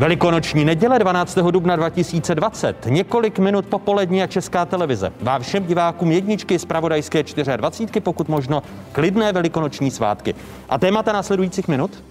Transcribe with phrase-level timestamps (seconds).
[0.00, 1.38] Velikonoční neděle 12.
[1.50, 5.12] dubna 2020, několik minut popolední a Česká televize.
[5.20, 7.22] Vám všem divákům jedničky z pravodajské
[7.56, 10.34] 24, pokud možno klidné velikonoční svátky.
[10.68, 12.04] A témata následujících minut?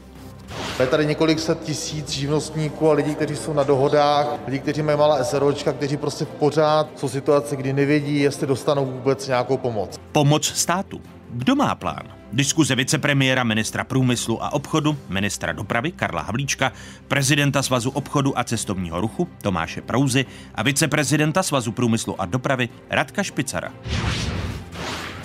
[0.79, 4.97] Je tady několik set tisíc živnostníků a lidí, kteří jsou na dohodách, lidí, kteří mají
[4.97, 9.99] malá SROčka, kteří prostě pořád jsou situace, kdy nevědí, jestli dostanou vůbec nějakou pomoc.
[10.11, 11.01] Pomoc státu.
[11.29, 12.18] Kdo má plán?
[12.33, 16.71] Diskuze vicepremiéra ministra průmyslu a obchodu, ministra dopravy Karla Havlíčka,
[17.07, 23.23] prezidenta Svazu obchodu a cestovního ruchu Tomáše Prouzy a viceprezidenta Svazu průmyslu a dopravy Radka
[23.23, 23.71] Špicara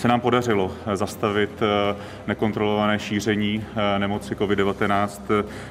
[0.05, 1.97] se nám podařilo zastavit eh,
[2.27, 5.09] nekontrolované šíření eh, nemoci COVID-19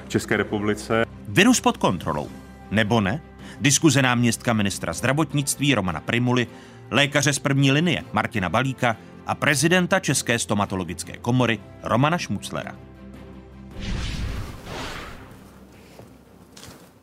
[0.06, 1.06] v České republice.
[1.28, 2.30] Virus pod kontrolou.
[2.72, 3.22] Nebo ne?
[3.62, 6.48] Diskuze náměstka ministra zdravotnictví Romana Primuly,
[6.92, 8.98] lékaře z první linie Martina Balíka
[9.28, 12.76] a prezidenta České stomatologické komory Romana Šmuclera.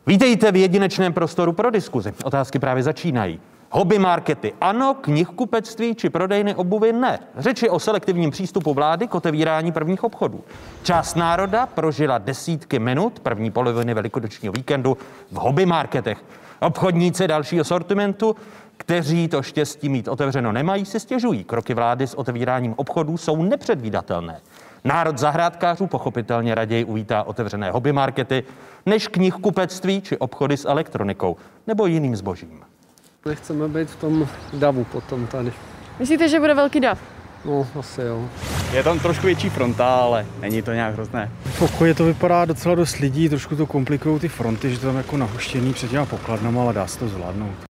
[0.07, 2.13] Vítejte v jedinečném prostoru pro diskuzi.
[2.23, 3.39] Otázky právě začínají.
[3.73, 7.19] Hobby markety ano, knihkupectví či prodejny obuvy ne.
[7.37, 10.43] Řeči o selektivním přístupu vlády k otevírání prvních obchodů.
[10.83, 14.97] Část národa prožila desítky minut první poloviny velikonočního víkendu
[15.31, 16.23] v hobby marketech.
[16.59, 18.35] Obchodníci dalšího sortimentu,
[18.81, 21.43] kteří to štěstí mít otevřeno nemají, si stěžují.
[21.43, 24.39] Kroky vlády s otevíráním obchodů jsou nepředvídatelné.
[24.83, 28.43] Národ zahrádkářů pochopitelně raději uvítá otevřené hobby markety
[28.85, 32.59] než knihkupectví či obchody s elektronikou nebo jiným zbožím.
[33.25, 35.53] Nechceme být v tom davu potom tady.
[35.99, 36.99] Myslíte, že bude velký dav?
[37.45, 38.29] No, asi jo.
[38.73, 41.31] Je tam trošku větší fronta, ale není to nějak hrozné.
[41.45, 44.97] V pokoji to vypadá docela dost lidí, trošku to komplikují ty fronty, že to tam
[44.97, 47.70] jako nahuštěný před těma pokladnama, ale dá se to zvládnout.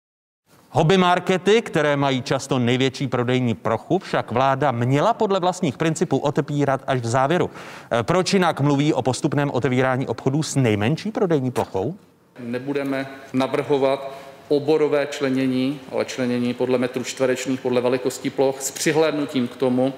[0.76, 6.82] Hobby markety, které mají často největší prodejní prochu, však vláda měla podle vlastních principů otepírat
[6.88, 7.50] až v závěru.
[8.00, 11.96] E, proč jinak mluví o postupném otevírání obchodů s nejmenší prodejní plochou?
[12.40, 14.12] Nebudeme navrhovat
[14.48, 19.94] oborové členění, ale členění podle metrů čtverečních, podle velikosti ploch, s přihlédnutím k tomu,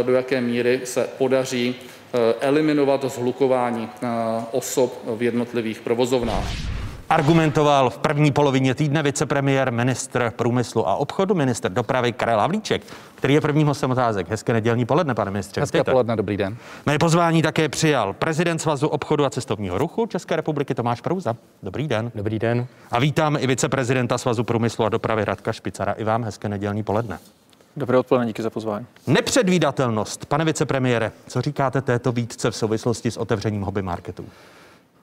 [0.00, 4.06] eh, do jaké míry se podaří eh, eliminovat zhlukování eh,
[4.50, 6.77] osob v jednotlivých provozovnách.
[7.10, 12.82] Argumentoval v první polovině týdne vicepremiér, ministr průmyslu a obchodu, ministr dopravy Karel Havlíček,
[13.14, 14.30] který je prvním hostem otázek.
[14.30, 15.60] Hezké nedělní poledne, pane ministře.
[15.60, 16.56] Hezké poledne, dobrý den.
[16.86, 21.36] Mé pozvání také přijal prezident Svazu obchodu a cestovního ruchu České republiky Tomáš Prouza.
[21.62, 22.12] Dobrý den.
[22.14, 22.66] Dobrý den.
[22.90, 25.92] A vítám i viceprezidenta Svazu průmyslu a dopravy Radka Špicara.
[25.92, 27.18] I vám hezké nedělní poledne.
[27.76, 28.86] Dobré odpoledne, díky za pozvání.
[29.06, 30.26] Nepředvídatelnost.
[30.26, 34.24] Pane vicepremiére, co říkáte této výtce v souvislosti s otevřením hobby marketů?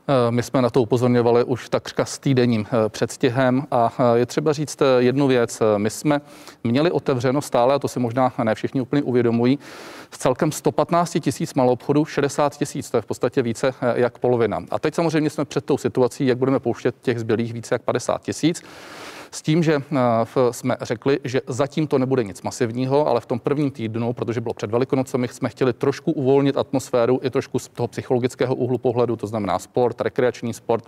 [0.08, 4.26] Eh, my jsme na to upozorňovali už takřka s týdenním eh, předstihem a eh, je
[4.26, 5.62] třeba říct jednu věc.
[5.78, 6.22] My jsme
[6.64, 9.60] měli otevřeno stále, a to si možná ne všichni úplně uvědomují,
[10.12, 14.60] s celkem 115 tisíc obchodů 60 tisíc, to je v podstatě více jak polovina.
[14.72, 18.22] A teď samozřejmě jsme před tou situací, jak budeme pouštět těch zbylých více jak 50
[18.22, 18.64] tisíc.
[19.36, 19.82] S tím, že
[20.52, 24.54] jsme řekli, že zatím to nebude nic masivního, ale v tom prvním týdnu, protože bylo
[24.54, 29.28] před Velikonocemi, jsme chtěli trošku uvolnit atmosféru i trošku z toho psychologického úhlu pohledu, to
[29.28, 30.86] znamená sport, rekreační sport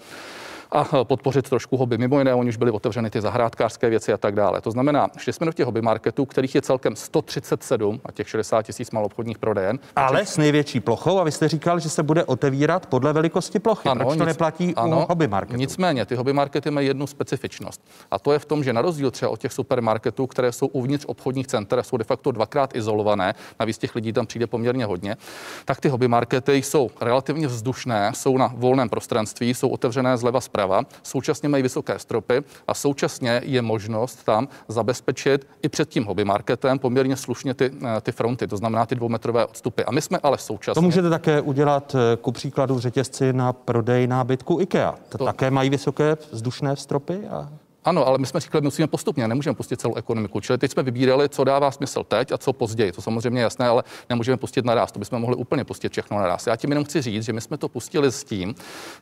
[0.72, 1.98] a podpořit trošku hobby.
[1.98, 4.62] Mimo jiné, oni už byly otevřeny ty zahrádkářské věci a tak dále.
[4.62, 8.62] To znamená, šli jsme do těch hobby marketů, kterých je celkem 137 a těch 60
[8.62, 9.80] tisíc malobchodních prodejen.
[9.96, 13.90] Ale s největší plochou a vy jste říkal, že se bude otevírat podle velikosti plochy.
[13.90, 15.60] Ano, Proč to nic, neplatí ano, u hobby marketů?
[15.60, 17.82] Nicméně, ty hobby markety mají jednu specifičnost.
[18.12, 21.06] A to je v tom, že na rozdíl třeba od těch supermarketů, které jsou uvnitř
[21.08, 25.18] obchodních center, jsou de facto dvakrát izolované, navíc těch lidí tam přijde poměrně hodně,
[25.66, 30.57] tak ty hobby markety jsou relativně vzdušné, jsou na volném prostranství, jsou otevřené zleva zprava,
[31.04, 36.80] současně mají vysoké stropy a současně je možnost tam zabezpečit i před tím hobby marketem
[36.80, 39.84] poměrně slušně ty, eh, ty fronty, to znamená ty dvoumetrové odstupy.
[39.84, 40.74] A my jsme ale současně.
[40.74, 44.96] To můžete také udělat eh, ku příkladu v řetězci na prodej nábytku IKEA.
[45.10, 47.50] To, to také mají vysoké vzdušné stropy a
[47.88, 50.40] ano, ale my jsme říkali, musíme postupně, nemůžeme pustit celou ekonomiku.
[50.40, 52.92] Čili teď jsme vybírali, co dává smysl teď a co později.
[52.92, 54.92] To samozřejmě je jasné, ale nemůžeme pustit naraz.
[54.92, 56.48] To bychom mohli úplně pustit všechno naraz.
[56.48, 58.56] Já tím jenom chci říct, že my jsme to pustili s tím,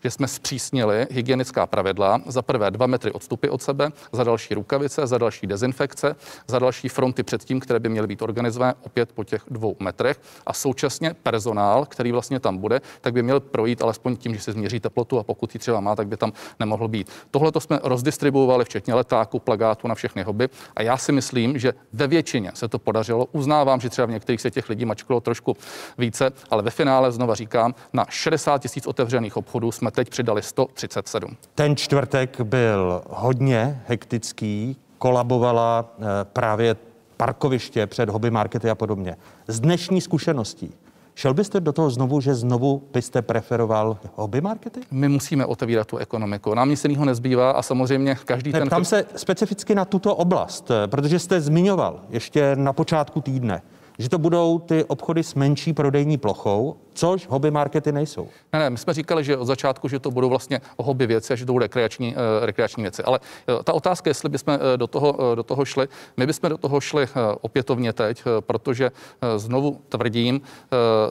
[0.03, 2.21] že jsme zpřísnili hygienická pravidla.
[2.25, 6.15] Za prvé dva metry odstupy od sebe, za další rukavice, za další dezinfekce,
[6.47, 10.19] za další fronty před tím, které by měly být organizované opět po těch dvou metrech.
[10.45, 14.51] A současně personál, který vlastně tam bude, tak by měl projít alespoň tím, že se
[14.51, 17.09] změří teplotu a pokud ji třeba má, tak by tam nemohl být.
[17.31, 20.49] Tohle to jsme rozdistribuovali včetně letáku, plagátu na všechny hobby.
[20.75, 23.25] A já si myslím, že ve většině se to podařilo.
[23.31, 25.57] Uznávám, že třeba v některých se těch lidí mačkalo trošku
[25.97, 31.37] více, ale ve finále znova říkám, na 60 tisíc otevřených obchodů jsme teď přidali 137.
[31.55, 36.75] Ten čtvrtek byl hodně hektický, kolabovala eh, právě
[37.17, 39.15] parkoviště před hobby markety a podobně.
[39.47, 40.73] Z dnešní zkušeností,
[41.15, 44.79] Šel byste do toho znovu, že znovu byste preferoval hobby markety?
[44.91, 46.53] My musíme otevírat tu ekonomiku.
[46.53, 48.69] Nám nic jiného nezbývá a samozřejmě každý ne, ten...
[48.69, 53.61] Tam se specificky na tuto oblast, eh, protože jste zmiňoval ještě na počátku týdne,
[53.99, 58.27] že to budou ty obchody s menší prodejní plochou, což hobby markety nejsou.
[58.53, 61.35] Ne, ne, my jsme říkali, že od začátku, že to budou vlastně hobby věci a
[61.35, 63.03] že to budou rekreační, uh, rekreační věci.
[63.03, 65.87] Ale uh, ta otázka, jestli bychom uh, do, toho, do toho šli,
[66.17, 67.07] my bychom do toho šli
[67.41, 68.91] opětovně teď, protože
[69.35, 70.41] znovu tvrdím,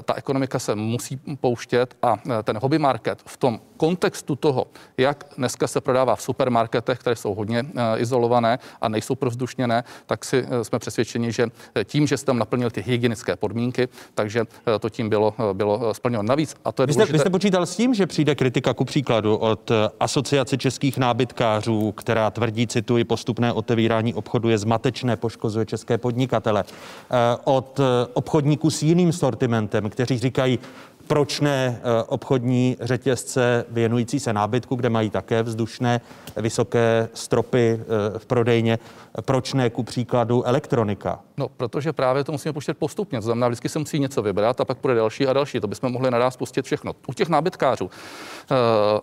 [0.05, 4.67] ta ekonomika se musí pouštět a ten hobby market v tom kontextu toho,
[4.99, 7.65] jak dneska se prodává v supermarketech, které jsou hodně
[7.97, 11.49] izolované a nejsou provzdušněné, tak si jsme přesvědčeni, že
[11.85, 14.47] tím, že jste tam naplnil ty hygienické podmínky, takže uh,
[14.81, 16.23] to tím bylo, uh, bylo bylo splněno.
[16.23, 18.85] Navíc, a to je vy jste, vy jste počítal s tím, že přijde kritika ku
[18.85, 25.67] příkladu od eh, Asociace českých nábytkářů, která tvrdí, cituji, postupné otevírání obchodu je zmatečné, poškozuje
[25.67, 26.65] české podnikatele.
[26.65, 30.59] Eh, od eh, obchodníků s jiným sortimentem, kteří říkají,
[31.07, 36.01] proč ne obchodní řetězce věnující se nábytku, kde mají také vzdušné
[36.37, 37.81] vysoké stropy
[38.19, 38.79] v prodejně,
[39.21, 41.21] proč ne ku příkladu elektronika?
[41.37, 43.19] No, protože právě to musíme počítat postupně.
[43.19, 45.61] To znamená, vždycky se musí něco vybrat a pak bude další a další.
[45.61, 46.93] To bychom mohli naraz pustit všechno.
[47.07, 47.85] U těch nábytkářů.
[47.85, 47.91] Uh,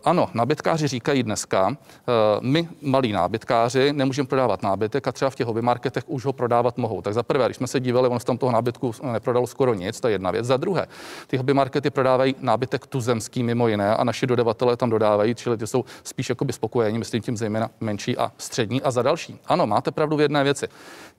[0.04, 1.75] ano, nábytkáři říkají dneska, uh,
[2.42, 6.78] my malí nábytkáři nemůžeme prodávat nábytek a třeba v těch hobby marketech už ho prodávat
[6.78, 7.01] mohou.
[7.01, 10.00] Tak za prvé, když jsme se dívali, on se tam toho nábytku neprodalo skoro nic,
[10.00, 10.45] to je jedna věc.
[10.45, 10.88] Za druhé,
[11.27, 15.68] ty hobby markety prodávají nábytek tuzemský mimo jiné a naši dodavatelé tam dodávají, čili ty
[15.68, 18.81] jsou spíš jakoby spokojení, myslím tím zejména menší a střední.
[18.81, 20.68] A za další, ano, máte pravdu v jedné věci.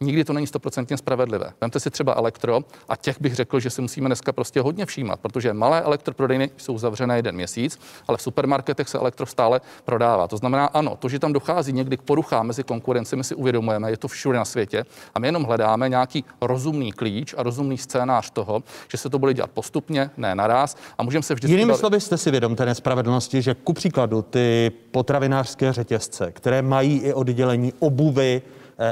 [0.01, 1.53] Nikdy to není stoprocentně spravedlivé.
[1.61, 5.21] Vemte si třeba elektro a těch bych řekl, že si musíme dneska prostě hodně všímat,
[5.21, 7.79] protože malé elektroprodejny jsou zavřené jeden měsíc,
[8.09, 10.29] ale v supermarketech se elektro stále prodává.
[10.29, 13.91] To znamená, ano, to, že tam dochází někdy k poruchám mezi konkurenci, my si uvědomujeme,
[13.91, 14.85] je to všude na světě
[15.15, 19.35] a my jenom hledáme nějaký rozumný klíč a rozumný scénář toho, že se to bude
[19.35, 21.53] dělat postupně, ne naraz a můžeme se vždycky.
[21.53, 26.99] Jinými slovy jste si vědom té nespravedlnosti, že ku příkladu ty potravinářské řetězce, které mají
[26.99, 28.43] i oddělení obuvy,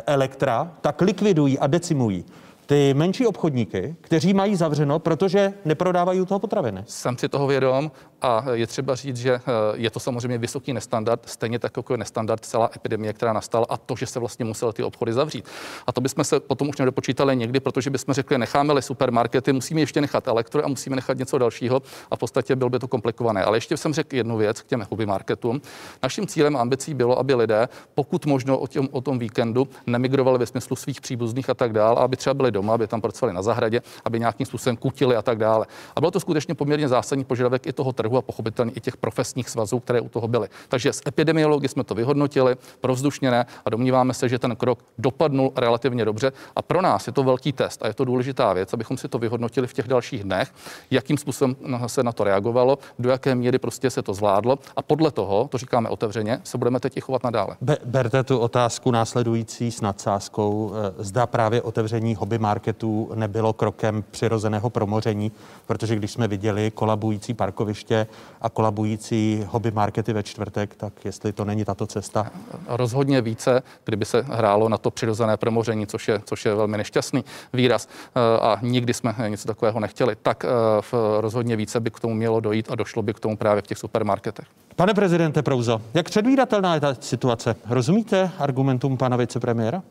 [0.06, 2.24] elektra, tak likvidují a decimují
[2.70, 6.84] ty menší obchodníky, kteří mají zavřeno, protože neprodávají u toho potraviny.
[6.86, 7.90] Jsem si toho vědom
[8.22, 9.40] a je třeba říct, že eh,
[9.74, 13.76] je to samozřejmě vysoký nestandard, stejně tak jako je nestandard celá epidemie, která nastala a
[13.76, 15.44] to, že se vlastně musely ty obchody zavřít.
[15.86, 20.00] A to bychom se potom už nedopočítali někdy, protože bychom řekli, necháme-li supermarkety, musíme ještě
[20.00, 23.44] nechat elektro a musíme nechat něco dalšího a v podstatě bylo by to komplikované.
[23.44, 25.60] Ale ještě jsem řekl jednu věc k těm hobby marketům.
[26.02, 30.38] Naším cílem a ambicí bylo, aby lidé, pokud možno o, těm, o tom víkendu, nemigrovali
[30.38, 33.42] ve smyslu svých příbuzných a tak dále, aby třeba byli doma, aby tam pracovali na
[33.42, 35.66] zahradě, aby nějakým způsobem kutili a tak dále.
[35.96, 39.48] A bylo to skutečně poměrně zásadní požadavek i toho trhu a pochopitelně i těch profesních
[39.48, 40.48] svazů, které u toho byly.
[40.68, 46.04] Takže z epidemiologie jsme to vyhodnotili, provzdušněné a domníváme se, že ten krok dopadnul relativně
[46.04, 46.32] dobře.
[46.56, 49.18] A pro nás je to velký test a je to důležitá věc, abychom si to
[49.18, 50.52] vyhodnotili v těch dalších dnech,
[50.90, 55.10] jakým způsobem se na to reagovalo, do jaké míry prostě se to zvládlo a podle
[55.10, 57.56] toho, to říkáme otevřeně, se budeme teď chovat nadále.
[57.60, 60.72] Be- berte tu otázku následující s nadsázkou.
[60.74, 65.32] Eh, zda právě otevření hobby marketů nebylo krokem přirozeného promoření,
[65.66, 68.06] protože když jsme viděli kolabující parkoviště
[68.40, 72.30] a kolabující hobby markety ve čtvrtek, tak jestli to není tato cesta?
[72.68, 77.24] Rozhodně více, kdyby se hrálo na to přirozené promoření, což je, což je velmi nešťastný
[77.52, 80.48] výraz eh, a nikdy jsme něco takového nechtěli, tak eh,
[81.20, 83.78] rozhodně více by k tomu mělo dojít a došlo by k tomu právě v těch
[83.78, 84.46] supermarketech.
[84.76, 87.56] Pane prezidente Prouzo, jak předvídatelná je ta situace?
[87.68, 89.82] Rozumíte argumentům pana vicepremiéra?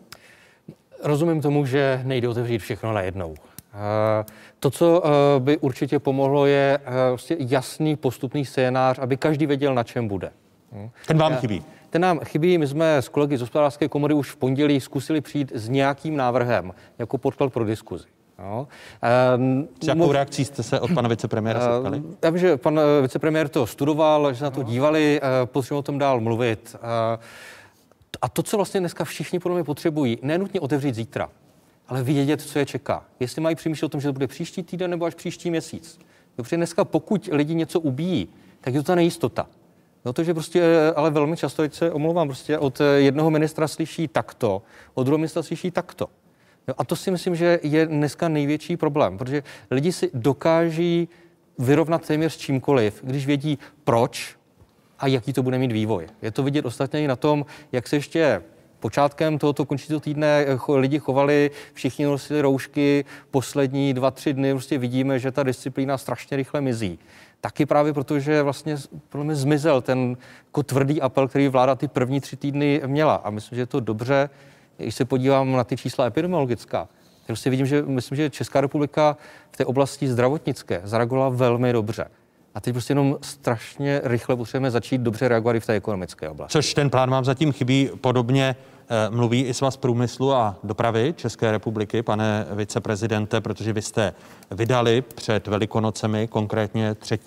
[1.03, 3.35] Rozumím tomu, že nejde otevřít všechno najednou.
[3.73, 4.25] Eh,
[4.59, 6.79] to, co eh, by určitě pomohlo, je
[7.09, 10.31] vlastně jasný postupný scénář, aby každý věděl, na čem bude.
[10.71, 10.89] Hm?
[11.07, 11.63] Ten vám chybí?
[11.89, 12.57] Ten nám chybí.
[12.57, 16.73] My jsme s kolegy z hospodářské komory už v pondělí zkusili přijít s nějakým návrhem
[16.99, 18.05] jako podklad pro diskuzi.
[18.39, 18.67] No.
[19.81, 20.11] S jakou mluv...
[20.11, 21.99] reakcí jste se od pana vicepremiéra setkali?
[21.99, 25.81] Uh, já vím, že pan vicepremiér to studoval, že se na to dívali, potřebuji o
[25.81, 26.75] tom dál mluvit.
[28.21, 31.29] A to, co vlastně dneska všichni podle mě potřebují, nenutně otevřít zítra,
[31.87, 33.05] ale vědět, co je čeká.
[33.19, 35.99] Jestli mají přemýšlet o tom, že to bude příští týden nebo až příští měsíc.
[36.35, 38.29] Protože dneska, pokud lidi něco ubíjí,
[38.61, 39.47] tak je to ta nejistota.
[40.05, 44.61] No to, že prostě, ale velmi často, se omlouvám, prostě od jednoho ministra slyší takto,
[44.93, 46.09] od druhého ministra slyší takto.
[46.67, 51.09] No a to si myslím, že je dneska největší problém, protože lidi si dokáží
[51.57, 54.38] vyrovnat téměř s čímkoliv, když vědí proč
[54.99, 56.07] a jaký to bude mít vývoj.
[56.21, 58.41] Je to vidět ostatně i na tom, jak se ještě
[58.79, 65.19] Počátkem tohoto končícího týdne lidi chovali, všichni nosili roušky, poslední dva, tři dny prostě vidíme,
[65.19, 66.99] že ta disciplína strašně rychle mizí.
[67.41, 68.77] Taky právě proto, že vlastně
[69.09, 73.15] podle mě zmizel ten jako tvrdý apel, který vláda ty první tři týdny měla.
[73.15, 74.29] A myslím, že je to dobře,
[74.77, 76.87] když se podívám na ty čísla epidemiologická,
[77.27, 79.17] prostě vidím, že myslím, že Česká republika
[79.51, 82.05] v té oblasti zdravotnické zareagovala velmi dobře.
[82.55, 86.51] A teď prostě jenom strašně rychle potřebujeme začít dobře reagovat i v té ekonomické oblasti.
[86.51, 87.89] Což ten plán vám zatím chybí.
[88.01, 88.55] Podobně
[88.89, 94.13] eh, mluví i svaz průmyslu a dopravy České republiky, pane viceprezidente, protože vy jste
[94.51, 97.19] vydali před Velikonocemi, konkrétně 3.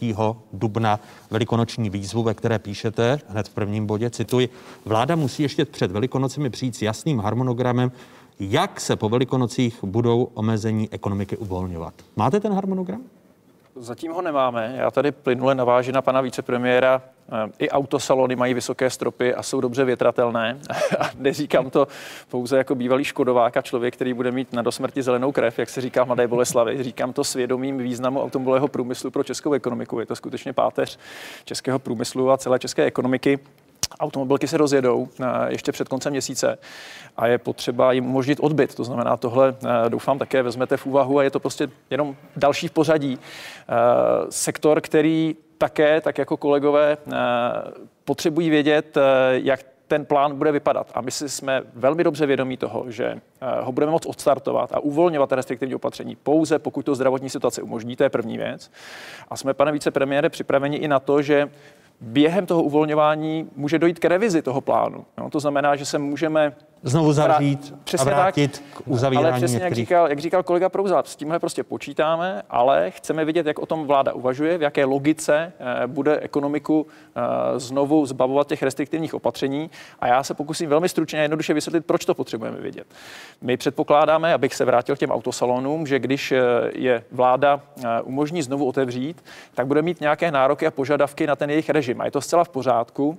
[0.52, 1.00] dubna,
[1.30, 4.48] velikonoční výzvu, ve které píšete hned v prvním bodě, cituji,
[4.84, 7.92] vláda musí ještě před Velikonocemi přijít s jasným harmonogramem,
[8.40, 11.94] jak se po Velikonocích budou omezení ekonomiky uvolňovat.
[12.16, 13.00] Máte ten harmonogram?
[13.82, 14.74] Zatím ho nemáme.
[14.76, 17.02] Já tady plynule navážu na pana vicepremiéra.
[17.58, 20.58] I autosalony mají vysoké stropy a jsou dobře větratelné.
[21.00, 21.88] A neříkám to
[22.28, 25.80] pouze jako bývalý škodovák a člověk, který bude mít na dosmrti zelenou krev, jak se
[25.80, 26.82] říká v Mladé Boleslavi.
[26.82, 30.00] Říkám to svědomím významu automobilového průmyslu pro českou ekonomiku.
[30.00, 30.98] Je to skutečně páteř
[31.44, 33.38] českého průmyslu a celé české ekonomiky
[34.00, 36.58] automobilky se rozjedou eh, ještě před koncem měsíce
[37.16, 38.74] a je potřeba jim umožnit odbyt.
[38.74, 42.68] To znamená, tohle eh, doufám také vezmete v úvahu a je to prostě jenom další
[42.68, 43.18] v pořadí.
[43.18, 43.72] Eh,
[44.30, 46.96] sektor, který také, tak jako kolegové,
[48.04, 48.98] potřebují vědět,
[49.32, 50.90] jak ten plán bude vypadat.
[50.94, 53.20] A my si jsme velmi dobře vědomí toho, že
[53.60, 58.02] ho budeme moct odstartovat a uvolňovat restriktivní opatření pouze, pokud to zdravotní situace umožní, to
[58.02, 58.70] je první věc.
[59.28, 61.50] A jsme, pane vicepremiére, připraveni i na to, že
[62.00, 65.04] během toho uvolňování může dojít k revizi toho plánu.
[65.18, 69.54] No, to znamená, že se můžeme znovu zavřít a vrátit tak, k uzavírání Ale přesně,
[69.54, 69.70] některých...
[69.70, 73.66] jak říkal, jak říkal kolega Prouza, s tímhle prostě počítáme, ale chceme vidět, jak o
[73.66, 76.86] tom vláda uvažuje, v jaké logice eh, bude ekonomiku
[77.16, 77.20] eh,
[77.60, 79.70] znovu zbavovat těch restriktivních opatření.
[80.00, 82.86] A já se pokusím velmi stručně a jednoduše vysvětlit, proč to potřebujeme vidět.
[83.40, 86.40] My předpokládáme, abych se vrátil k těm autosalonům, že když eh,
[86.74, 87.60] je vláda
[88.04, 89.24] umožní znovu otevřít,
[89.54, 92.00] tak bude mít nějaké nároky a požadavky na ten jejich režim.
[92.00, 93.18] A je to zcela v pořádku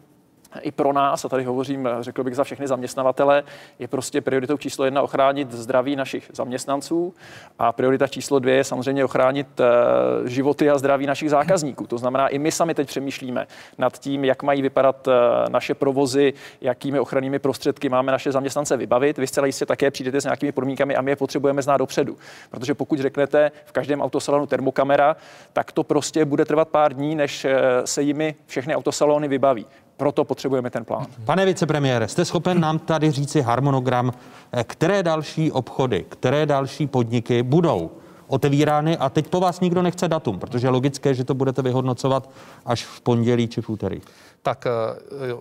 [0.61, 3.43] i pro nás, a tady hovořím, řekl bych, za všechny zaměstnavatele,
[3.79, 7.13] je prostě prioritou číslo jedna ochránit zdraví našich zaměstnanců
[7.59, 11.87] a priorita číslo dvě je samozřejmě ochránit eh, životy a zdraví našich zákazníků.
[11.87, 15.11] To znamená, i my sami teď přemýšlíme nad tím, jak mají vypadat eh,
[15.49, 19.17] naše provozy, jakými ochrannými prostředky máme naše zaměstnance vybavit.
[19.17, 22.17] Vy zcela jistě také přijdete s nějakými podmínkami a my je potřebujeme znát dopředu.
[22.49, 25.15] Protože pokud řeknete v každém autosalonu termokamera,
[25.53, 29.65] tak to prostě bude trvat pár dní, než eh, se jimi všechny autosalony vybaví.
[29.97, 31.05] Proto potřebujeme ten plán.
[31.25, 34.13] Pane vicepremiére, jste schopen nám tady říci harmonogram,
[34.51, 37.91] eh, které další obchody, které další podniky budou
[38.27, 42.29] otevírány a teď po vás nikdo nechce datum, protože je logické, že to budete vyhodnocovat
[42.65, 44.01] až v pondělí či v úterý
[44.43, 44.71] tak eh,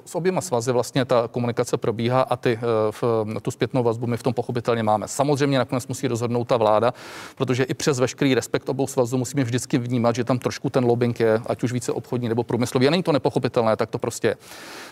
[0.04, 3.04] s oběma svazy vlastně ta komunikace probíhá a ty, eh, v,
[3.42, 5.08] tu zpětnou vazbu my v tom pochopitelně máme.
[5.08, 6.94] Samozřejmě nakonec musí rozhodnout ta vláda,
[7.36, 11.20] protože i přes veškerý respekt obou svazů musíme vždycky vnímat, že tam trošku ten lobbying
[11.20, 12.88] je, ať už více obchodní nebo průmyslový.
[12.88, 14.36] A není to nepochopitelné, tak to prostě je.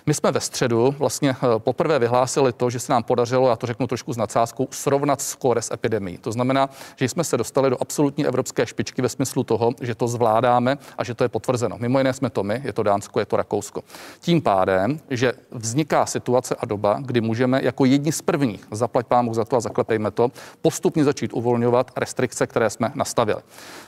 [0.07, 3.67] My jsme ve středu vlastně eh, poprvé vyhlásili to, že se nám podařilo, já to
[3.67, 6.19] řeknu trošku s nadsázkou, srovnat skóre s epidemí.
[6.19, 10.09] To znamená, že jsme se dostali do absolutní evropské špičky ve smyslu toho, že to
[10.09, 11.77] zvládáme a že to je potvrzeno.
[11.79, 13.83] Mimo jiné jsme to my, je to Dánsko, je to Rakousko.
[14.21, 19.35] Tím pádem, že vzniká situace a doba, kdy můžeme jako jedni z prvních, zaplať pámu
[19.35, 20.31] za to a zaklepejme to,
[20.63, 23.41] postupně začít uvolňovat restrikce, které jsme nastavili.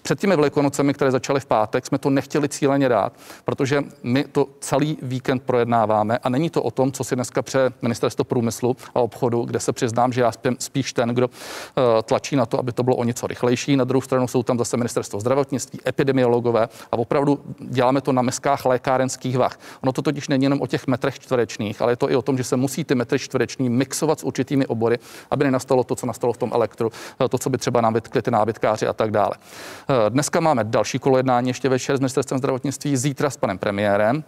[0.02, 3.12] Před těmi velikonocemi, které začaly v pátek, jsme to nechtěli cíleně dát,
[3.44, 7.72] protože my to celý víkend projednáváme a není to o tom, co si dneska pře
[7.82, 11.32] ministerstvo průmyslu a obchodu, kde se přiznám, že já spíš ten, kdo uh,
[12.04, 13.76] tlačí na to, aby to bylo o něco rychlejší.
[13.76, 18.64] Na druhou stranu jsou tam zase ministerstvo zdravotnictví, epidemiologové a opravdu děláme to na meskách
[18.64, 19.58] lékárenských vah.
[19.80, 22.36] Ono to totiž není jenom o těch metrech čtverečních, ale je to i o tom,
[22.36, 24.98] že se musí ty metry čtvereční mixovat s určitými obory,
[25.30, 26.90] aby nenastalo to, co nastalo v tom elektru,
[27.30, 29.32] to, co by třeba nám vytkli ty nábytkáři a tak dále.
[30.08, 34.24] Dneska máme další kolo jednání ještě večer s ministerstvem zdravotnictví, zítra s panem premiérem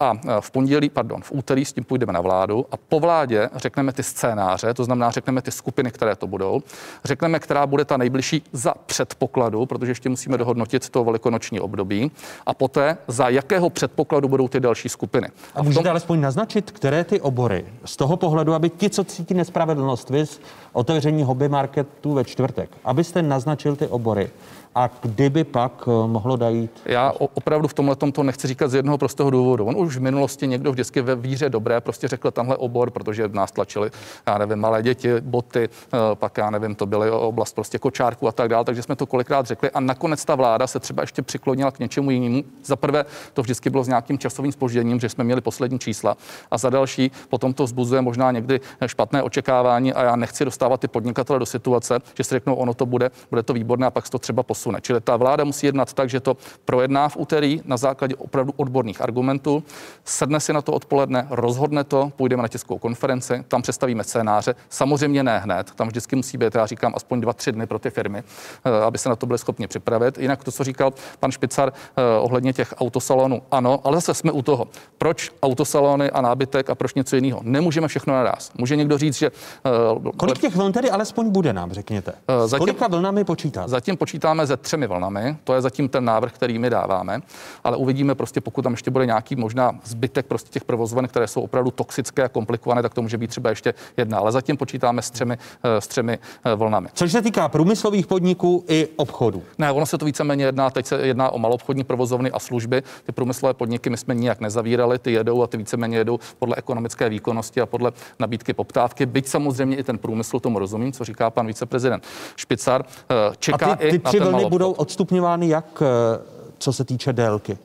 [0.00, 3.92] a v pondělí, pardon, v úterý s tím půjdeme na vládu a po vládě řekneme
[3.92, 6.62] ty scénáře, to znamená řekneme ty skupiny, které to budou,
[7.04, 12.10] řekneme, která bude ta nejbližší za předpokladu, protože ještě musíme dohodnotit to velikonoční období
[12.46, 15.28] a poté za jakého předpokladu budou ty další skupiny skupiny.
[15.54, 15.90] A, a můžete tom...
[15.90, 20.24] alespoň naznačit, které ty obory z toho pohledu, aby ti, co cítí nespravedlnost, vy
[20.72, 24.30] otevření hobby marketu ve čtvrtek, abyste naznačil ty obory,
[24.74, 26.70] a kdyby pak eh, mohlo dojít?
[26.84, 29.64] Já opravdu v tomhle to nechci říkat z jednoho prostého důvodu.
[29.64, 33.52] On už v minulosti někdo vždycky ve víře dobré prostě řekl tenhle obor, protože nás
[33.52, 33.90] tlačili,
[34.26, 38.32] já nevím, malé děti, boty, eh, pak já nevím, to byly oblast prostě kočárku a
[38.32, 41.70] tak dál, takže jsme to kolikrát řekli a nakonec ta vláda se třeba ještě přiklonila
[41.70, 42.44] k něčemu jinému.
[42.64, 46.16] Za prvé, to vždycky bylo s nějakým časovým spožděním, že jsme měli poslední čísla
[46.50, 50.88] a za další, potom to vzbuzuje možná někdy špatné očekávání a já nechci dostávat ty
[50.88, 54.18] podnikatele do situace, že si řeknou, ono to bude, bude to výborné a pak to
[54.18, 54.80] třeba posune.
[54.80, 59.00] Čili ta vláda musí jednat tak, že to projedná v úterý na základě opravdu odborných
[59.00, 59.62] argumentů,
[60.04, 64.54] sedne si na to odpoledne, rozhodne to, půjdeme na tiskovou konferenci, tam představíme scénáře.
[64.68, 67.90] Samozřejmě ne hned, tam vždycky musí být, já říkám, aspoň dva, tři dny pro ty
[67.90, 68.22] firmy,
[68.64, 70.18] eh, aby se na to byli schopni připravit.
[70.18, 74.42] Jinak to, co říkal pan Špicar eh, ohledně těch autosalonů, ano, ale zase jsme u
[74.42, 74.68] toho.
[74.98, 77.40] Proč autosalony a nábytek a proč něco jiného?
[77.42, 78.50] Nemůžeme všechno naraz.
[78.58, 79.26] Může někdo říct, že.
[79.26, 82.12] Eh, Kolik těch vln tedy alespoň bude nám, řekněte?
[82.46, 83.68] Zatím, kolika vlnami počítáte?
[83.68, 87.20] Zatím počítáme ze třemi vlnami, to je zatím ten návrh, který my dáváme,
[87.64, 91.40] ale uvidíme prostě, pokud tam ještě bude nějaký možná zbytek prostě těch provozoven, které jsou
[91.40, 94.18] opravdu toxické a komplikované, tak to může být třeba ještě jedna.
[94.18, 96.18] Ale zatím počítáme s třemi, s třemi
[96.56, 96.88] vlnami.
[96.92, 99.42] Což se týká průmyslových podniků i obchodu.
[99.58, 102.82] Ne, ono se to víceméně jedná, teď se jedná o malobchodní provozovny a služby.
[103.06, 107.08] Ty průmyslové podniky my jsme nijak nezavírali, ty jedou a ty víceméně jedou podle ekonomické
[107.08, 109.06] výkonnosti a podle nabídky poptávky.
[109.06, 112.04] Byť samozřejmě i ten průmysl tomu rozumím, co říká pan viceprezident
[112.36, 112.84] Špicar.
[113.10, 116.20] Eh, čeká a ty, ty i na ten budou odstupňovány jak, eh,
[116.58, 117.58] co se týče délky?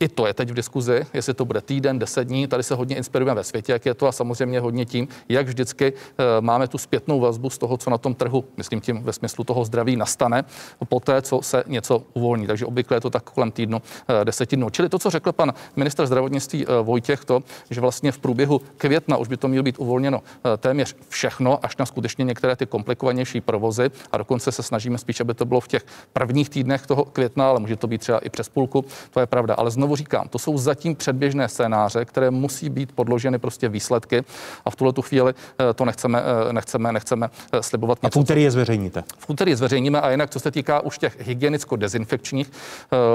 [0.00, 2.46] I to je teď v diskuzi, jestli to bude týden, deset dní.
[2.46, 5.92] Tady se hodně inspirujeme ve světě, jak je to a samozřejmě hodně tím, jak vždycky
[5.92, 9.44] eh, máme tu zpětnou vazbu z toho, co na tom trhu, myslím tím ve smyslu
[9.44, 10.44] toho zdraví, nastane
[10.88, 12.46] po té, co se něco uvolní.
[12.46, 14.70] Takže obvykle je to tak kolem týdnu, eh, deseti dnů.
[14.70, 19.16] Čili to, co řekl pan minister zdravotnictví eh, Vojtěch, to, že vlastně v průběhu května
[19.16, 20.22] už by to mělo být uvolněno
[20.58, 23.90] téměř všechno, až na skutečně některé ty komplikovanější provozy.
[24.12, 27.60] A dokonce se snažíme spíš, aby to bylo v těch prvních týdnech toho května, ale
[27.60, 28.84] může to být třeba i přes půlku.
[29.10, 29.54] To je pravda.
[29.54, 34.24] Ale znovu znovu říkám, to jsou zatím předběžné scénáře, které musí být podloženy prostě výsledky
[34.64, 37.98] a v tuhle tu chvíli eh, to nechceme, eh, nechceme, nechceme eh, slibovat.
[38.02, 39.04] A v úterý je zveřejníte?
[39.18, 42.50] V úterý je zveřejníme a jinak, co se týká už těch hygienicko-dezinfekčních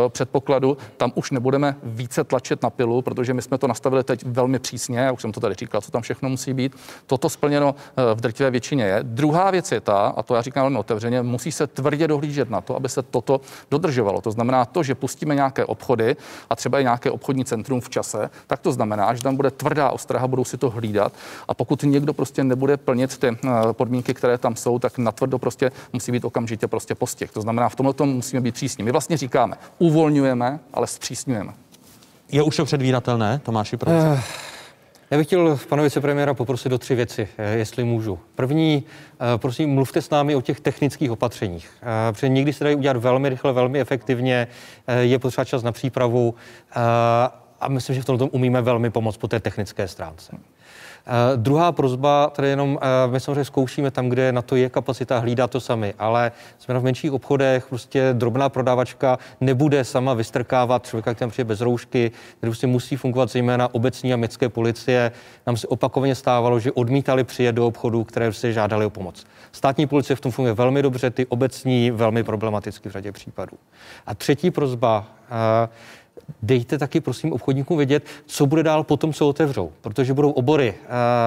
[0.09, 4.59] předpokladů, tam už nebudeme více tlačit na pilu, protože my jsme to nastavili teď velmi
[4.59, 6.75] přísně, já už jsem to tady říkal, co tam všechno musí být.
[7.07, 7.75] Toto splněno
[8.15, 8.99] v drtivé většině je.
[9.03, 12.61] Druhá věc je ta, a to já říkám velmi otevřeně, musí se tvrdě dohlížet na
[12.61, 13.41] to, aby se toto
[13.71, 14.21] dodržovalo.
[14.21, 16.15] To znamená to, že pustíme nějaké obchody
[16.49, 19.91] a třeba i nějaké obchodní centrum v čase, tak to znamená, že tam bude tvrdá
[19.91, 21.13] ostraha, budou si to hlídat.
[21.47, 25.71] A pokud někdo prostě nebude plnit ty eh, podmínky, které tam jsou, tak natvrdo prostě
[25.93, 27.31] musí být okamžitě prostě postih.
[27.31, 28.83] To znamená, v tomhle tom musíme být přísní.
[28.83, 31.53] My vlastně říkáme, uvolňujeme, ale zpřísňujeme.
[32.31, 33.93] Je už to předvídatelné, Tomáši, proč?
[35.11, 38.19] Já bych chtěl pana vicepremiéra poprosit o tři věci, eh, jestli můžu.
[38.35, 38.83] První,
[39.37, 41.69] prosím, mluvte s námi o těch technických opatřeních,
[42.11, 44.47] protože někdy se dají udělat velmi rychle, velmi efektivně,
[44.99, 46.35] je potřeba čas na přípravu
[47.59, 50.37] a myslím, že v tom umíme velmi pomoct po té technické stránce.
[51.07, 55.19] Uh, druhá prozba, tady jenom uh, my samozřejmě zkoušíme tam, kde na to je kapacita,
[55.19, 61.13] hlídá to sami, ale jsme v menších obchodech, prostě drobná prodávačka nebude sama vystrkávat člověka,
[61.13, 65.11] který tam přijde bez roušky, který prostě musí fungovat zejména obecní a městské policie.
[65.47, 69.25] Nám se opakovaně stávalo, že odmítali přijet do obchodu, které se žádali o pomoc.
[69.51, 73.57] Státní policie v tom funguje velmi dobře, ty obecní velmi problematicky v řadě případů.
[74.07, 75.69] A třetí prozba, uh,
[76.41, 80.73] dejte taky prosím obchodníkům vědět, co bude dál potom, co otevřou, protože budou obory,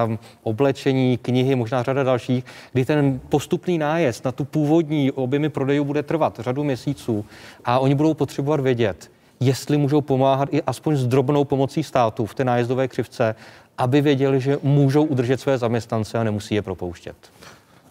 [0.07, 5.83] um, oblečení, knihy, možná řada dalších, kdy ten postupný nájezd na tu původní objemy prodejů
[5.83, 7.25] bude trvat řadu měsíců
[7.65, 12.35] a oni budou potřebovat vědět, jestli můžou pomáhat i aspoň s drobnou pomocí státu v
[12.35, 13.35] té nájezdové křivce,
[13.77, 17.15] aby věděli, že můžou udržet své zaměstnance a nemusí je propouštět.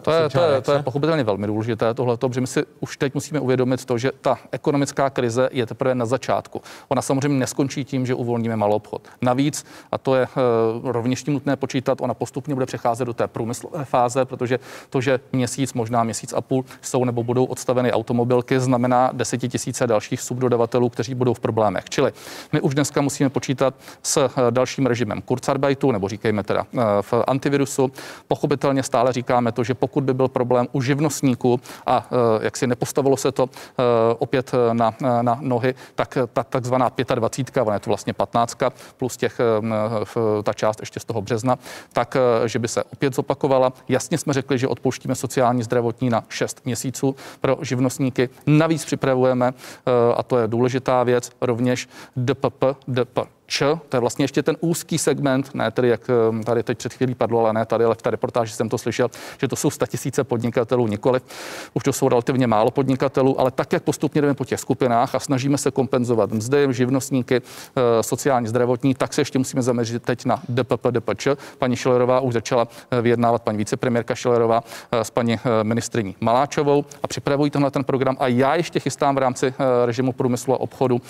[0.01, 3.13] To je, to, je, to je pochopitelně velmi důležité tohle, protože my si už teď
[3.13, 6.61] musíme uvědomit to, že ta ekonomická krize je teprve na začátku.
[6.87, 9.07] Ona samozřejmě neskončí tím, že uvolníme malou obchod.
[9.21, 10.27] Navíc, a to je
[10.81, 14.59] uh, rovněž tím nutné počítat, ona postupně bude přecházet do té průmyslové fáze, protože
[14.89, 20.21] to, že měsíc, možná měsíc a půl jsou nebo budou odstaveny automobilky, znamená desetitisíce dalších
[20.21, 21.89] subdodavatelů, kteří budou v problémech.
[21.89, 22.11] Čili
[22.51, 27.13] my už dneska musíme počítat s uh, dalším režimem Kurzarbeitu, nebo říkejme teda uh, v
[27.27, 27.91] antivirusu.
[28.27, 32.57] Pochopitelně stále říkáme to, že pokud pokud by byl problém u živnostníků a eh, jak
[32.57, 33.83] si nepostavilo se to eh,
[34.19, 38.57] opět eh, na, na nohy, tak ta takzvaná 25, ona je to vlastně 15
[38.97, 39.41] plus těch,
[40.43, 41.57] ta část ještě z toho března,
[41.93, 43.73] tak, že by se opět zopakovala.
[43.87, 48.29] Jasně jsme řekli, že odpouštíme sociální zdravotní na 6 měsíců pro živnostníky.
[48.47, 49.53] Navíc připravujeme,
[50.15, 54.97] a to je důležitá věc, rovněž DPP, DP, Č, to je vlastně ještě ten úzký
[54.97, 58.01] segment, ne tedy jak eh, tady teď před chvílí padlo, ale ne tady, ale v
[58.01, 59.09] té reportáži jsem to slyšel,
[59.41, 61.21] že to jsou tisíce podnikatelů, nikoli,
[61.73, 65.19] už to jsou relativně málo podnikatelů, ale tak, jak postupně jdeme po těch skupinách a
[65.19, 70.41] snažíme se kompenzovat mzdy, živnostníky, eh, sociální, zdravotní, tak se ještě musíme zaměřit teď na
[70.49, 71.27] DPP, DPČ.
[71.57, 77.51] Paní Šilerová už začala eh, vyjednávat, paní vicepremiérka Šilerová s paní ministriní Maláčovou a připravují
[77.51, 78.17] tenhle ten program.
[78.19, 79.53] A já ještě chystám v rámci
[79.85, 81.01] režimu průmyslu a obchodu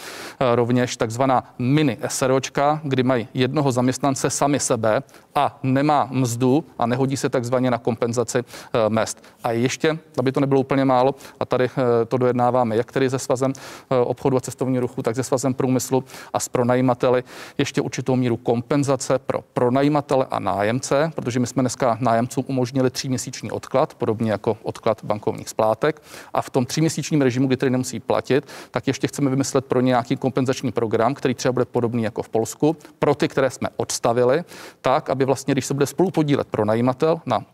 [0.55, 1.97] rovněž takzvaná mini
[2.29, 5.01] SROčka, kdy mají jednoho zaměstnance sami sebe
[5.35, 9.23] a nemá mzdu a nehodí se takzvaně na kompenzaci eh, mest.
[9.43, 13.19] A ještě, aby to nebylo úplně málo, a tady eh, to dojednáváme jak tedy se
[13.19, 17.23] svazem eh, obchodu a cestovního ruchu, tak se svazem průmyslu a s pronajímateli
[17.57, 23.51] ještě určitou míru kompenzace pro pronajímatele a nájemce, protože my jsme dneska nájemcům umožnili tříměsíční
[23.51, 26.01] odklad, podobně jako odklad bankovních splátek.
[26.33, 30.17] A v tom tříměsíčním režimu, kdy tedy nemusí platit, tak ještě chceme vymyslet pro nějaký
[30.17, 34.43] kompenzační program, který třeba bude podobný jako v Polsku, pro ty, které jsme odstavili,
[34.81, 37.45] tak, aby vlastně, když se bude spolu podílet pro najímatel na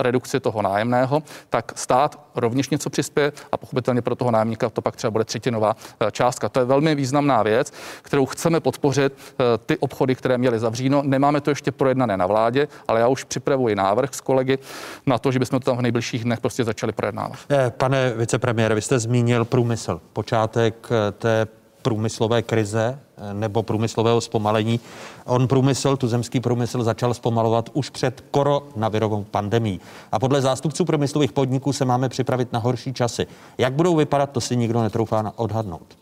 [0.00, 4.96] redukci toho nájemného, tak stát rovněž něco přispěje a pochopitelně pro toho nájemníka to pak
[4.96, 6.48] třeba bude třetinová eh, částka.
[6.48, 11.02] To je velmi významná věc, kterou chceme podpořit eh, ty obchody, které měly zavříno.
[11.04, 14.58] Nemáme to ještě projednané na vládě, ale já už připravuji návrh s kolegy
[15.06, 17.38] na to, že bychom to tam v nejbližších dnech prostě začali projednávat.
[17.50, 20.00] Eh, pane vicepremiére, vy jste zmínil průmysl.
[20.12, 21.46] Počátek té
[21.82, 22.98] průmyslové krize
[23.32, 24.80] nebo průmyslového zpomalení.
[25.24, 29.80] On průmysl, tu zemský průmysl začal zpomalovat už před koronavirovou pandemí.
[30.12, 33.26] A podle zástupců průmyslových podniků se máme připravit na horší časy.
[33.58, 35.96] Jak budou vypadat, to si nikdo netroufá odhadnout.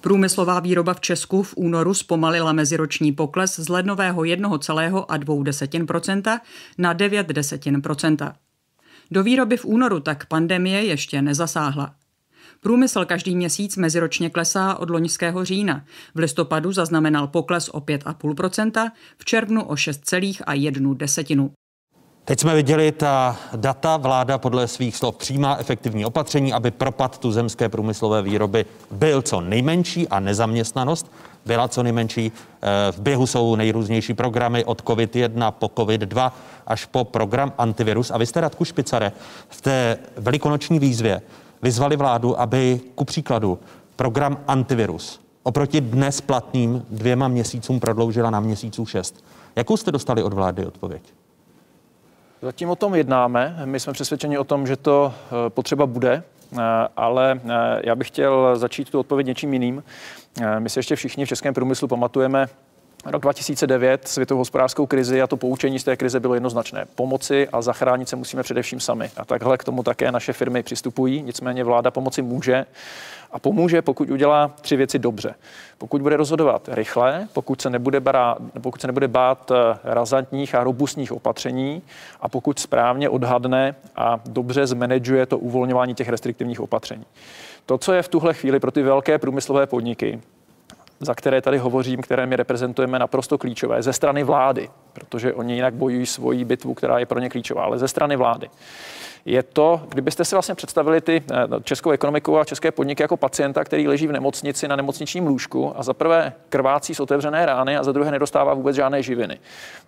[0.00, 6.40] Průmyslová výroba v Česku v únoru zpomalila meziroční pokles z lednového 1,2%
[6.78, 8.34] na 9 desetin procenta.
[9.10, 11.94] Do výroby v únoru tak pandemie ještě nezasáhla.
[12.64, 15.84] Průmysl každý měsíc meziročně klesá od loňského října.
[16.14, 21.50] V listopadu zaznamenal pokles o 5,5%, v červnu o 6,1 desetinu.
[22.24, 23.96] Teď jsme viděli ta data.
[23.96, 30.08] Vláda podle svých slov přijímá efektivní opatření, aby propad tuzemské průmyslové výroby byl co nejmenší
[30.08, 31.12] a nezaměstnanost
[31.46, 32.32] byla co nejmenší.
[32.62, 36.32] Eh, v běhu jsou nejrůznější programy od COVID-1 po COVID-2
[36.66, 38.10] až po program antivirus.
[38.10, 39.12] A vy jste, Radku Špicare,
[39.48, 41.22] v té velikonoční výzvě
[41.62, 43.58] vyzvali vládu, aby ku příkladu
[43.96, 49.24] program antivirus oproti dnes platným dvěma měsícům prodloužila na měsíců šest.
[49.56, 51.02] Jakou jste dostali od vlády odpověď?
[52.42, 53.62] Zatím o tom jednáme.
[53.64, 56.58] My jsme přesvědčeni o tom, že to eh, potřeba bude, eh,
[56.96, 59.84] ale eh, já bych chtěl začít tu odpověď něčím jiným.
[60.58, 62.48] My si ještě všichni v českém průmyslu pamatujeme
[63.04, 66.84] Rok 2009, světovou hospodářskou krizi a to poučení z té krize bylo jednoznačné.
[66.94, 69.10] Pomoci a zachránit se musíme především sami.
[69.16, 71.22] A takhle k tomu také naše firmy přistupují.
[71.22, 72.66] Nicméně vláda pomoci může
[73.30, 75.34] a pomůže, pokud udělá tři věci dobře.
[75.78, 80.64] Pokud bude rozhodovat rychle, pokud se nebude, brát, pokud se nebude bát eh, razantních a
[80.64, 81.82] robustních opatření
[82.20, 87.04] a pokud správně odhadne a dobře zmanaguje to uvolňování těch restriktivních opatření.
[87.66, 90.20] To, co je v tuhle chvíli pro ty velké průmyslové podniky,
[91.02, 93.82] za které tady hovořím, které my reprezentujeme, naprosto klíčové.
[93.82, 97.78] Ze strany vlády, protože oni jinak bojují svoji bitvu, která je pro ně klíčová, ale
[97.78, 98.50] ze strany vlády
[99.24, 103.64] je to, kdybyste si vlastně představili ty eh, českou ekonomiku a české podniky jako pacienta,
[103.64, 107.82] který leží v nemocnici na nemocničním lůžku a za prvé krvácí z otevřené rány a
[107.82, 109.38] za druhé nedostává vůbec žádné živiny.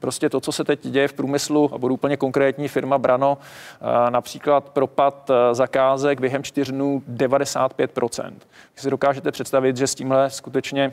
[0.01, 4.11] Prostě to, co se teď děje v průmyslu, a budu úplně konkrétní, firma Brano, eh,
[4.11, 8.33] například propad eh, zakázek během čtyř dnů 95%.
[8.73, 10.93] Když si dokážete představit, že s tímhle skutečně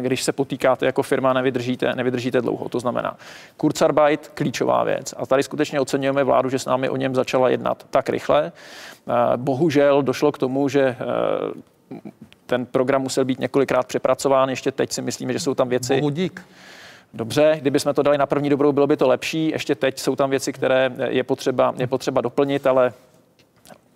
[0.00, 2.68] když se potýkáte jako firma, nevydržíte, nevydržíte dlouho.
[2.68, 3.16] To znamená,
[3.56, 5.14] Kurzarbeit, klíčová věc.
[5.16, 8.52] A tady skutečně oceňujeme vládu, že s námi o něm začala jednat tak rychle.
[8.52, 10.96] Eh, bohužel došlo k tomu, že eh,
[12.46, 14.50] ten program musel být několikrát přepracován.
[14.50, 15.96] Ještě teď si myslíme, že jsou tam věci.
[16.00, 16.46] Bohu dík.
[17.14, 19.50] Dobře, kdyby jsme to dali na první dobrou, bylo by to lepší.
[19.50, 22.92] Ještě teď jsou tam věci, které je potřeba, je potřeba doplnit, ale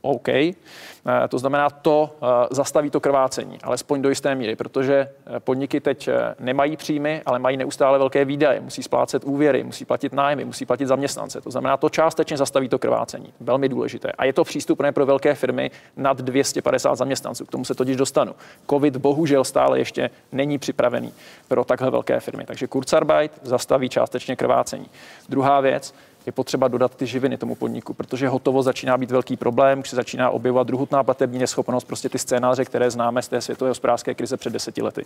[0.04, 0.28] OK.
[0.28, 5.80] Eh, to znamená, to eh, zastaví to krvácení, alespoň do jisté míry, protože eh, podniky
[5.80, 10.66] teď nemají příjmy, ale mají neustále velké výdaje, musí splácet úvěry, musí platit nájmy, musí
[10.66, 11.40] platit zaměstnance.
[11.40, 13.32] To znamená, to částečně zastaví to krvácení.
[13.40, 14.12] Velmi důležité.
[14.12, 17.44] A je to přístupné pro velké firmy nad 250 zaměstnanců.
[17.44, 18.34] K tomu se totiž dostanu.
[18.70, 21.12] COVID bohužel stále ještě není připravený
[21.48, 22.44] pro takhle velké firmy.
[22.44, 24.86] Takže Kurzarbeit zastaví částečně krvácení.
[25.28, 25.94] Druhá věc,
[26.26, 29.96] je potřeba dodat ty živiny tomu podniku, protože hotovo začíná být velký problém, už se
[29.96, 34.36] začíná objevovat druhotná platební neschopnost, prostě ty scénáře, které známe z té světové hospodářské krize
[34.36, 35.04] před deseti lety.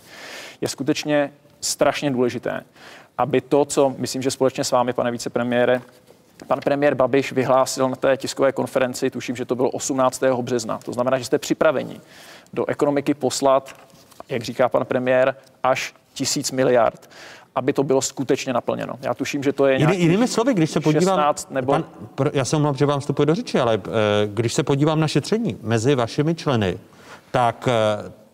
[0.61, 2.61] Je skutečně strašně důležité,
[3.17, 5.81] aby to, co myslím, že společně s vámi, pane vicepremiére,
[6.47, 10.23] Pan premiér Babiš vyhlásil na té tiskové konferenci, tuším, že to bylo 18.
[10.41, 10.77] března.
[10.77, 12.01] To znamená, že jste připraveni
[12.53, 13.75] do ekonomiky poslat
[14.29, 17.09] jak říká pan premiér, až tisíc miliard
[17.55, 18.93] aby to bylo skutečně naplněno.
[19.01, 21.71] Já tuším, že to je Jiný, jinými slovy, když se podívám, 16 nebo...
[21.71, 21.83] pan,
[22.15, 23.79] pro, já jsem mluv, že vám vstupuje do řeči, ale e,
[24.27, 26.79] když se podívám na šetření mezi vašimi členy,
[27.31, 27.71] tak e,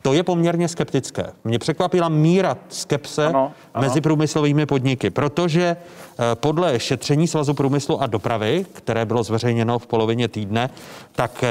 [0.02, 1.32] to je poměrně skeptické.
[1.44, 3.88] Mě překvapila míra skepse ano, ano.
[3.88, 5.78] mezi průmyslovými podniky, protože e,
[6.36, 10.70] podle šetření Svazu průmyslu a dopravy, které bylo zveřejněno v polovině týdne,
[11.12, 11.44] tak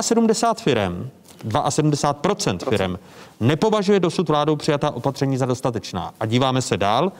[0.00, 1.10] 72 firm
[1.44, 2.98] 72% firm
[3.40, 6.12] nepovažuje dosud vládou přijatá opatření za dostatečná.
[6.20, 7.12] A díváme se dál.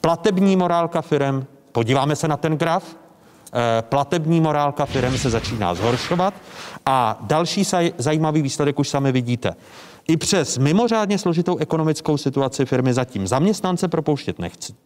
[0.00, 6.34] Platební morálka firm, podíváme se na ten graf, eh, platební morálka firm se začíná zhoršovat
[6.86, 7.62] a další
[7.98, 9.54] zajímavý výsledek už sami vidíte.
[10.08, 14.36] I přes mimořádně složitou ekonomickou situaci firmy zatím zaměstnance propouštět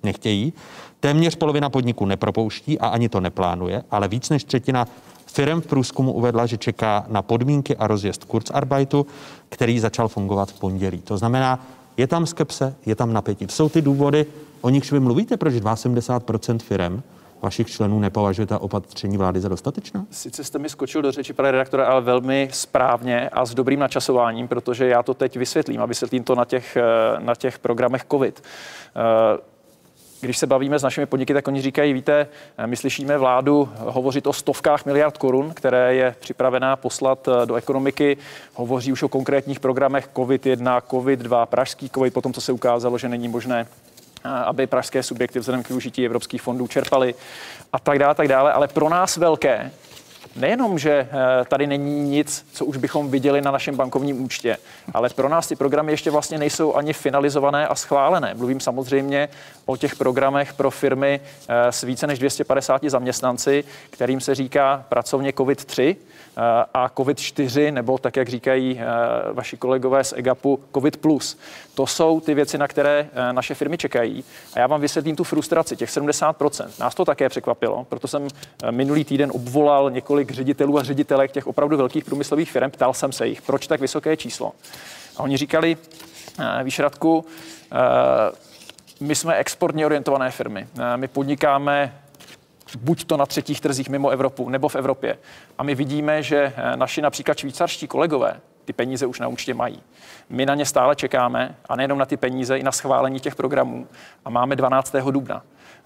[0.03, 0.53] nechtějí,
[1.01, 4.87] téměř polovina podniků nepropouští a ani to neplánuje, ale víc než třetina
[5.33, 9.07] Firm v průzkumu uvedla, že čeká na podmínky a rozjezd Kurzarbeitu,
[9.49, 10.99] který začal fungovat v pondělí.
[10.99, 11.67] To znamená,
[11.97, 13.47] je tam skepse, je tam napětí.
[13.51, 14.27] Jsou ty důvody,
[14.61, 17.03] o nichž vy mluvíte, proč 72% firm
[17.43, 20.07] vašich členů nepovažuje ta opatření vlády za dostatečná?
[20.11, 24.49] Sice jste mi skočil do řeči, pane redaktore, ale velmi správně a s dobrým načasováním,
[24.49, 26.83] protože já to teď vysvětlím a vysvětlím to na těch, eh,
[27.21, 28.43] na těch programech COVID.
[30.23, 32.27] Eh, když se bavíme s našimi podniky, tak oni říkají, víte,
[32.67, 38.17] my slyšíme vládu hovořit o stovkách miliard korun, které je připravená poslat eh, do ekonomiky.
[38.55, 43.29] Hovoří už o konkrétních programech COVID-1, COVID-2, pražský COVID, potom co se ukázalo, že není
[43.29, 43.67] možné
[44.25, 47.15] eh, aby pražské subjekty vzhledem k využití evropských fondů čerpaly
[47.73, 48.53] a tak dále, tak dále.
[48.53, 49.71] Ale pro nás velké
[50.37, 54.57] nejenom, že eh, tady není nic, co už bychom viděli na našem bankovním účtě,
[54.95, 58.35] ale pro nás ty programy ještě vlastně nejsou ani finalizované a schválené.
[58.35, 59.29] Mluvím samozřejmě
[59.67, 65.31] o těch programech pro firmy eh, s více než 250 zaměstnanci, kterým se říká pracovně
[65.31, 66.30] COVID-3 eh,
[66.75, 68.81] a COVID-4, nebo tak, jak říkají
[69.33, 71.07] vaši kolegové z EGAPu, COVID+.
[71.75, 74.25] To jsou ty věci, na které naše firmy čekají.
[74.55, 76.69] A já vám vysvětlím tu frustraci, těch 70%.
[76.81, 78.29] Nás to také překvapilo, proto jsem
[78.71, 83.27] minulý týden obvolal několik ředitelů a ředitelek těch opravdu velkých průmyslových firm, ptal jsem se
[83.27, 84.53] jich, proč tak vysoké číslo.
[85.17, 85.77] A oni říkali,
[86.39, 87.25] eh, víš Radku,
[87.73, 87.77] eh,
[89.01, 90.69] my jsme exportně orientované firmy.
[90.79, 91.95] Eh, my podnikáme
[92.77, 95.19] buď to na třetích trzích mimo Evropu nebo v Evropě.
[95.59, 99.83] A my vidíme, že naši například švýcarští kolegové ty peníze už na účtě mají.
[100.29, 103.87] My na ně stále čekáme a nejenom na ty peníze, i na schválení těch programů.
[104.25, 104.95] A máme 12.
[105.11, 105.43] dubna.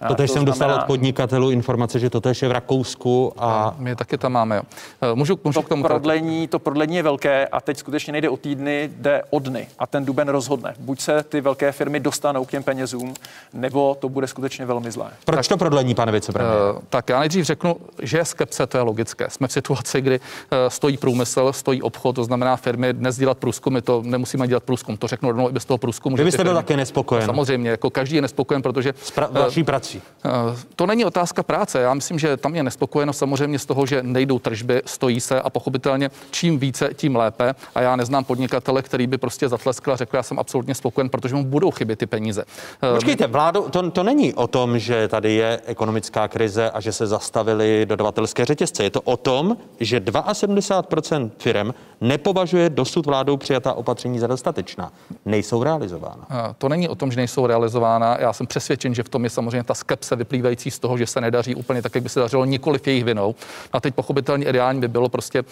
[0.07, 3.75] To tež jsem dostal od podnikatelů informace, že to tež je v Rakousku a...
[3.77, 4.61] My taky tam máme, jo.
[5.01, 5.83] Eh, můžu, můžu to k tomu...
[5.83, 9.87] Prodlení, to prodlení je velké a teď skutečně nejde o týdny, jde o dny a
[9.87, 10.73] ten duben rozhodne.
[10.79, 13.13] Buď se ty velké firmy dostanou k těm penězům,
[13.53, 15.09] nebo to bude skutečně velmi zlé.
[15.25, 16.55] Proč tak, to prodlení, pane vicepremiér?
[16.75, 19.29] Uh, tak já nejdřív řeknu, že je skepce, to je logické.
[19.29, 23.81] Jsme v situaci, kdy uh, stojí průmysl, stojí obchod, to znamená firmy dnes dělat průzkumy,
[23.81, 26.15] to nemusíme dělat průzkum, to řeknu rovnou i bez toho průzkumu.
[26.15, 27.25] Vy byste byl také nespokojen.
[27.25, 28.93] Samozřejmě, jako každý je nespokojen, protože.
[29.03, 29.53] S pra- uh,
[29.85, 30.01] prací.
[30.25, 31.79] Uh, to není otázka práce.
[31.79, 35.49] Já myslím, že tam je nespokojenost samozřejmě z toho, že nejdou tržby, stojí se a
[35.49, 37.55] pochopitelně čím více, tím lépe.
[37.75, 41.35] A já neznám podnikatele, který by prostě zatleskl a řekl, já jsem absolutně spokojen, protože
[41.35, 42.45] mu budou chybět ty peníze.
[42.93, 47.07] Počkejte, vládo, to, to není o tom, že tady je ekonomická krize a že se
[47.07, 48.83] zastavily dodavatelské řetězce.
[48.83, 54.91] Je to o tom, že 72% firm nepovažuje dosud vládou přijatá opatření za dostatečná.
[55.25, 56.27] Nejsou realizována.
[56.57, 58.17] To není o tom, že nejsou realizována.
[58.19, 61.21] Já jsem přesvědčen, že v tom je samozřejmě ta skepse vyplývající z toho, že se
[61.21, 63.35] nedaří úplně tak, jak by se dařilo nikoliv jejich vinou.
[63.73, 65.47] A teď pochopitelně ideální by bylo prostě uh,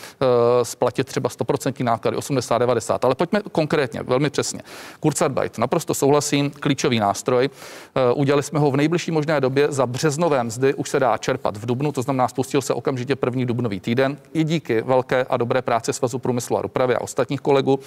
[0.63, 2.99] splatit třeba 100% náklady, 80-90.
[3.01, 4.61] Ale pojďme konkrétně, velmi přesně.
[4.99, 7.49] Kurzarbeit, naprosto souhlasím, klíčový nástroj.
[8.13, 11.57] Uh, udělali jsme ho v nejbližší možné době za březnové mzdy, už se dá čerpat
[11.57, 14.17] v dubnu, to znamená, spustil se okamžitě první dubnový týden.
[14.33, 17.79] I díky velké a dobré práci Svazu průmyslu a dopravy a ostatních kolegů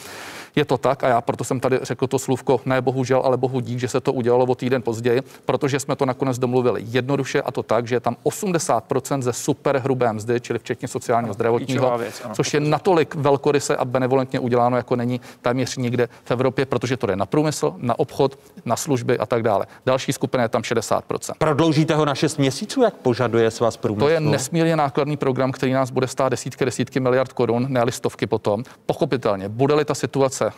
[0.57, 3.61] je to tak, a já proto jsem tady řekl to slůvko, ne bohužel, ale bohu
[3.61, 7.53] dík, že se to udělalo o týden později, protože jsme to nakonec domluvili jednoduše a
[7.53, 12.35] to tak, že je tam 80% ze superhrubé mzdy, čili včetně sociálního zdravotního, věc, ano,
[12.35, 17.07] což je natolik velkoryse a benevolentně uděláno, jako není téměř nikde v Evropě, protože to
[17.07, 19.67] jde na průmysl, na obchod, na služby a tak dále.
[19.87, 21.03] Další skupina je tam 60%.
[21.39, 24.07] Prodloužíte ho na 6 měsíců, jak požaduje svaz průmyslu?
[24.07, 28.27] To je nesmírně nákladný program, který nás bude stát desítky, desítky miliard korun, ne listovky
[28.27, 28.65] potom.
[28.87, 30.53] Pochopitelně, bude-li ta situace uh,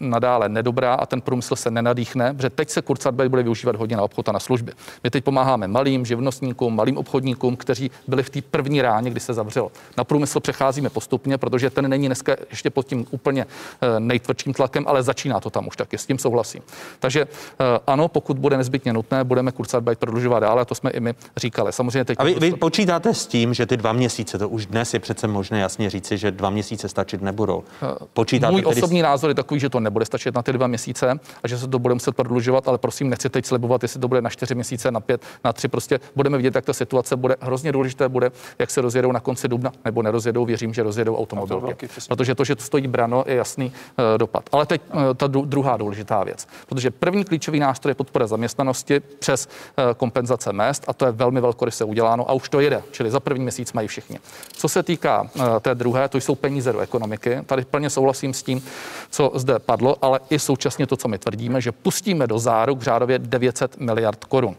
[0.00, 4.02] nadále nedobrá a ten průmysl se nenadýchne, protože teď se Kurzarbeit bude využívat hodně na
[4.02, 4.72] obchod a na služby.
[5.04, 9.34] My teď pomáháme malým živnostníkům, malým obchodníkům, kteří byli v té první ráně, kdy se
[9.34, 9.72] zavřelo.
[9.96, 13.46] Na průmysl přecházíme postupně, protože ten není dneska ještě pod tím úplně
[13.80, 16.62] eh, nejtvrdším tlakem, ale začíná to tam už taky, s tím souhlasím.
[17.00, 21.00] Takže eh, ano, pokud bude nezbytně nutné, budeme Kurzarbeit prodlužovat dále, a to jsme i
[21.00, 21.72] my říkali.
[21.72, 24.94] Samozřejmě teď a vy, vy počítáte s tím, že ty dva měsíce, to už dnes
[24.94, 27.64] je přece možné jasně říci, že dva měsíce stačit nebudou.
[27.82, 28.76] nebo počítáte Můj tedy...
[28.76, 31.68] osobní názor je takový, že to nebude stačit na ty dva měsíce a že se
[31.68, 34.83] to bude muset prodlužovat, ale prosím, nechci teď slibovat, jestli to bude na čtyři měsíce,
[34.90, 35.68] na pět, na tři.
[35.68, 37.36] Prostě budeme vidět, jak ta situace bude.
[37.40, 40.44] Hrozně důležité bude, jak se rozjedou na konci dubna, nebo nerozjedou.
[40.44, 41.88] Věřím, že rozjedou automobilky.
[42.08, 44.44] Protože to, že to stojí brano, je jasný uh, dopad.
[44.52, 46.48] Ale teď uh, ta druhá důležitá věc.
[46.66, 51.40] Protože první klíčový nástroj je podpora zaměstnanosti přes uh, kompenzace mest a to je velmi
[51.40, 52.82] velkoryse uděláno a už to jede.
[52.90, 54.18] Čili za první měsíc mají všichni.
[54.52, 57.38] Co se týká uh, té druhé, to jsou peníze do ekonomiky.
[57.46, 58.62] Tady plně souhlasím s tím,
[59.10, 63.18] co zde padlo, ale i současně to, co my tvrdíme, že pustíme do záruk řádově
[63.18, 64.56] 900 miliard korun.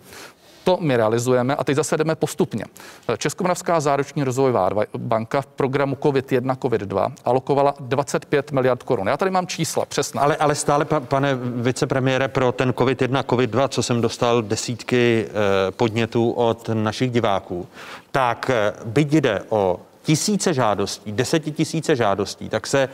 [0.65, 2.65] To my realizujeme a teď zase jdeme postupně.
[3.17, 9.07] Českomoravská záruční rozvojová banka v programu COVID-1, COVID-2 alokovala 25 miliard korun.
[9.07, 10.21] Já tady mám čísla přesná.
[10.21, 16.31] Ale, ale stále, pane vicepremiére, pro ten COVID-1, COVID-2, co jsem dostal desítky eh, podnětů
[16.31, 17.67] od našich diváků,
[18.11, 22.89] tak eh, byť jde o tisíce žádostí, desetitisíce žádostí, tak se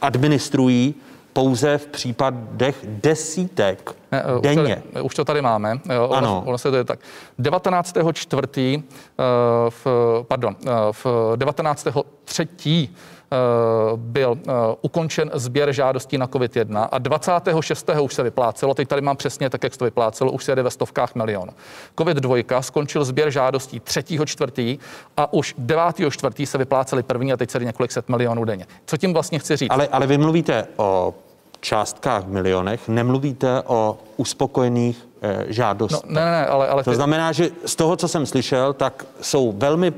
[0.00, 0.94] administrují
[1.34, 4.76] pouze v případech desítek ne, eh, denně.
[4.76, 5.78] Už, tady, už to tady máme.
[6.10, 6.42] Ano.
[6.46, 6.98] Ono se to je tak.
[7.38, 7.96] 19.
[8.12, 8.82] čtvrtý,
[9.68, 9.86] v,
[10.28, 10.56] pardon,
[10.92, 11.86] v 19.
[12.24, 12.96] třetí
[13.34, 17.90] Eh, byl eh, ukončen sběr žádostí na COVID-1 a 26.
[18.00, 20.62] už se vyplácelo, teď tady mám přesně tak, jak se to vyplácelo, už se jede
[20.62, 21.52] ve stovkách milionů.
[21.96, 24.02] COVID-2 skončil sběr žádostí 3.
[24.24, 24.78] čtvrtý
[25.16, 25.84] a už 9.
[26.10, 28.66] čtvrtý se vypláceli první a teď se několik set milionů denně.
[28.86, 29.70] Co tím vlastně chci říct?
[29.70, 31.14] Ale, ale vy mluvíte o
[31.64, 36.10] částkách v milionech, nemluvíte o uspokojených eh, žádostech.
[36.10, 39.52] No, ne, ne, ale, ale to znamená, že z toho, co jsem slyšel, tak jsou
[39.52, 39.92] velmi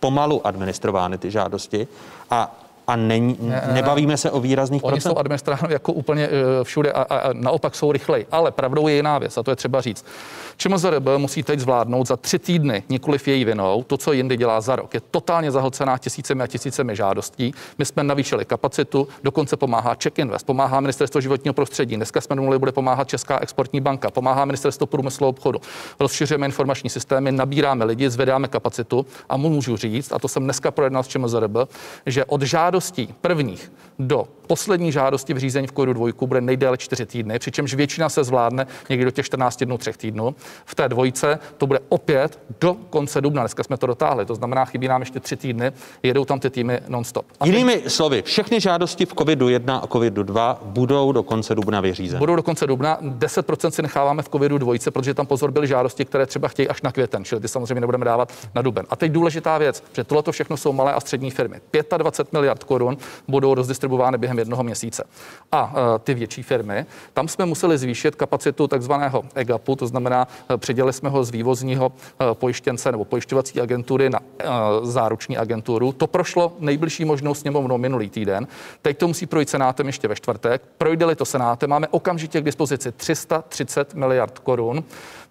[0.00, 1.88] pomalu administrovány ty žádosti
[2.30, 5.12] a a není, ne, ne, nebavíme se o výrazných Oni procent?
[5.12, 8.26] jsou administrovány jako úplně uh, všude a, a, a naopak jsou rychleji.
[8.32, 10.04] Ale pravdou je jiná věc a to je třeba říct.
[10.56, 14.76] ČMZRB musí teď zvládnout za tři týdny, nikoliv její vinou, to, co jindy dělá za
[14.76, 14.94] rok.
[14.94, 17.54] Je totálně zahlcená tisícemi a tisícemi žádostí.
[17.78, 21.96] My jsme navýšili kapacitu, dokonce pomáhá Czech Invest, pomáhá Ministerstvo životního prostředí.
[21.96, 25.58] Dneska jsme mluvili, bude pomáhat Česká exportní banka, pomáhá Ministerstvo průmyslu a obchodu.
[26.00, 31.02] Rozšiřujeme informační systémy, nabíráme lidi, zvedáme kapacitu a můžu říct, a to jsem dneska projednal
[31.02, 31.56] s ČMZRB,
[32.06, 32.42] že od
[32.76, 37.74] žádostí prvních do poslední žádosti v řízení v kodu dvojku bude nejdéle 4 týdny, přičemž
[37.74, 40.34] většina se zvládne někdy do těch 14 dnů, 3 týdnů.
[40.64, 43.42] V té dvojce to bude opět do konce dubna.
[43.42, 46.80] Dneska jsme to dotáhli, to znamená, chybí nám ještě 3 týdny, jedou tam ty týmy
[46.88, 47.26] non-stop.
[47.40, 47.92] A Jinými teď...
[47.92, 52.18] slovy, všechny žádosti v covidu 1 a covidu 2 budou do konce dubna vyřízeny.
[52.18, 56.04] Budou do konce dubna, 10% si necháváme v covidu dvojce, protože tam pozor byly žádosti,
[56.04, 58.86] které třeba chtějí až na květen, čili ty samozřejmě nebudeme dávat na duben.
[58.90, 61.60] A teď důležitá věc, že tohle všechno jsou malé a střední firmy.
[61.96, 62.96] 25 miliard korun
[63.28, 65.04] budou rozdistribuovány během jednoho měsíce.
[65.52, 70.56] A e, ty větší firmy, tam jsme museli zvýšit kapacitu takzvaného EGAPu, to znamená, e,
[70.56, 74.20] předělili jsme ho z vývozního e, pojištěnce nebo pojišťovací agentury na
[74.82, 75.92] záruční agenturu.
[75.92, 78.46] To prošlo nejbližší možnou sněmovnou minulý týden.
[78.82, 80.62] Teď to musí projít senátem ještě ve čtvrtek.
[80.78, 84.84] Projde to senátem, máme okamžitě k dispozici 330 miliard korun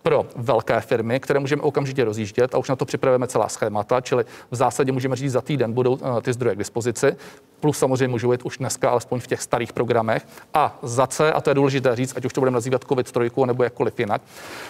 [0.05, 4.25] pro velké firmy, které můžeme okamžitě rozjíždět a už na to připravujeme celá schémata, čili
[4.51, 7.15] v zásadě můžeme říct, za týden budou ty zdroje k dispozici,
[7.59, 10.27] plus samozřejmě můžou být už dneska, alespoň v těch starých programech.
[10.53, 13.63] A za C, a to je důležité říct, ať už to budeme nazývat COVID-3 nebo
[13.63, 14.21] jakkoliv jinak,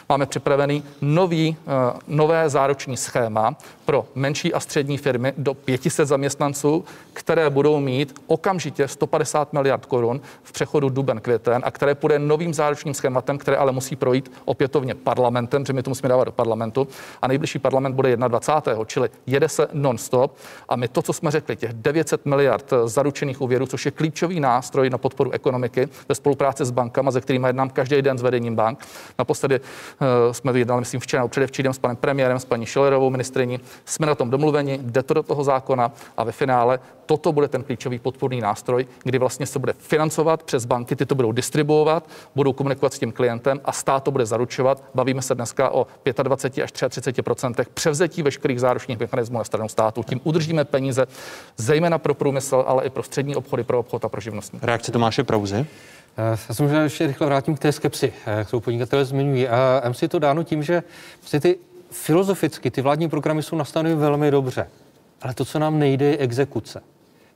[0.09, 6.85] máme připravený nový, uh, nové záruční schéma pro menší a střední firmy do 500 zaměstnanců,
[7.13, 12.53] které budou mít okamžitě 150 miliard korun v přechodu duben květen a které půjde novým
[12.53, 14.95] záručním schématem, které ale musí projít opětovně
[15.25, 16.87] parlamentem, protože my to musíme dávat do parlamentu.
[17.21, 18.85] A nejbližší parlament bude 21.
[18.85, 20.37] čili jede se non-stop.
[20.69, 24.89] A my to, co jsme řekli, těch 900 miliard zaručených úvěrů, což je klíčový nástroj
[24.89, 28.85] na podporu ekonomiky ve spolupráci s bankama, se kterými jednám každý den s vedením bank.
[29.19, 33.59] Naposledy uh, jsme jednali, myslím, včera, předevčírem s panem premiérem, s paní Schillerovou ministriní.
[33.85, 37.63] Jsme na tom domluveni, jde to do toho zákona a ve finále toto bude ten
[37.63, 42.53] klíčový podporný nástroj, kdy vlastně se bude financovat přes banky, ty to budou distribuovat, budou
[42.53, 44.83] komunikovat s tím klientem a stát to bude zaručovat.
[44.95, 45.87] Bavíme se dneska o
[46.23, 50.03] 25 až 33% převzetí veškerých záručních mechanismů na stranu státu.
[50.03, 51.05] Tím udržíme peníze
[51.57, 54.59] zejména pro průmysl, ale i pro střední obchody, pro obchod a pro živnostní.
[54.61, 55.65] Reakce Tomáše Prouzy.
[56.17, 59.47] Eh, já se možná ještě rychle vrátím k té skepsi, eh, kterou podnikatelé zmiňují.
[59.47, 60.83] A M si to dáno tím, že
[61.21, 61.57] vlastně ty
[61.91, 64.67] filozoficky ty vládní programy jsou nastaveny velmi dobře,
[65.21, 66.81] ale to, co nám nejde, je exekuce.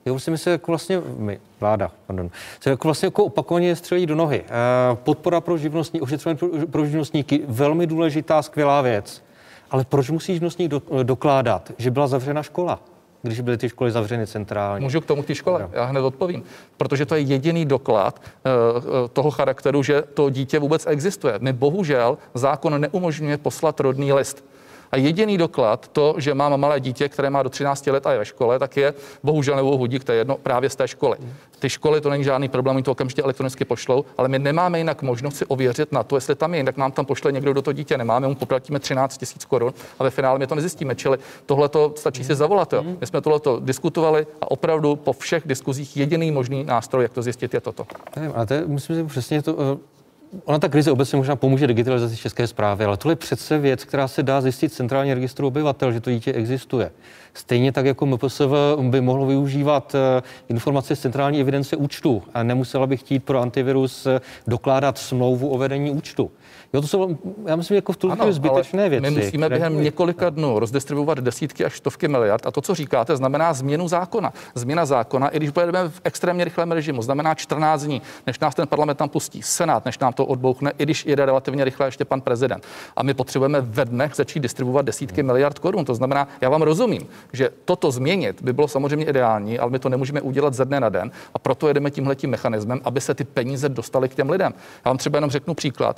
[0.10, 4.06] Jo, prostě my se jako vlastně, my, vláda, pardon, se jako vlastně jako opakovaně střelí
[4.06, 4.44] do nohy.
[4.46, 4.50] Eh,
[4.96, 9.24] podpora pro živnostní, ošetřování pro, pro živnostníky, velmi důležitá, skvělá věc.
[9.72, 12.80] Ale proč musí živnostník do, dokládat, že byla zavřena škola?
[13.22, 14.84] když byly ty školy zavřeny centrálně?
[14.84, 15.70] Můžu k tomu té škole?
[15.72, 16.44] Já hned odpovím.
[16.78, 21.34] Protože to je jediný doklad uh, toho charakteru, že to dítě vůbec existuje.
[21.40, 24.44] My bohužel zákon neumožňuje poslat rodný list.
[24.92, 28.20] A jediný doklad, to, že mám malé dítě, které má do 13 let a je
[28.20, 31.18] ve škole, tak je bohužel nebo hodík, to je jedno právě z té školy.
[31.60, 35.02] Ty školy to není žádný problém, oni to okamžitě elektronicky pošlou, ale my nemáme jinak
[35.02, 37.74] možnost si ověřit na to, jestli tam je, jinak nám tam pošle někdo, do to
[37.74, 40.96] dítě nemáme, mu poplatíme 13 000 korun a ve finále my to nezjistíme.
[40.96, 42.74] Čili tohle to stačí si zavolat.
[42.74, 42.84] Jo.
[43.02, 47.54] My jsme tohle diskutovali a opravdu po všech diskuzích jediný možný nástroj, jak to zjistit,
[47.54, 47.88] je toto.
[48.16, 49.99] Nevím, ale to je, myslím, že přesně to, eh,
[50.46, 54.08] Ona ta krize obecně možná pomůže digitalizaci české zprávy, ale tohle je přece věc, která
[54.08, 56.92] se dá zjistit centrální registru obyvatel, že to dítě existuje.
[57.34, 58.52] Stejně tak jako MPSV
[58.90, 64.06] by mohlo využívat eh, informace z centrální evidence účtu a nemusela by chtít pro antivirus
[64.06, 66.32] eh, dokládat smlouvu o vedení účtu.
[66.74, 69.02] Jo, to jsou, já myslím, jako v tuhle zbytečné věci.
[69.02, 69.50] My musíme které...
[69.50, 72.46] během několika dnů rozdistribuovat desítky až stovky miliard.
[72.46, 74.34] A to, co říkáte, znamená změnu zákona.
[74.56, 78.68] Změna zákona, i když budeme v extrémně rychlém režimu, znamená 14 dní, než nás ten
[78.68, 82.22] parlament tam pustí, Senát, než nám to odbouchne, i když jede relativně rychle ještě pan
[82.22, 82.66] prezident.
[82.96, 85.86] A my potřebujeme ve dnech začít distribuovat desítky miliard korun.
[85.86, 89.90] To znamená, já vám rozumím, že toto změnit by bylo samozřejmě ideální, ale my to
[89.90, 91.12] nemůžeme udělat ze dne na den.
[91.34, 94.54] A proto jedeme tímhletím mechanismem, aby se ty peníze dostaly k těm lidem.
[94.86, 95.98] Já vám třeba jenom řeknu příklad.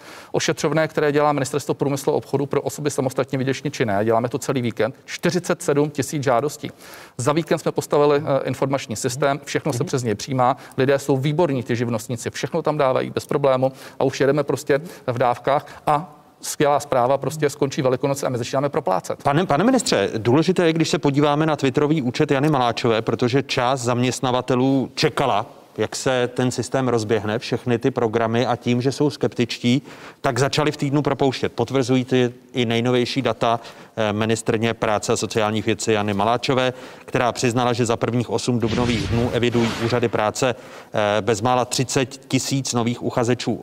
[0.61, 4.61] Ošetřovné, které dělá Ministerstvo průmyslu a obchodu pro osoby samostatně výdělečně činné, děláme to celý
[4.61, 6.71] víkend, 47 tisíc žádostí.
[7.17, 11.63] Za víkend jsme postavili eh, informační systém, všechno se přes něj přijímá, lidé jsou výborní,
[11.63, 16.79] ty živnostníci, všechno tam dávají bez problému a už jedeme prostě v dávkách a skvělá
[16.79, 19.23] zpráva, prostě skončí Velikonoce a my začínáme proplácet.
[19.23, 23.81] Pane, pane ministře, důležité je, když se podíváme na Twitterový účet Jany Maláčové, protože část
[23.81, 29.81] zaměstnavatelů čekala jak se ten systém rozběhne, všechny ty programy a tím, že jsou skeptičtí,
[30.21, 31.51] tak začali v týdnu propouštět.
[31.53, 33.59] Potvrzují ty i nejnovější data
[33.95, 36.73] eh, ministrně práce a sociálních věcí Jany Maláčové,
[37.05, 40.55] která přiznala, že za prvních 8 dubnových dnů evidují úřady práce
[40.93, 43.53] eh, bezmála 30 tisíc nových uchazečů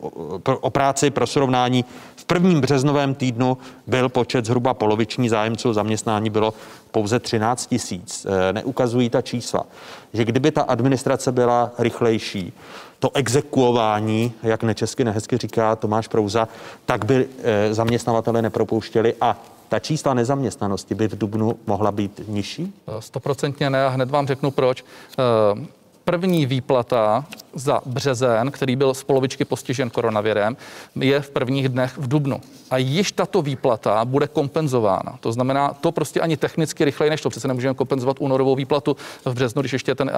[0.60, 1.84] o práci pro srovnání.
[2.16, 6.54] V prvním březnovém týdnu byl počet zhruba poloviční zájemců zaměstnání bylo
[6.90, 8.26] pouze 13 tisíc.
[8.26, 9.66] Eh, neukazují ta čísla.
[10.12, 12.52] Že kdyby ta administrace byla rychlejší,
[12.98, 16.48] to exekuování, jak nečesky nehezky říká Tomáš Prouza,
[16.86, 19.36] tak by eh, zaměstnavatele nepropouštěli a
[19.68, 22.74] ta čísla nezaměstnanosti by v Dubnu mohla být nižší?
[22.98, 24.84] Stoprocentně ne a hned vám řeknu proč.
[26.08, 30.56] První výplata za březen, který byl z polovičky postižen koronavirem,
[31.00, 32.40] je v prvních dnech v Dubnu.
[32.70, 35.18] A již tato výplata bude kompenzována.
[35.20, 37.30] To znamená, to prostě ani technicky rychleji než to.
[37.30, 40.10] Přece nemůžeme kompenzovat únorovou výplatu v březnu, když ještě ten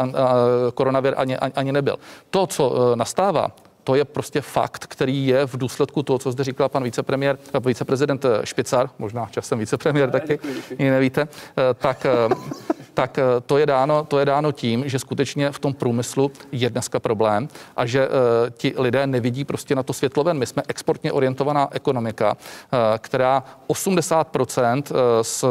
[0.75, 1.97] koronavir ani, ani nebyl.
[2.31, 3.51] To, co e, nastává,
[3.85, 8.27] to je prostě fakt, který je v důsledku toho, co zde říkal pan vicepremiér, viceprezident
[8.45, 11.29] Špicar, možná časem vicepremiér taky, děkuji, nevíte, e,
[11.75, 12.07] tak
[13.01, 16.71] tak eh, to je, dáno, to je dáno tím, že skutečně v tom průmyslu je
[16.71, 18.15] dneska problém a že uh,
[18.51, 20.39] ti lidé nevidí prostě na to světlo ven.
[20.39, 24.83] My jsme exportně orientovaná ekonomika, uh, která 80%
[25.23, 25.45] z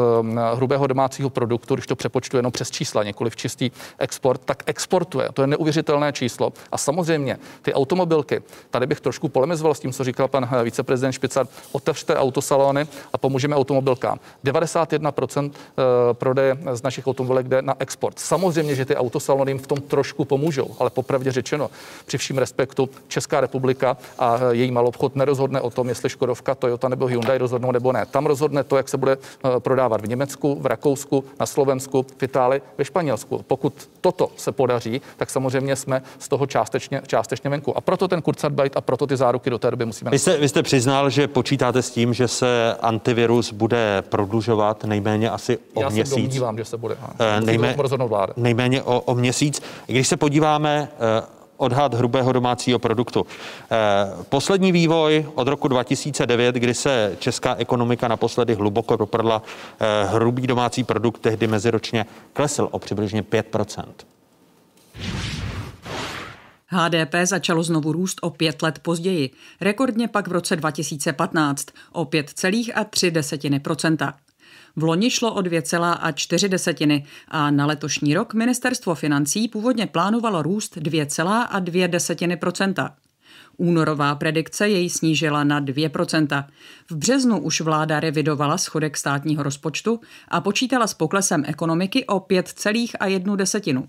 [0.54, 5.28] hrubého domácího produktu, když to přepočtu jenom přes čísla, několik čistý export, tak exportuje.
[5.34, 6.52] To je neuvěřitelné číslo.
[6.72, 11.46] A samozřejmě ty automobilky, tady bych trošku polemizoval s tím, co říkal pan viceprezident Špicar,
[11.72, 14.18] otevřte autosalony a pomůžeme automobilkám.
[14.44, 15.50] 91%
[16.12, 18.18] prodeje z našich automobilek ale kde na export.
[18.18, 21.70] Samozřejmě, že ty autosalony jim v tom trošku pomůžou, ale popravdě řečeno,
[22.06, 27.06] při vším respektu Česká republika a její malobchod nerozhodne o tom, jestli Škodovka, Toyota nebo
[27.06, 28.06] Hyundai rozhodnou nebo ne.
[28.06, 32.22] Tam rozhodne to, jak se bude eh, prodávat v Německu, v Rakousku, na Slovensku, v
[32.22, 33.44] Itálii, ve Španělsku.
[33.46, 37.76] Pokud toto se podaří, tak samozřejmě jsme z toho částečně, částečně venku.
[37.76, 40.10] A proto ten Kurzarbeit a proto ty záruky do té doby musíme.
[40.10, 45.30] Vy jste, vy jste přiznal, že počítáte s tím, že se antivirus bude prodlužovat nejméně
[45.30, 46.10] asi o Já měsíc.
[46.10, 46.96] Já se domnívám, že se bude.
[47.19, 47.76] Eh, nejmé,
[48.36, 49.62] nejméně o, o měsíc.
[49.86, 53.26] Když se podíváme eh, odhad hrubého domácího produktu.
[53.70, 53.76] Eh,
[54.28, 59.42] poslední vývoj od roku 2009, kdy se česká ekonomika naposledy hluboko doprla,
[60.06, 63.84] hrubý domácí produkt tehdy meziročně klesl o přibližně 5%
[66.70, 73.60] HDP začalo znovu růst o pět let později, rekordně pak v roce 2015 o 5,3
[73.60, 74.14] procenta.
[74.80, 80.76] V loni šlo o 2,4 desetiny a na letošní rok ministerstvo financí původně plánovalo růst
[80.76, 82.94] 2,2 desetiny procenta.
[83.56, 86.44] Únorová predikce jej snížila na 2%.
[86.90, 93.36] V březnu už vláda revidovala schodek státního rozpočtu a počítala s poklesem ekonomiky o 5,1
[93.36, 93.88] desetinu.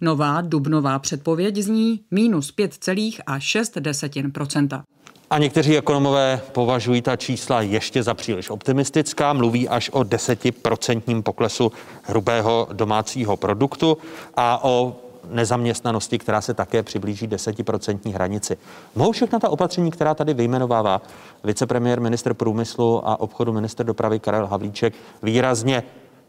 [0.00, 4.82] Nová dubnová předpověď zní minus 5,6
[5.30, 11.72] a někteří ekonomové považují ta čísla ještě za příliš optimistická, mluví až o desetiprocentním poklesu
[12.02, 13.98] hrubého domácího produktu
[14.36, 14.96] a o
[15.30, 18.56] nezaměstnanosti, která se také přiblíží desetiprocentní hranici.
[18.94, 21.02] Mohou všechna ta opatření, která tady vyjmenovává
[21.44, 25.82] vicepremiér, minister průmyslu a obchodu, minister dopravy Karel Havlíček, výrazně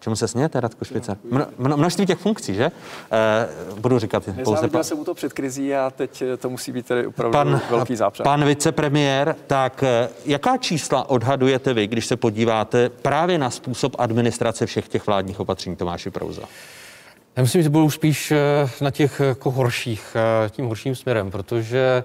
[0.06, 1.18] Čemu se smějete, Radko Špice?
[1.58, 2.64] Mno, množství těch funkcí, že?
[2.66, 2.72] E,
[3.80, 4.68] budu říkat pouze...
[4.68, 4.84] Pan...
[4.84, 7.96] jsem mu to před krizí a teď eh, to musí být tedy opravdu pan, velký
[7.96, 8.24] zápřah.
[8.24, 14.66] Pan vicepremiér, tak eh, jaká čísla odhadujete vy, když se podíváte právě na způsob administrace
[14.66, 16.42] všech těch vládních opatření Tomáši Prouza?
[17.36, 18.34] Já myslím, že budou spíš
[18.82, 20.16] na těch jako horších,
[20.50, 22.04] tím horším směrem, protože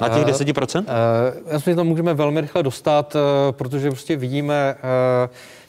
[0.00, 0.84] na těch 10%?
[1.46, 3.16] Já myslím, že to můžeme velmi rychle dostat,
[3.50, 4.76] protože prostě vidíme,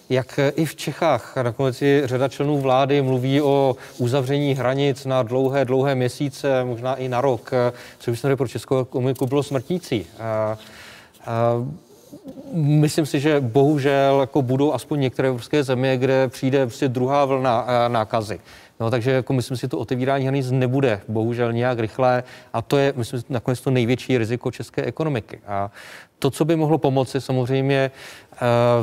[0.10, 5.66] jak i v Čechách nakonec i řada členů vlády mluví o uzavření hranic na dlouhé,
[5.66, 7.52] dlouhé měsíce, možná i na rok,
[8.00, 10.06] což by pro českou ekonomiku bylo smrtící.
[10.20, 10.58] A, a,
[12.54, 17.68] myslím si, že bohužel jako budou aspoň některé evropské země, kde přijde prostě druhá vlna
[17.88, 18.40] nákazy.
[18.80, 22.78] No, takže jako myslím si, že to otevírání hranic nebude bohužel nějak rychlé a to
[22.78, 25.40] je, myslím, nakonec to největší riziko české ekonomiky.
[25.48, 25.72] A
[26.20, 27.92] to, co by mohlo pomoci, samozřejmě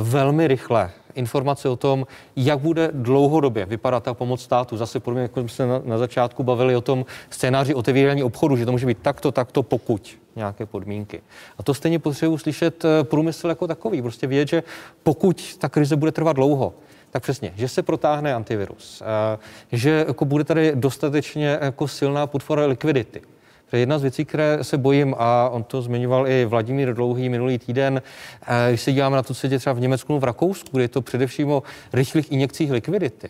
[0.01, 4.77] velmi rychle informace o tom, jak bude dlouhodobě vypadat ta pomoc státu.
[4.77, 8.57] Zase podle mě, jako jsme se na, na začátku bavili o tom scénáři otevírání obchodu,
[8.57, 11.21] že to může být takto, takto, pokud nějaké podmínky.
[11.57, 14.01] A to stejně potřebuji slyšet eh, průmysl jako takový.
[14.01, 14.63] Prostě vědět, že
[15.03, 16.73] pokud ta krize bude trvat dlouho,
[17.11, 19.37] tak přesně, že se protáhne antivirus, eh,
[19.71, 23.21] že jako bude tady dostatečně jako silná podpora likvidity,
[23.69, 27.29] to je jedna z věcí, které se bojím, a on to zmiňoval i Vladimír Dlouhý
[27.29, 28.01] minulý týden,
[28.47, 30.83] eh, když se díváme na to, co se děje třeba v Německu v Rakousku, kde
[30.83, 31.63] je to především o
[31.93, 33.29] rychlých injekcích likvidity,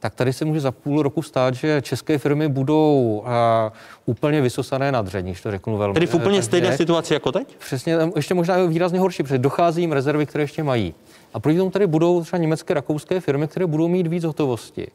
[0.00, 3.28] tak tady se může za půl roku stát, že české firmy budou uh,
[4.06, 5.94] úplně vysosané na dření, to řeknu velmi.
[5.94, 7.56] Tedy v úplně stejné situaci jako teď?
[7.58, 10.94] Přesně, ještě možná výrazně horší, protože dochází jim rezervy, které ještě mají.
[11.34, 14.86] A proti tomu tady budou třeba německé, rakouské firmy, které budou mít víc hotovosti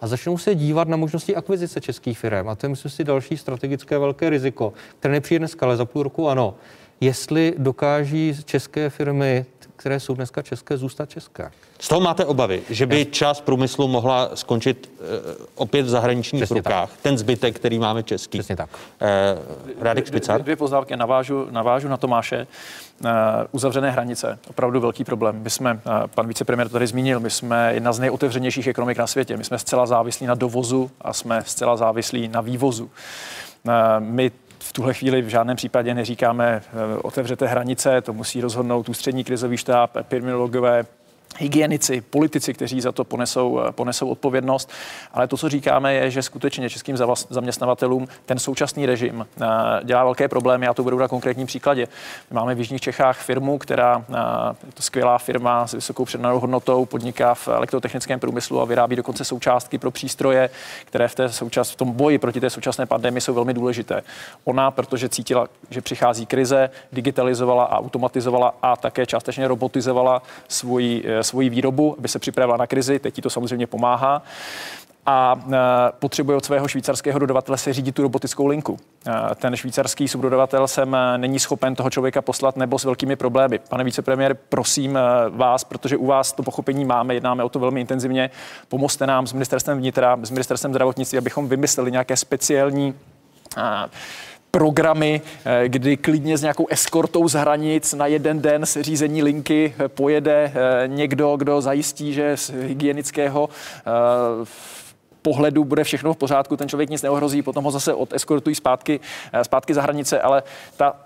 [0.00, 2.48] a začnou se dívat na možnosti akvizice českých firm.
[2.48, 6.02] A to je, myslím si, další strategické velké riziko, které nepřijde dneska, ale za půl
[6.02, 6.54] roku ano.
[7.00, 9.46] Jestli dokáží české firmy,
[9.76, 11.50] které jsou dneska české, zůstat české.
[11.80, 15.06] Z toho máte obavy, že by část průmyslu mohla skončit uh,
[15.54, 16.90] opět v zahraničních Přesně rukách.
[16.90, 17.00] Tak.
[17.00, 18.38] Ten zbytek, který máme český.
[18.38, 18.70] Přesně tak.
[18.72, 20.42] Uh, Radek Špicar?
[20.42, 22.46] Dvě, poznámky, navážu, navážu na Tomáše.
[23.04, 23.10] Uh,
[23.50, 25.40] uzavřené hranice, opravdu velký problém.
[25.42, 25.80] My jsme, uh,
[26.14, 29.36] pan vicepremiér to tady zmínil, my jsme jedna z nejotevřenějších ekonomik na světě.
[29.36, 32.90] My jsme zcela závislí na dovozu a jsme zcela závislí na vývozu.
[33.98, 36.62] My v tuhle chvíli v žádném případě neříkáme,
[37.02, 40.84] otevřete hranice, to musí rozhodnout ústřední krizový štáb, epidemiologové,
[41.38, 44.70] hygienici, politici, kteří za to ponesou, ponesou odpovědnost.
[45.12, 46.96] Ale to, co říkáme, je, že skutečně českým
[47.30, 49.46] zaměstnavatelům ten současný režim eh,
[49.84, 50.66] dělá velké problémy.
[50.66, 51.88] Já to budu na konkrétním příkladě.
[52.30, 54.14] My máme v Jižních Čechách firmu, která eh,
[54.66, 59.24] je to skvělá firma s vysokou předanou hodnotou, podniká v elektrotechnickém průmyslu a vyrábí dokonce
[59.24, 60.50] součástky pro přístroje,
[60.84, 64.02] které v, té součas, v tom boji proti té současné pandemii jsou velmi důležité.
[64.44, 70.22] Ona, protože cítila, že přichází krize, digitalizovala a automatizovala a také částečně robotizovala
[71.04, 72.98] eh, svoji výrobu, aby se připravila na krizi.
[72.98, 74.22] Teď ti to samozřejmě pomáhá
[75.10, 75.56] a e,
[75.98, 78.78] potřebuje od svého švýcarského dodavatele se řídit tu robotickou linku.
[79.06, 83.58] E, ten švýcarský subdodavatel sem e, není schopen toho člověka poslat nebo s velkými problémy.
[83.58, 84.98] Pane vicepremiér, prosím
[85.28, 88.30] vás, protože u vás to pochopení máme, jednáme o to velmi intenzivně,
[88.68, 92.94] pomozte nám s ministerstvem vnitra, s ministerstvem zdravotnictví, abychom vymysleli nějaké speciální
[94.50, 99.74] programy, eh, kdy klidně s nějakou eskortou z hranic na jeden den se řízení linky
[99.78, 103.48] eh, pojede eh, někdo, kdo zajistí, že z hygienického
[105.22, 109.00] pohledu bude všechno v pořádku, ten člověk nic neohrozí, potom ho zase odeskortují zpátky,
[109.42, 110.42] zpátky za hranice, ale
[110.76, 110.96] ta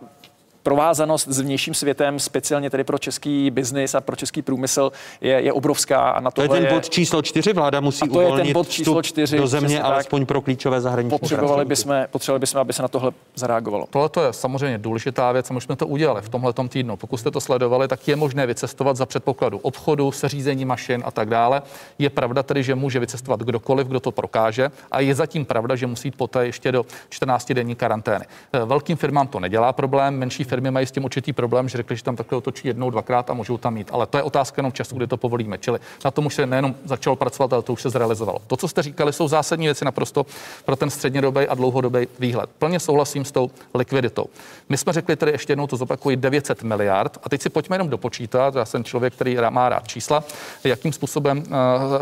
[0.63, 5.53] provázanost s vnějším světem, speciálně tedy pro český biznis a pro český průmysl, je, je
[5.53, 6.11] obrovská.
[6.11, 9.03] A na to je ten bod číslo čtyři, vláda musí to je ten bod číslo
[9.03, 13.13] čtyři, do země, alespoň pro klíčové zahraniční potřebovali bychom, potřebovali bychom, aby se na tohle
[13.35, 13.87] zareagovalo.
[13.91, 16.97] Tohle to je samozřejmě důležitá věc a my jsme to udělali v tomhle týdnu.
[16.97, 21.29] Pokud jste to sledovali, tak je možné vycestovat za předpokladu obchodu, seřízení mašin a tak
[21.29, 21.63] dále.
[21.99, 25.87] Je pravda tedy, že může vycestovat kdokoliv, kdo to prokáže, a je zatím pravda, že
[25.87, 28.25] musí jít poté ještě do 14 denní karantény.
[28.65, 32.03] Velkým firmám to nedělá problém, menší firmy mají s tím určitý problém, že řekli, že
[32.03, 33.89] tam takhle otočí jednou, dvakrát a můžou tam mít.
[33.93, 35.59] Ale to je otázka jenom času, kdy to povolíme.
[35.59, 38.39] Čili na tom už se nejenom začalo pracovat, ale to už se zrealizovalo.
[38.47, 40.27] To, co jste říkali, jsou zásadní věci naprosto
[40.65, 42.51] pro ten střednědobý a dlouhodobý výhled.
[42.59, 44.27] Plně souhlasím s tou likviditou.
[44.69, 47.19] My jsme řekli tedy ještě jednou, to zopakuji, 900 miliard.
[47.23, 50.25] A teď si pojďme jenom dopočítat, já jsem člověk, který má rád čísla,
[50.65, 51.45] jakým způsobem uh,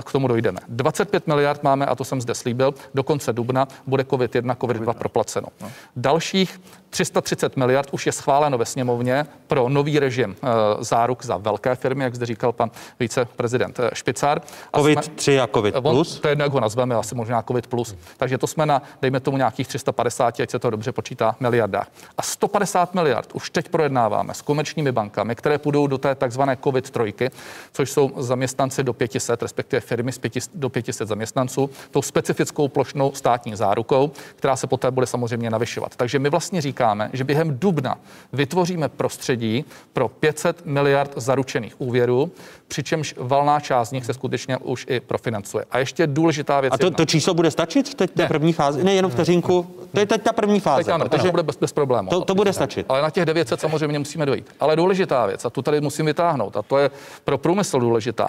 [0.03, 0.61] k tomu dojdeme.
[0.69, 5.49] 25 miliard máme, a to jsem zde slíbil, do konce dubna bude COVID-1, COVID-2 proplaceno.
[5.61, 5.71] No.
[5.97, 10.49] Dalších 330 miliard už je schváleno ve sněmovně pro nový režim uh,
[10.81, 12.71] záruk za velké firmy, jak zde říkal pan
[13.01, 14.41] viceprezident Špicár.
[14.77, 16.15] COVID jsme, 3 a COVID plus?
[16.15, 17.95] On, to je jedno, jak ho nazveme, asi možná COVID plus.
[18.17, 21.89] Takže to jsme na, dejme tomu, nějakých 350, ať se to dobře počítá, miliardách.
[22.19, 26.91] A 150 miliard už teď projednáváme s komerčními bankami, které půjdou do té takzvané COVID
[26.91, 27.31] trojky,
[27.73, 33.13] což jsou zaměstnanci do 500, respektive firmy z 500, do 500 zaměstnanců, tou specifickou plošnou
[33.15, 35.97] státní zárukou, která se poté bude samozřejmě navyšovat.
[35.97, 36.80] Takže my vlastně říkáme,
[37.13, 37.99] že během dubna
[38.33, 42.33] vytvoříme prostředí pro 500 miliard zaručených úvěrů,
[42.69, 45.65] přičemž valná část z nich se skutečně už i profinancuje.
[45.71, 46.75] A ještě důležitá věc.
[46.75, 48.85] A to, to číslo bude stačit teď té první fázi?
[48.85, 49.67] Ne, jenom vteřinku.
[49.93, 50.85] To je teď ta první fáze.
[50.85, 52.11] Teď ano, protože to bude bez, bez problémů.
[52.11, 52.87] To, to bude stačit.
[52.89, 54.47] Ale na těch 900 samozřejmě musíme dojít.
[54.61, 56.91] Ale důležitá věc, a tu tady musím vytáhnout, a to je
[57.25, 58.29] pro průmysl důležitá.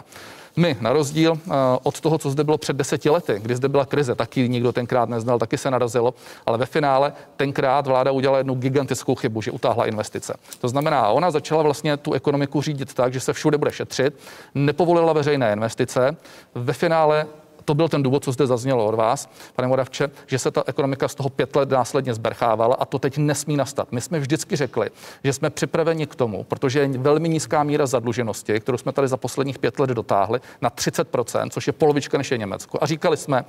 [0.56, 3.86] My, na rozdíl uh, od toho, co zde bylo před deseti lety, kdy zde byla
[3.86, 6.14] krize, taky nikdo tenkrát neznal, taky se narazilo,
[6.46, 10.34] ale ve finále tenkrát vláda udělala jednu gigantickou chybu, že utáhla investice.
[10.62, 14.14] To znamená, ona začala vlastně tu ekonomiku řídit tak, že se všude bude šetřit,
[14.56, 16.16] nepovolila veřejné investice,
[16.56, 17.26] ve finále
[17.66, 21.08] to byl ten důvod, co zde zaznělo od vás, pane Moravče, že se ta ekonomika
[21.08, 23.92] z toho pět let následně zberchávala a to teď nesmí nastat.
[23.92, 24.90] My jsme vždycky řekli,
[25.24, 29.18] že jsme připraveni k tomu, protože je velmi nízká míra zadluženosti, kterou jsme tady za
[29.18, 32.78] posledních pět let dotáhli na 30%, což je polovička než je Německo.
[32.82, 33.46] A říkali jsme,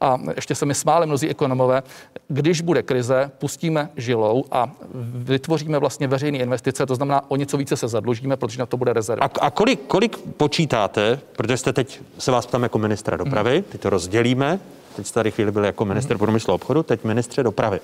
[0.00, 1.82] a ještě se mi smáli mnozí ekonomové,
[2.28, 4.70] když bude krize, pustíme žilou a
[5.14, 8.92] vytvoříme vlastně veřejné investice, to znamená, o něco více se zadlužíme, protože na to bude
[8.92, 9.26] rezerva.
[9.26, 13.80] A, a kolik, kolik počítáte, protože jste teď, se vás ptám jako ministra dopravy, teď
[13.80, 14.60] to rozdělíme,
[14.96, 17.80] teď tady chvíli byl jako minister průmyslu a obchodu, teď ministře dopravy.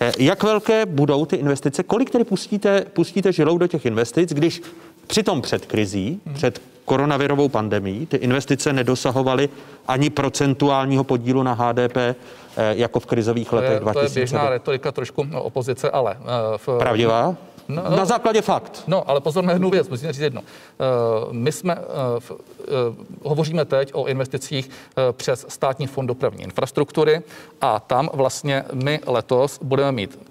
[0.00, 1.82] Eh, jak velké budou ty investice?
[1.82, 4.62] Kolik tedy pustíte, pustíte žilou do těch investic, když
[5.06, 9.48] přitom před krizí, před koronavirovou pandemí, ty investice nedosahovaly
[9.88, 12.14] ani procentuálního podílu na HDP eh,
[12.56, 14.14] jako v krizových letech 2000.
[14.14, 16.16] To je běžná retorika trošku opozice, ale...
[16.20, 17.36] Eh, v, Pravdivá?
[17.70, 18.82] No, na základě fakt.
[18.86, 20.40] No, ale pozor na jednu věc, musím říct jedno.
[20.40, 24.70] Uh, my jsme, uh, uh, hovoříme teď o investicích
[25.12, 27.22] přes státní fond dopravní infrastruktury
[27.60, 30.29] a tam vlastně my letos budeme mít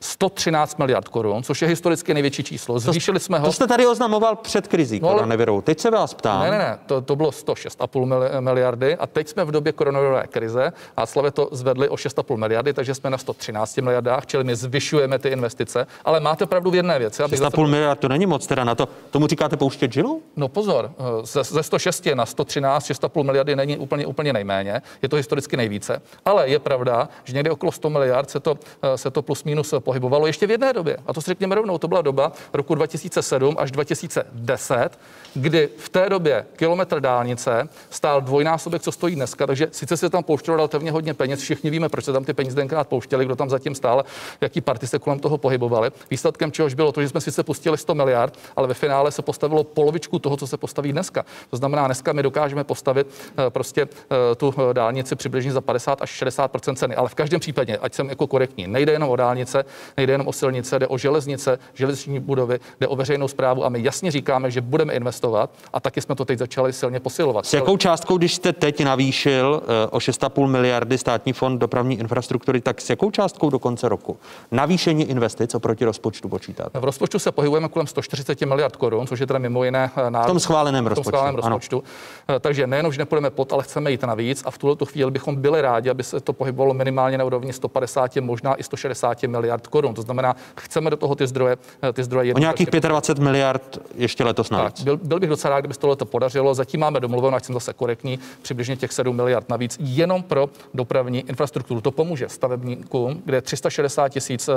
[0.00, 2.78] 113 miliard korun, což je historicky největší číslo.
[2.78, 3.46] Zvýšili jsme ho.
[3.46, 5.60] To jste tady oznamoval před krizí no, koronavirovou.
[5.60, 6.42] Teď se vás ptám.
[6.42, 10.72] Ne, ne, ne, to, to bylo 106,5 miliardy a teď jsme v době koronavirové krize
[10.96, 15.18] a Slavě to zvedli o 6,5 miliardy, takže jsme na 113 miliardách, čili my zvyšujeme
[15.18, 15.86] ty investice.
[16.04, 17.22] Ale máte pravdu v jedné věci.
[17.22, 17.66] 6,5 zase...
[17.66, 18.88] miliard to není moc teda na to.
[19.10, 20.22] Tomu říkáte pouštět žilu?
[20.36, 20.92] No pozor,
[21.22, 24.82] ze, ze 106 na 113, 6,5 miliardy není úplně, úplně nejméně.
[25.02, 26.02] Je to historicky nejvíce.
[26.24, 28.58] Ale je pravda, že někde okolo 100 miliard se to,
[28.96, 30.96] se to plus minus pohybovalo ještě v jedné době.
[31.06, 34.98] A to si řekněme rovnou, to byla doba roku 2007 až 2010,
[35.34, 40.24] kdy v té době kilometr dálnice stál dvojnásobek, co stojí dneska, takže sice se tam
[40.24, 43.50] pouštělo relativně hodně peněz, všichni víme, proč se tam ty peníze tenkrát pouštěli, kdo tam
[43.50, 44.04] zatím stál,
[44.40, 45.90] jaký party se kolem toho pohybovali.
[46.10, 49.64] Výsledkem čehož bylo to, že jsme sice pustili 100 miliard, ale ve finále se postavilo
[49.64, 51.24] polovičku toho, co se postaví dneska.
[51.50, 56.02] To znamená, dneska my dokážeme postavit eh, prostě eh, tu eh, dálnici přibližně za 50
[56.02, 59.64] až 60 ceny, ale v každém případě, ať jsem jako korektní, nejde jenom o dálnice,
[59.96, 63.82] nejde jenom o silnice, jde o železnice, železniční budovy, jde o veřejnou zprávu a my
[63.82, 67.46] jasně říkáme, že budeme investovat a taky jsme to teď začali silně posilovat.
[67.46, 72.60] S jakou částkou, když jste teď navýšil eh, o 6,5 miliardy státní fond dopravní infrastruktury,
[72.60, 74.18] tak s jakou částkou do konce roku?
[74.50, 76.80] Navýšení investic oproti rozpočtu počítáte?
[76.80, 80.26] V rozpočtu se pohybujeme kolem 140 miliard korun, což je teda mimo jiné národ, v
[80.26, 81.10] tom schváleném v tom rozpočtu.
[81.10, 81.82] Schváleném rozpočtu.
[82.28, 82.40] Ano.
[82.40, 85.60] Takže nejenom, že nepůjdeme pod, ale chceme jít navíc a v tuto chvíli bychom byli
[85.60, 89.94] rádi, aby se to pohybovalo minimálně na úrovni 150, možná i 160 miliard korun.
[89.94, 94.24] To znamená, chceme do toho ty zdroje, eh, ty zdroje O nějakých 25 miliard ještě
[94.24, 94.82] letos navíc.
[94.82, 96.54] Byl, byl, bych docela rád, kdyby se tohle podařilo.
[96.54, 101.20] Zatím máme domluveno, ať jsem zase korektní, přibližně těch 7 miliard navíc jenom pro dopravní
[101.20, 101.80] infrastrukturu.
[101.80, 104.52] To pomůže stavebníkům, kde je 360 tisíc eh,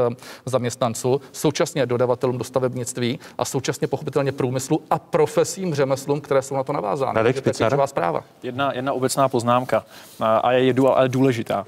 [0.45, 6.63] zaměstnanců, současně dodavatelům do stavebnictví a současně pochopitelně průmyslu a profesím řemeslům, které jsou na
[6.63, 7.15] to navázány.
[7.15, 8.23] Radek to je zpráva.
[8.43, 9.83] Jedna, jedna obecná poznámka
[10.19, 10.73] a je, je
[11.07, 11.65] důležitá.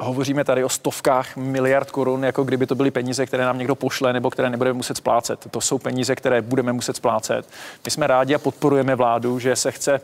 [0.00, 4.12] Hovoříme tady o stovkách miliard korun, jako kdyby to byly peníze, které nám někdo pošle
[4.12, 5.46] nebo které nebudeme muset splácet.
[5.50, 7.48] To jsou peníze, které budeme muset splácet.
[7.84, 10.00] My jsme rádi a podporujeme vládu, že se chce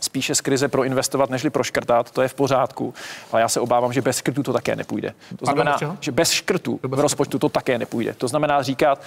[0.00, 2.94] spíše z krize proinvestovat, nežli proškrtat, to je v pořádku.
[3.32, 5.14] Ale já se obávám, že bez škrtu to také nepůjde.
[5.38, 8.14] To znamená, že bez škrtu v rozpočtu to také nepůjde.
[8.14, 9.02] To znamená říkat,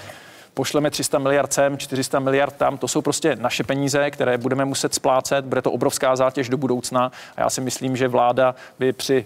[0.54, 4.94] pošleme 300 miliard sem, 400 miliard tam, to jsou prostě naše peníze, které budeme muset
[4.94, 9.26] splácet, bude to obrovská zátěž do budoucna a já si myslím, že vláda by při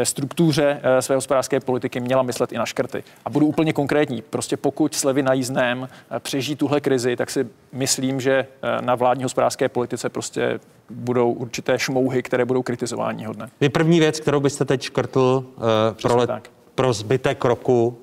[0.00, 3.04] té struktuře eh, své hospodářské politiky měla myslet i na škrty.
[3.24, 4.22] A budu úplně konkrétní.
[4.22, 8.94] Prostě pokud slevy na jízdném eh, přeží tuhle krizi, tak si myslím, že eh, na
[8.94, 13.48] vládní hospodářské politice prostě budou určité šmouhy, které budou kritizování hodné.
[13.60, 15.62] Je první věc, kterou byste teď škrtl uh,
[16.02, 16.30] pro, let,
[16.74, 17.98] pro zbytek roku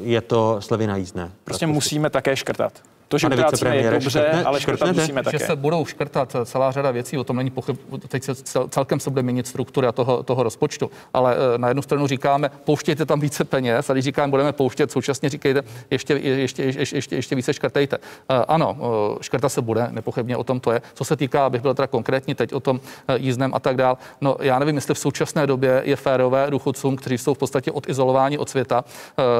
[0.00, 1.30] je to slevy na jízdné.
[1.44, 2.72] Prostě musíme také škrtat.
[3.12, 5.00] To, že utrácíme, je dobře, škrtne- ale škrtat škrtnete?
[5.00, 5.38] musíme Že také.
[5.46, 7.76] se budou škrtat celá řada věcí, o tom není pochyb.
[8.08, 10.90] Teď se cel- celkem se bude měnit struktura toho, toho rozpočtu.
[11.14, 14.92] Ale eh, na jednu stranu říkáme, pouštějte tam více peněz, a když říkáme, budeme pouštět,
[14.92, 17.98] současně říkejte, ještě, ještě, ještě, ještě, ještě více škrtejte.
[18.30, 20.82] Eh, Ano, eh, škrta se bude, nepochybně o tom to je.
[20.94, 22.80] Co se týká, abych byl teda konkrétní teď o tom
[23.16, 23.98] jízdném a tak dál.
[24.20, 28.38] No, já nevím, jestli v současné době je férové důchodcům, kteří jsou v podstatě odizolováni
[28.38, 28.84] od světa,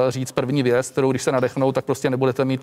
[0.09, 2.61] říct první věc, kterou když se nadechnou, tak prostě nebudete mít,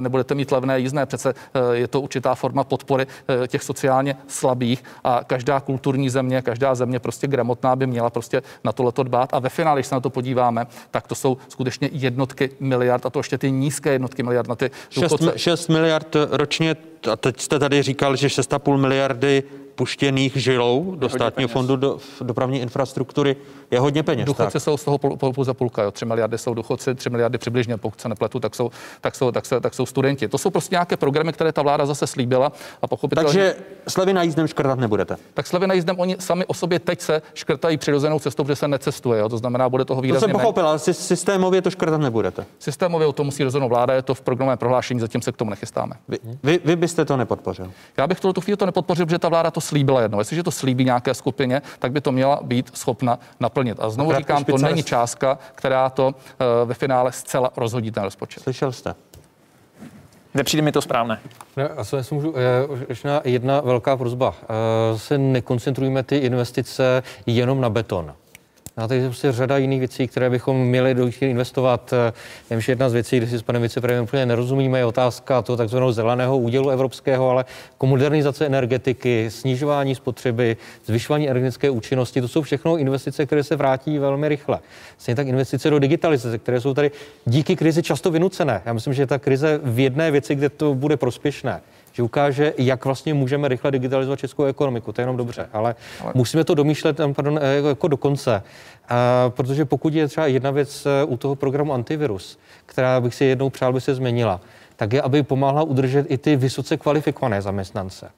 [0.00, 1.06] nebudete mít levné jízdné.
[1.06, 3.06] Přece eh, je to určitá forma podpory
[3.44, 8.42] eh, těch sociálně slabých a každá kulturní země, každá země prostě gramotná by měla prostě
[8.64, 9.34] na tohleto dbát.
[9.34, 13.10] A ve finále, když se na to podíváme, tak to jsou skutečně jednotky miliard a
[13.10, 15.38] to ještě ty nízké jednotky miliard na ty 6, důchodce.
[15.38, 16.76] 6 miliard ročně,
[17.12, 19.42] a teď jste tady říkal, že 6,5 miliardy
[19.82, 23.36] puštěných žilou do státního fondu do, dopravní infrastruktury
[23.70, 24.26] je hodně peněz.
[24.26, 24.62] Důchodci tak.
[24.62, 25.90] jsou z toho půl- půl- pouze půlka, jo.
[25.90, 28.70] 3 miliardy jsou důchodci, 3 miliardy přibližně, pokud se nepletu, tak jsou,
[29.00, 30.28] tak jsou, tak jsou, tak jsou studenti.
[30.28, 32.52] To jsou prostě nějaké programy, které ta vláda zase slíbila
[32.82, 33.26] a pochopitelně.
[33.26, 33.56] Takže
[33.88, 35.16] slevy na jízdném škrtat nebudete.
[35.34, 38.68] tak slevy na jízdem, oni sami o sobě teď se škrtají přirozenou cestou, protože se
[38.68, 39.20] necestuje.
[39.20, 39.28] Jo?
[39.28, 40.42] To znamená, bude toho To výrazně jsem méně.
[40.42, 42.44] pochopil, ale sy- systémově to škrtat nebudete.
[42.58, 45.50] Systémově o tom musí rozhodnout vláda, je to v programovém prohlášení, zatím se k tomu
[45.50, 45.94] nechystáme.
[46.08, 47.70] Vy, vy, vy byste to nepodpořil.
[47.96, 50.18] Já bych tuto chvíli to nepodpořil, protože ta vláda to slíbila jedno.
[50.18, 53.76] Jestliže to slíbí nějaké skupině, tak by to měla být schopna naplnit.
[53.80, 58.42] A znovu říkám, to není částka, která to eh, ve finále zcela rozhodí ten rozpočet.
[58.42, 58.94] Slyšel jste?
[60.34, 61.20] Nepřijde mi to správné.
[61.56, 64.34] Ne, a co já můžu, eh, ještě jedna velká prozba.
[64.42, 68.14] Eh, Se nekoncentrujme ty investice jenom na beton.
[68.78, 71.92] A tady je prostě řada jiných věcí, které bychom měli do investovat.
[71.92, 72.12] Eh,
[72.50, 75.56] Vím, že jedna z věcí, když si s panem vicepremiérem úplně nerozumíme, je otázka toho
[75.56, 82.42] takzvaného zeleného údělu evropského, ale jako modernizace energetiky, snižování spotřeby, zvyšování energetické účinnosti, to jsou
[82.42, 84.58] všechno investice, které se vrátí velmi rychle.
[84.98, 86.90] Stejně tak investice do digitalizace, které jsou tady
[87.24, 88.62] díky krizi často vynucené.
[88.66, 91.60] Já myslím, že ta krize v jedné věci, kde to bude prospěšné,
[91.98, 94.92] že ukáže, jak vlastně můžeme rychle digitalizovat českou ekonomiku.
[94.92, 96.12] To je jenom dobře, ale, ale...
[96.14, 98.42] musíme to domýšlet eh, pardon, eh, jako, jako do konce.
[98.88, 103.24] A, protože pokud je třeba jedna věc eh, u toho programu antivirus, která bych si
[103.24, 104.40] jednou přál, by se změnila,
[104.76, 108.10] tak je, aby pomáhla udržet i ty vysoce kvalifikované zaměstnance.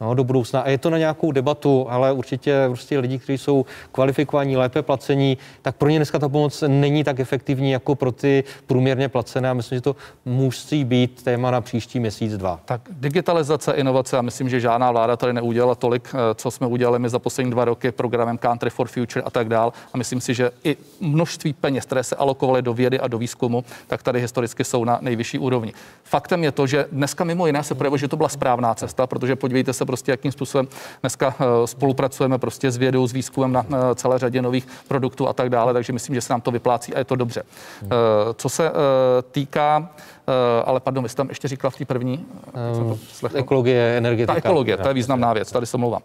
[0.00, 0.60] No, do budoucna.
[0.60, 5.38] A je to na nějakou debatu, ale určitě prostě lidi, kteří jsou kvalifikovaní, lépe placení,
[5.62, 9.50] tak pro ně dneska ta pomoc není tak efektivní jako pro ty průměrně placené.
[9.50, 12.60] A myslím, že to musí být téma na příští měsíc, dva.
[12.64, 16.98] Tak digitalizace, inovace, a myslím, že žádná vláda tady neudělala tolik, eh, co jsme udělali
[16.98, 19.72] my za poslední dva roky programem Country for Future a tak dál.
[19.92, 23.64] A myslím si, že i množství peněz, které se alokovaly do vědy a do výzkumu,
[23.86, 25.72] tak tady historicky jsou na nejvyšší úrovni.
[26.04, 29.36] Faktem je to, že dneska mimo jiné se projevuje, že to byla správná cesta, protože
[29.36, 30.68] podívejte se prostě, jakým způsobem
[31.00, 35.32] dneska eh, spolupracujeme prostě s vědou, s výzkumem na eh, celé řadě nových produktů a
[35.32, 37.42] tak dále, takže myslím, že se nám to vyplácí a je to dobře.
[37.82, 37.86] Eh,
[38.34, 38.72] Co se
[39.30, 39.90] týká,
[40.64, 42.26] ale pardon, vy jste tam ještě říkal v té první,
[43.12, 43.38] slechl.
[43.38, 44.32] Ekologie, energetika.
[44.32, 46.02] Ta ekologie, to je významná věc, tady se mluvám.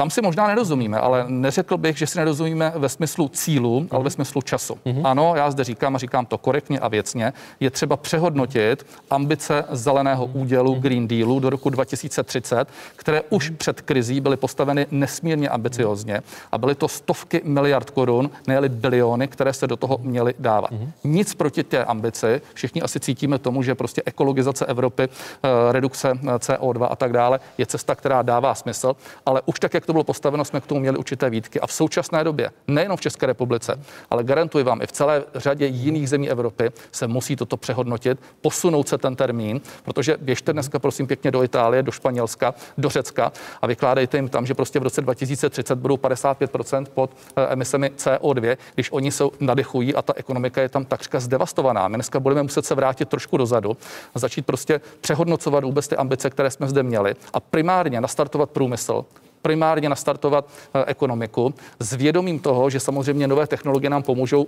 [0.00, 4.10] Tam si možná nerozumíme, ale neřekl bych, že si nerozumíme ve smyslu cílu, ale ve
[4.10, 4.78] smyslu času.
[5.04, 10.26] Ano, já zde říkám a říkám to korektně a věcně, je třeba přehodnotit ambice zeleného
[10.26, 16.20] údělu Green Dealu do roku 2030, které už před krizí byly postaveny nesmírně ambiciozně
[16.52, 20.70] a byly to stovky miliard korun, ne biliony, které se do toho měly dávat.
[21.04, 26.38] Nic proti té ambici, všichni asi cítíme tomu, že prostě ekologizace Evropy, eh, redukce eh,
[26.38, 28.96] CO2 a tak dále je cesta, která dává smysl,
[29.26, 31.60] ale už tak, jak to bylo postaveno, jsme k tomu měli určité výtky.
[31.60, 33.80] A v současné době, nejenom v České republice,
[34.10, 38.88] ale garantuji vám, i v celé řadě jiných zemí Evropy se musí toto přehodnotit, posunout
[38.88, 43.32] se ten termín, protože běžte dneska, prosím pěkně, do Itálie, do Španělska, do Řecka
[43.62, 48.56] a vykládejte jim tam, že prostě v roce 2030 budou 55% pod eh, emisemi CO2,
[48.74, 51.88] když oni se nadechují a ta ekonomika je tam takřka zdevastovaná.
[51.88, 53.76] My dneska budeme muset se vrátit trošku dozadu
[54.14, 59.04] a začít prostě přehodnocovat vůbec ty ambice, které jsme zde měli a primárně nastartovat průmysl,
[59.42, 64.46] primárně nastartovat eh, ekonomiku s vědomím toho, že samozřejmě nové technologie nám pomůžou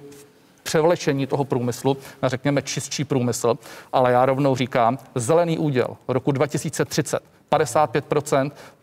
[0.63, 3.59] převlečení toho průmyslu na, řekněme, čistší průmysl,
[3.93, 8.05] ale já rovnou říkám, zelený úděl roku 2030 55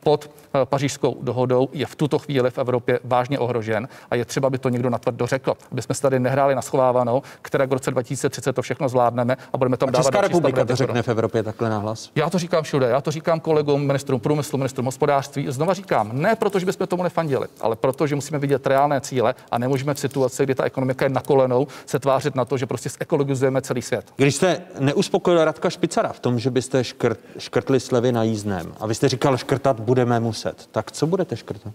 [0.03, 4.47] pod eh, pařížskou dohodou je v tuto chvíli v Evropě vážně ohrožen a je třeba,
[4.47, 7.91] aby to někdo natvrdo řekl, aby jsme se tady nehráli na schovávanou, která v roce
[7.91, 11.43] 2030 to všechno zvládneme a budeme tam A dávat Česká republika to řekne v Evropě
[11.43, 12.09] takhle nahlas.
[12.15, 15.45] Já to říkám všude, já to říkám kolegům, ministrům průmyslu, ministrům hospodářství.
[15.49, 19.35] Znova říkám, ne proto, že bychom tomu nefandili, ale proto, že musíme vidět reálné cíle
[19.51, 22.65] a nemůžeme v situaci, kdy ta ekonomika je na kolenou, se tvářit na to, že
[22.65, 24.05] prostě zekologizujeme celý svět.
[24.15, 28.87] Když jste neuspokojil Radka Špicara v tom, že byste škrt, škrtli slevy na jízdném a
[28.87, 31.73] vy jste říkal, škrtat budeme muset, tak co budete škrtat?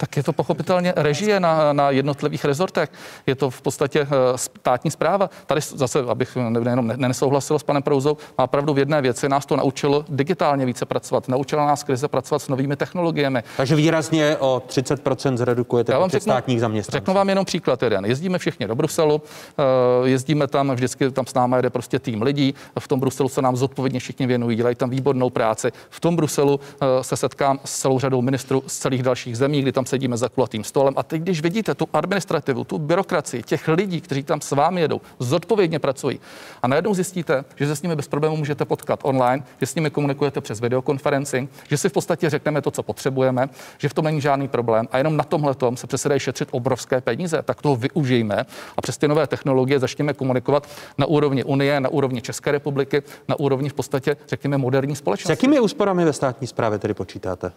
[0.00, 2.90] Tak je to pochopitelně režie na, na jednotlivých rezortech.
[3.26, 5.30] Je to v podstatě eh, státní zpráva.
[5.46, 9.28] Tady zase, abych nejenom nesouhlasil s panem Prouzou, má pravdu v jedné věci.
[9.28, 11.28] Nás to naučilo digitálně více pracovat.
[11.28, 13.42] Naučila nás krize pracovat s novými technologiemi.
[13.56, 16.96] Takže výrazně o 30% zredukujete Já vám řeknu, státních zaměstnanců.
[16.96, 18.04] Řeknu vám jenom příklad jeden.
[18.04, 19.22] Jezdíme všichni do Bruselu,
[19.58, 22.54] eh, jezdíme tam, vždycky tam s námi jede prostě tým lidí.
[22.78, 25.72] V tom Bruselu se nám zodpovědně všichni věnují, dělají tam výbornou práci.
[25.90, 29.72] V tom Bruselu eh, se setkám s celou řadou ministrů z celých dalších zemí, kdy
[29.72, 30.94] tam sedíme za kulatým stolem.
[30.96, 35.00] A teď, když vidíte tu administrativu, tu byrokracii těch lidí, kteří tam s vámi jedou,
[35.18, 36.20] zodpovědně pracují,
[36.62, 39.90] a najednou zjistíte, že se s nimi bez problémů můžete potkat online, že s nimi
[39.90, 44.20] komunikujete přes videokonferenci, že si v podstatě řekneme to, co potřebujeme, že v tom není
[44.20, 48.46] žádný problém a jenom na tomhle se přece dají šetřit obrovské peníze, tak toho využijeme
[48.76, 50.68] a přes ty nové technologie začněme komunikovat
[50.98, 55.28] na úrovni Unie, na úrovni České republiky, na úrovni v podstatě, řekněme, moderní společnosti.
[55.28, 57.52] S jakými úsporami ve státní správě tedy počítáte?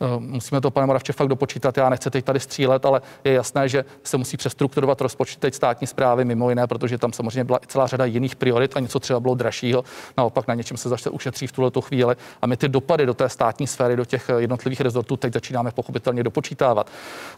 [0.00, 1.76] Eh, musíme to, pane Moravče, fakt dopočítat.
[1.76, 5.86] Já nechci teď tady střílet, ale je jasné, že se musí přestrukturovat rozpočet teď státní
[5.86, 9.20] zprávy, mimo jiné, protože tam samozřejmě byla i celá řada jiných priorit a něco třeba
[9.20, 9.84] bylo dražšího.
[10.16, 12.14] Naopak na něčem se zase ušetří v tuhle chvíli.
[12.42, 16.22] A my ty dopady do té státní sféry, do těch jednotlivých rezortů teď začínáme pochopitelně
[16.22, 16.90] dopočítávat.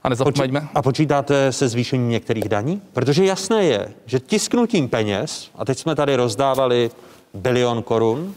[0.04, 0.68] A nezapomeňme.
[0.74, 2.82] A počítáte se zvýšením některých daní?
[2.92, 6.90] Protože jasné je, že tisknutím peněz, a teď jsme tady rozdávali
[7.34, 8.34] bilion korun,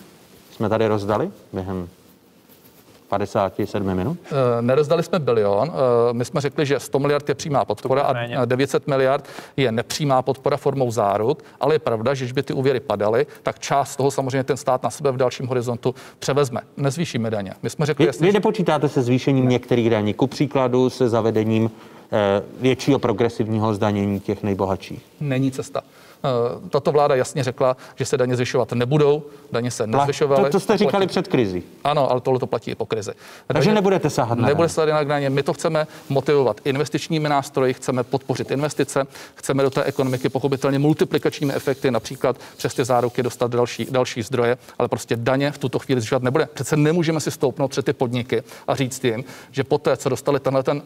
[0.52, 1.90] jsme tady rozdali během
[3.10, 4.18] 57 minut?
[4.26, 5.72] Eh, nerozdali jsme bilion.
[5.72, 9.26] Eh, my jsme řekli, že 100 miliard je přímá podpora a 900 miliard
[9.58, 13.60] je nepřímá podpora formou záruk, ale je pravda, že když by ty úvěry padaly, tak
[13.60, 16.62] část toho samozřejmě ten stát na sebe v dalším horizontu převezme.
[16.78, 17.54] Nezvýšíme daně.
[17.64, 19.52] My jsme řekli, vy, vy nepočítáte se zvýšením ne.
[19.52, 21.72] některých daní, ku příkladu se zavedením
[22.12, 25.06] eh, většího progresivního zdanění těch nejbohatších?
[25.20, 25.82] Není cesta.
[26.24, 30.44] Eh, tato vláda jasně řekla, že se daně zvyšovat nebudou, daně se nezvyšovaly.
[30.44, 31.08] To, to jste říkali platí.
[31.08, 31.64] před krizi.
[31.84, 33.12] Ano, ale tohle to platí i po krizi.
[33.48, 35.30] Takže nebudete sahat na Nebude sahat na daně.
[35.30, 41.54] My to chceme motivovat investičními nástroji, chceme podpořit investice, chceme do té ekonomiky pochopitelně multiplikačními
[41.54, 46.02] efekty, například přes ty záruky dostat další, další zdroje, ale prostě daně v tuto chvíli
[46.02, 46.48] zvyšovat nebude.
[46.54, 50.64] Přece nemůžeme si stoupnout před ty podniky a říct jim, že poté, co dostali tenhle
[50.64, 50.82] ten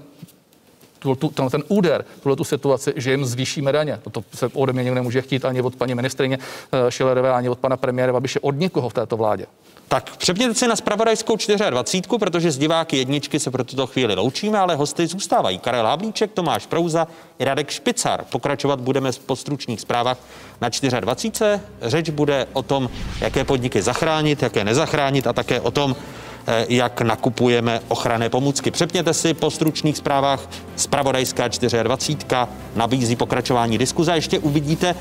[1.01, 3.99] tu, ten, ten úder, tuhle tu situaci, že jim zvýšíme daně.
[4.11, 6.37] To se ode mě nemůže chtít ani od paní ministrině
[6.71, 9.45] eh, Šilerové, ani od pana premiéra Babiše, od nikoho v této vládě.
[9.87, 11.35] Tak přepněte si na spravodajskou
[11.69, 15.59] 24, protože z diváky jedničky se pro tuto chvíli loučíme, ale hosty zůstávají.
[15.59, 17.07] Karel Havlíček, Tomáš Prouza
[17.39, 18.23] i Radek Špicar.
[18.31, 20.17] Pokračovat budeme po stručných zprávách
[20.61, 21.59] na 24.
[21.81, 22.89] Řeč bude o tom,
[23.21, 26.20] jaké podniky zachránit, jaké nezachránit a také o tom, Eh,
[26.69, 28.71] jak nakupujeme ochranné pomůcky.
[28.71, 34.11] Přepněte si po stručných zprávách Spravodajská 24 nabízí pokračování diskuze.
[34.11, 34.95] Ještě uvidíte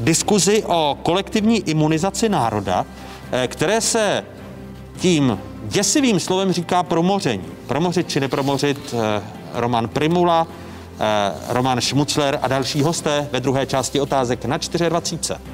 [0.00, 2.86] diskuzi o kolektivní imunizaci národa,
[3.32, 4.24] eh, které se
[4.98, 7.44] tím děsivým slovem říká promoření.
[7.66, 9.22] Promořit či nepromořit eh,
[9.54, 10.46] Roman Primula,
[11.48, 15.53] Roman Šmucler a další hosté ve druhé části otázek na 24.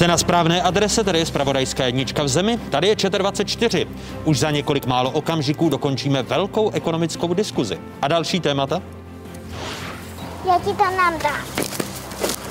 [0.00, 3.86] Jste na správné adrese, tady je Spravodajská jednička v zemi, tady je ČT24.
[4.24, 7.78] Už za několik málo okamžiků dokončíme velkou ekonomickou diskuzi.
[8.02, 8.82] A další témata?
[10.46, 11.44] Já ti to nám dám.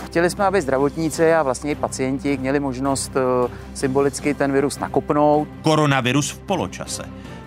[0.05, 5.47] Chtěli jsme, aby zdravotníci a vlastně i pacienti měli možnost eh, symbolicky ten virus nakopnout.
[5.61, 7.03] Koronavirus v poločase.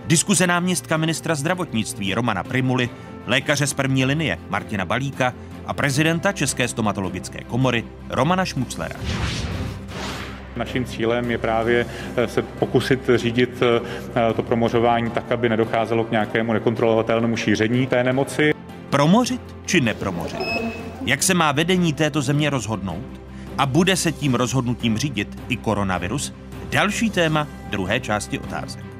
[0.06, 2.90] Diskuze náměstka ministra zdravotnictví Romana Primuly,
[3.26, 5.34] lékaře z první linie Martina Balíka
[5.66, 8.96] a prezidenta České stomatologické komory Romana Šmuclera.
[10.56, 11.86] Naším cílem je právě
[12.16, 18.04] eh, se pokusit řídit eh, to promořování tak, aby nedocházelo k nějakému nekontrolovatelnému šíření té
[18.04, 18.54] nemoci.
[18.90, 20.40] Promořit či nepromořit?
[21.04, 23.20] Jak se má vedení této země rozhodnout?
[23.58, 26.34] A bude se tím rozhodnutím řídit i koronavirus?
[26.70, 28.91] Další téma druhé části otázek.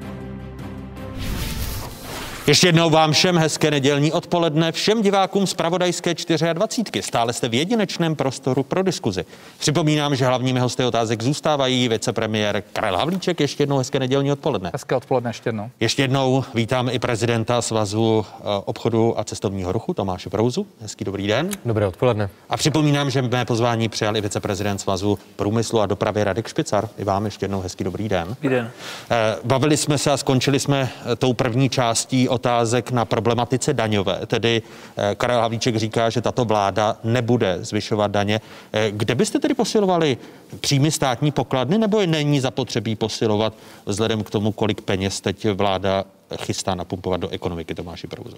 [2.47, 6.13] Ještě jednou vám všem hezké nedělní odpoledne, všem divákům z Pravodajské
[6.53, 7.01] 24.
[7.01, 9.25] Stále jste v jedinečném prostoru pro diskuzi.
[9.59, 13.39] Připomínám, že hlavními hosty otázek zůstávají vicepremiér Karel Havlíček.
[13.39, 14.71] Ještě jednou hezké nedělní odpoledne.
[14.73, 15.69] Hezké odpoledne ještě jednou.
[15.79, 20.67] Ještě jednou vítám i prezidenta Svazu eh, obchodu a cestovního ruchu Tomáše Prouzu.
[20.81, 21.49] Hezký dobrý den.
[21.65, 22.29] Dobré odpoledne.
[22.49, 26.89] A připomínám, že mé pozvání přijal i viceprezident Svazu průmyslu a dopravy Radek Špicar.
[26.97, 28.27] I vám ještě jednou hezký dobrý den.
[28.27, 28.71] Dobrý den.
[29.11, 34.25] Eh, bavili jsme se a skončili jsme eh, tou první částí otázek na problematice daňové.
[34.25, 34.61] Tedy
[34.97, 38.41] eh, Karel Havlíček říká, že tato vláda nebude zvyšovat daně.
[38.73, 40.17] Eh, kde byste tedy posilovali
[40.59, 43.53] příjmy státní pokladny, nebo je není zapotřebí posilovat
[43.85, 46.03] vzhledem k tomu, kolik peněz teď vláda
[46.41, 48.37] chystá napumpovat do ekonomiky Tomáši Prouzo?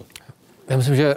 [0.68, 1.16] Já myslím, že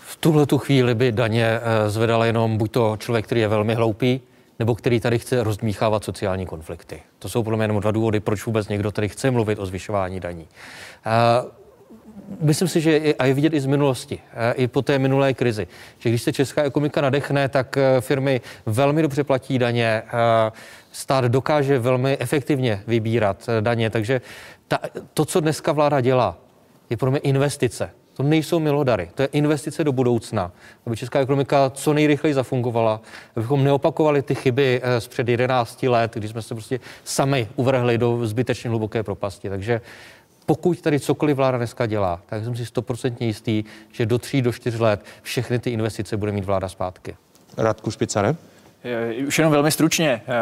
[0.00, 4.20] v tuhle tu chvíli by daně zvedal jenom buď to člověk, který je velmi hloupý,
[4.58, 7.02] nebo který tady chce rozdmíchávat sociální konflikty.
[7.18, 10.20] To jsou podle mě jenom dva důvody, proč vůbec někdo tady chce mluvit o zvyšování
[10.20, 10.46] daní.
[12.40, 14.18] Myslím si, že a je vidět i z minulosti,
[14.54, 15.66] i po té minulé krizi,
[15.98, 20.02] že když se česká ekonomika nadechne, tak e, firmy velmi dobře platí daně,
[20.92, 24.20] stát dokáže velmi efektivně vybírat daně, takže
[24.68, 24.78] ta,
[25.14, 26.36] to, co dneska vláda dělá,
[26.90, 30.52] je pro mě investice to nejsou milodary, to je investice do budoucna,
[30.86, 33.00] aby česká ekonomika co nejrychleji zafungovala,
[33.36, 37.98] abychom neopakovali ty chyby eh, z před 11 let, kdy jsme se prostě sami uvrhli
[37.98, 39.48] do zbytečně hluboké propasti.
[39.48, 39.80] Takže
[40.46, 44.52] pokud tady cokoliv vláda dneska dělá, tak jsem si stoprocentně jistý, že do tří, do
[44.52, 47.16] čtyř let všechny ty investice bude mít vláda zpátky.
[47.56, 48.36] Radku Špicare?
[48.84, 50.22] Eh, už jenom velmi stručně.
[50.26, 50.32] Eh,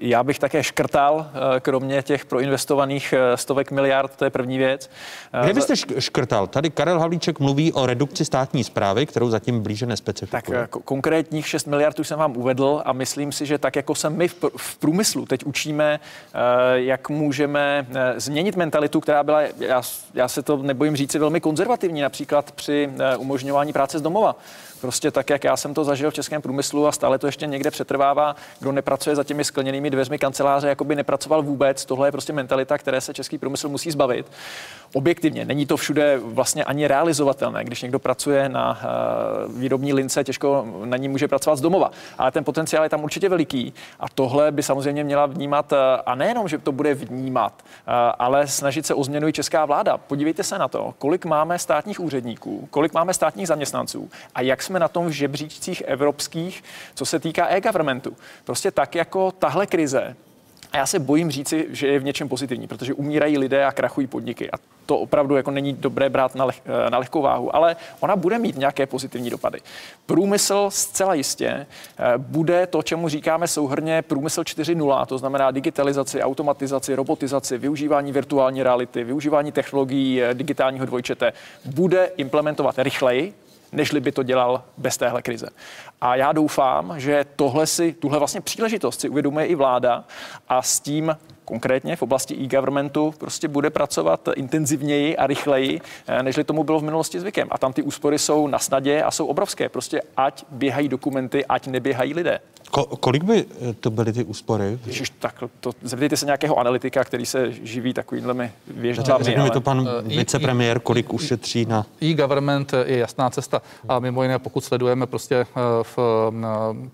[0.00, 1.26] já bych také škrtal,
[1.56, 4.90] eh, kromě těch proinvestovaných stovek miliard, to je první věc.
[5.44, 6.46] Kde byste škrtal?
[6.46, 10.58] Tady Karel Havlíček mluví o redukci státní zprávy, kterou zatím blíže nespecifikuje.
[10.60, 14.10] Tak konkrétních 6 miliard už jsem vám uvedl a myslím si, že tak, jako se
[14.10, 16.00] my v průmyslu teď učíme,
[16.74, 17.86] jak můžeme
[18.16, 19.82] změnit mentalitu, která byla, já,
[20.14, 24.36] já se to nebojím říct, velmi konzervativní, například při umožňování práce z domova.
[24.80, 27.70] Prostě tak, jak já jsem to zažil v českém průmyslu a stále to ještě někde
[27.70, 31.84] přetrvává, kdo nepracuje za těmi skleněnými dveřmi kanceláře, jako by nepracoval vůbec.
[31.84, 34.26] Tohle je prostě mentalita, které se český průmysl musí zbavit.
[34.94, 37.64] Objektivně není to všude vlastně ani realizovatelné.
[37.64, 38.80] Když někdo pracuje na
[39.48, 41.90] uh, výrobní lince, těžko na ní může pracovat z domova.
[42.18, 43.74] Ale ten potenciál je tam určitě veliký.
[44.00, 48.46] A tohle by samozřejmě měla vnímat, uh, a nejenom, že to bude vnímat, uh, ale
[48.46, 49.98] snažit se o změnu i česká vláda.
[49.98, 54.78] Podívejte se na to, kolik máme státních úředníků, kolik máme státních zaměstnanců a jak jsme
[54.78, 56.64] na tom v žebříčcích evropských,
[56.94, 58.16] co se týká e-governmentu.
[58.44, 60.16] Prostě tak jako tahle krize
[60.72, 64.06] a já se bojím říci, že je v něčem pozitivní, protože umírají lidé a krachují
[64.06, 64.50] podniky.
[64.50, 64.54] A
[64.86, 68.56] to opravdu jako není dobré brát na, leh, na lehkou váhu, ale ona bude mít
[68.56, 69.60] nějaké pozitivní dopady.
[70.06, 71.66] Průmysl zcela jistě eh,
[72.18, 79.04] bude to, čemu říkáme souhrně průmysl 4.0, to znamená digitalizaci, automatizaci, robotizaci, využívání virtuální reality,
[79.04, 81.32] využívání technologií eh, digitálního dvojčete,
[81.64, 83.34] bude implementovat rychleji,
[83.72, 85.48] nežli by to dělal bez téhle krize.
[86.00, 90.04] A já doufám, že tohle si, tuhle vlastně příležitost si uvědomuje i vláda
[90.48, 96.38] a s tím konkrétně v oblasti e-governmentu prostě bude pracovat intenzivněji a rychleji, eh, než
[96.46, 97.48] tomu bylo v minulosti zvykem.
[97.50, 99.68] A tam ty úspory jsou na snadě a jsou obrovské.
[99.68, 102.40] Prostě ať běhají dokumenty, ať neběhají lidé.
[102.70, 104.78] Ko, kolik by eh, to byly ty úspory?
[104.86, 109.24] Ježiš, tak to, zeptejte se nějakého analytika, který se živí takovými věždami.
[109.24, 111.86] Řekne mi to pan uh, vicepremiér, kolik ušetří na...
[112.02, 113.62] E-government je jasná cesta.
[113.88, 115.46] A mimo jiné, pokud sledujeme prostě
[115.82, 115.98] v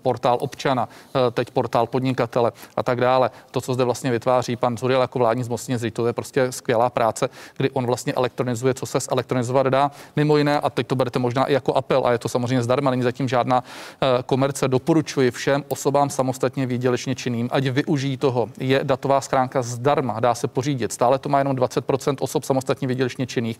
[0.01, 0.89] portál občana,
[1.31, 5.43] teď portál podnikatele a tak dále, to, co zde vlastně vytváří pan Zuriel jako vládní
[5.43, 9.91] zmocněnec, to je prostě skvělá práce, kdy on vlastně elektronizuje, co se elektronizovat dá.
[10.15, 12.91] Mimo jiné, a teď to berete možná i jako apel, a je to samozřejmě zdarma,
[12.91, 13.63] není zatím žádná
[14.25, 18.49] komerce, doporučuji všem osobám samostatně výdělečně činným, ať využijí toho.
[18.59, 20.93] Je datová schránka zdarma, dá se pořídit.
[20.93, 23.59] Stále to má jenom 20% osob samostatně výdělečně činných.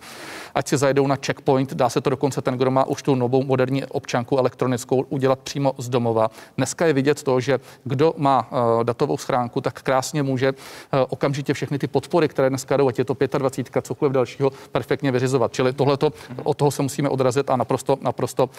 [0.55, 3.43] Ať si zajdou na checkpoint, dá se to dokonce ten, kdo má už tu novou
[3.43, 6.29] moderní občanku elektronickou, udělat přímo z domova.
[6.57, 11.53] Dneska je vidět to, že kdo má uh, datovou schránku, tak krásně může uh, okamžitě
[11.53, 15.53] všechny ty podpory, které dneska jdou, ať je to 25, cokoliv dalšího, perfektně vyřizovat.
[15.53, 18.49] Čili tohleto, od toho se musíme odrazit a naprosto, naprosto, uh,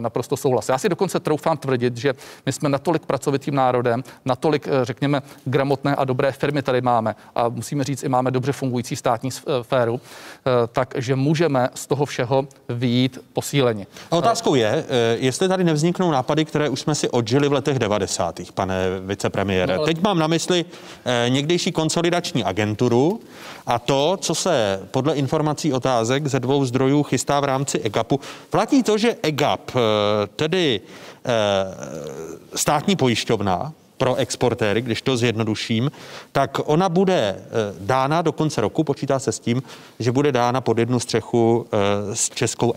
[0.00, 0.68] naprosto souhlas.
[0.68, 2.14] Já si dokonce troufám tvrdit, že
[2.46, 7.14] my jsme jsme natolik pracovitým národem, natolik, eh, řekněme, gramotné a dobré firmy tady máme
[7.34, 12.46] a musíme říct, i máme dobře fungující státní sféru, eh, takže můžeme z toho všeho
[12.68, 13.86] výjít posíleni.
[14.10, 17.78] A otázkou je, eh, jestli tady nevzniknou nápady, které už jsme si odžili v letech
[17.78, 18.52] 90.
[18.52, 19.74] pane vicepremiére.
[19.74, 19.86] No, ale...
[19.86, 20.64] Teď mám na mysli
[21.28, 23.20] někdejší konsolidační agenturu
[23.66, 28.20] a to, co se podle informací otázek ze dvou zdrojů chystá v rámci EGAPu.
[28.50, 29.70] Platí to, že EGAP,
[30.36, 31.11] tedy Eh,
[32.54, 35.90] státní pojišťovna pro exportéry, když to zjednoduším,
[36.32, 37.42] tak ona bude eh,
[37.80, 39.62] dána do konce roku, počítá se s tím,
[39.98, 42.72] že bude dána pod jednu střechu eh, s Českou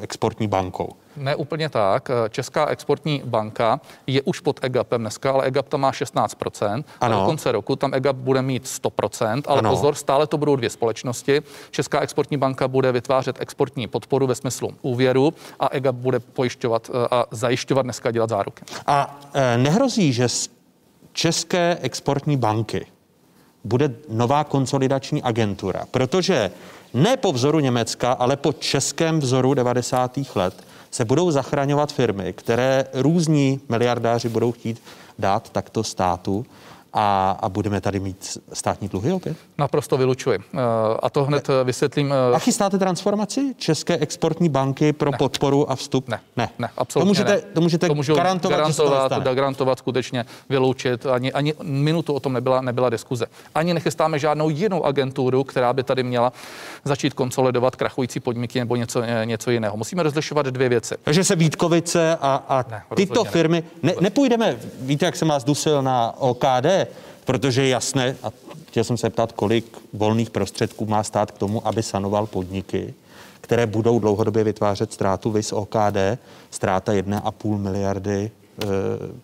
[0.00, 0.94] exportní bankou.
[1.18, 2.10] Ne úplně tak.
[2.30, 6.84] Česká exportní banka je už pod EGAPem dneska, ale EGAP tam má 16%.
[7.00, 7.16] Ano.
[7.16, 9.70] A do konce roku tam EGAP bude mít 100%, ale ano.
[9.70, 11.42] pozor, stále to budou dvě společnosti.
[11.70, 17.08] Česká exportní banka bude vytvářet exportní podporu ve smyslu úvěru a EGAP bude pojišťovat eh,
[17.10, 18.64] a zajišťovat dneska dělat záruky.
[18.86, 20.50] A e, nehrozí, že z
[21.12, 22.86] České exportní banky
[23.64, 26.50] bude nová konsolidační agentura, protože
[26.94, 30.18] ne po vzoru Německa, ale po českém vzoru 90.
[30.34, 30.54] let
[30.98, 34.82] se budou zachraňovat firmy, které různí miliardáři budou chtít
[35.18, 36.46] dát takto státu
[36.92, 39.36] a, a budeme tady mít státní dluhy opět?
[39.58, 40.38] Naprosto vylučuji.
[40.54, 40.58] Eh,
[41.02, 41.64] a to hned ne.
[41.64, 42.12] vysvětlím.
[42.12, 45.18] Eh, a chystáte transformaci České exportní banky pro ne.
[45.18, 46.08] podporu a vstup?
[46.08, 47.52] Ne, ne, ne absolutně to můžete, ne.
[47.54, 51.06] To můžete to můžu garantovat, garantovat, to garantovat, skutečně vyloučit.
[51.06, 53.26] Ani, ani minutu o tom nebyla, nebyla diskuze.
[53.54, 56.32] Ani nechystáme žádnou jinou agenturu, která by tady měla
[56.84, 59.76] začít konsolidovat krachující podniky nebo něco, eh, něco jiného.
[59.76, 60.94] Musíme rozlišovat dvě věci.
[61.02, 65.82] Takže se Vítkovice a, a ne, tyto firmy, ne, nepůjdeme, víte, jak jsem vás dusil
[65.82, 66.77] na OKD,
[67.24, 68.32] protože je jasné, a
[68.68, 72.94] chtěl jsem se ptát, kolik volných prostředků má stát k tomu, aby sanoval podniky,
[73.40, 76.18] které budou dlouhodobě vytvářet ztrátu vys OKD,
[76.50, 78.30] ztráta 1,5 miliardy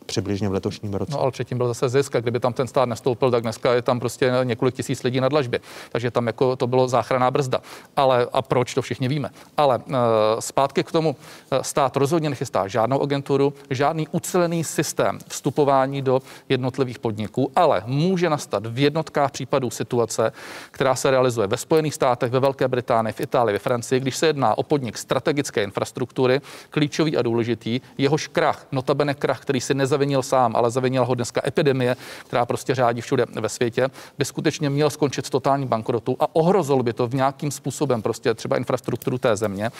[0.06, 1.12] přibližně v letošním roce.
[1.12, 3.82] No ale předtím byl zase zisk a kdyby tam ten stát nestoupil, tak dneska je
[3.82, 5.60] tam prostě několik tisíc lidí na dlažbě.
[5.92, 7.60] Takže tam jako to bylo záchranná brzda.
[7.96, 9.30] Ale a proč, to všichni víme.
[9.56, 9.94] Ale uh,
[10.40, 11.16] zpátky k tomu,
[11.52, 18.30] uh, stát rozhodně nechystá žádnou agenturu, žádný ucelený systém vstupování do jednotlivých podniků, ale může
[18.30, 20.32] nastat v jednotkách případů situace,
[20.70, 24.26] která se realizuje ve Spojených státech, ve Velké Británii, v Itálii, ve Francii, když se
[24.26, 30.22] jedná o podnik strategické infrastruktury, klíčový a důležitý, jehož krach, notabene krach, který si nezavinil
[30.22, 31.96] sám, ale zavinila ho dneska epidemie,
[32.26, 36.82] která prostě řádí všude ve světě, by skutečně měl skončit s totální bankrotou a ohrozil
[36.82, 39.70] by to v nějakým způsobem prostě třeba infrastrukturu té země,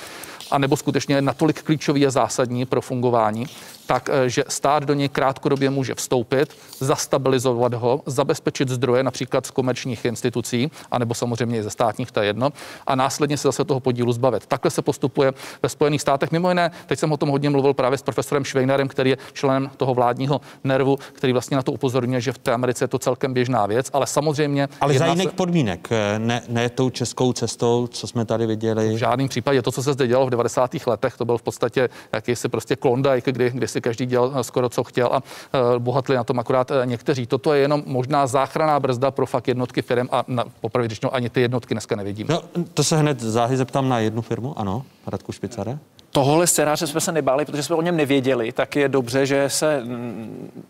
[0.51, 3.47] anebo skutečně natolik klíčový a zásadní pro fungování,
[3.87, 9.51] tak, eh, že stát do něj krátkodobě může vstoupit, zastabilizovat ho, zabezpečit zdroje například z
[9.51, 12.51] komerčních institucí, anebo samozřejmě i ze státních, to je jedno,
[12.87, 14.47] a následně se zase toho podílu zbavit.
[14.47, 15.33] Takhle se postupuje
[15.63, 16.33] ve Spojených státech.
[16.33, 19.71] Mimo jiné, teď jsem o tom hodně mluvil právě s profesorem Švejnerem, který je členem
[19.77, 23.35] toho vládního nervu, který vlastně na to upozorňuje, že v té Americe je to celkem
[23.35, 24.69] běžná věc, ale samozřejmě.
[24.81, 25.35] Ale za jiných se...
[25.35, 28.95] podmínek, eh, ne, ne tou českou cestou, co jsme tady viděli.
[28.95, 30.87] V žádném případě to, co se zde dělalo v 90.
[30.87, 34.69] letech, to byl v podstatě jakýsi prostě klondajk, kdy, kdy si každý dělal eh, skoro
[34.69, 37.27] co chtěl a uh, bohatli na tom akorát někteří.
[37.27, 41.41] Toto je jenom možná záchranná brzda pro fakt jednotky firm a na, popravdě ani ty
[41.41, 42.35] jednotky dneska nevidíme.
[42.35, 42.43] No,
[42.75, 45.79] to se hned záhy zeptám na jednu firmu, ano, Radku Špicare
[46.15, 49.83] tohle scénáře jsme se nebáli, protože jsme o něm nevěděli, tak je dobře, že se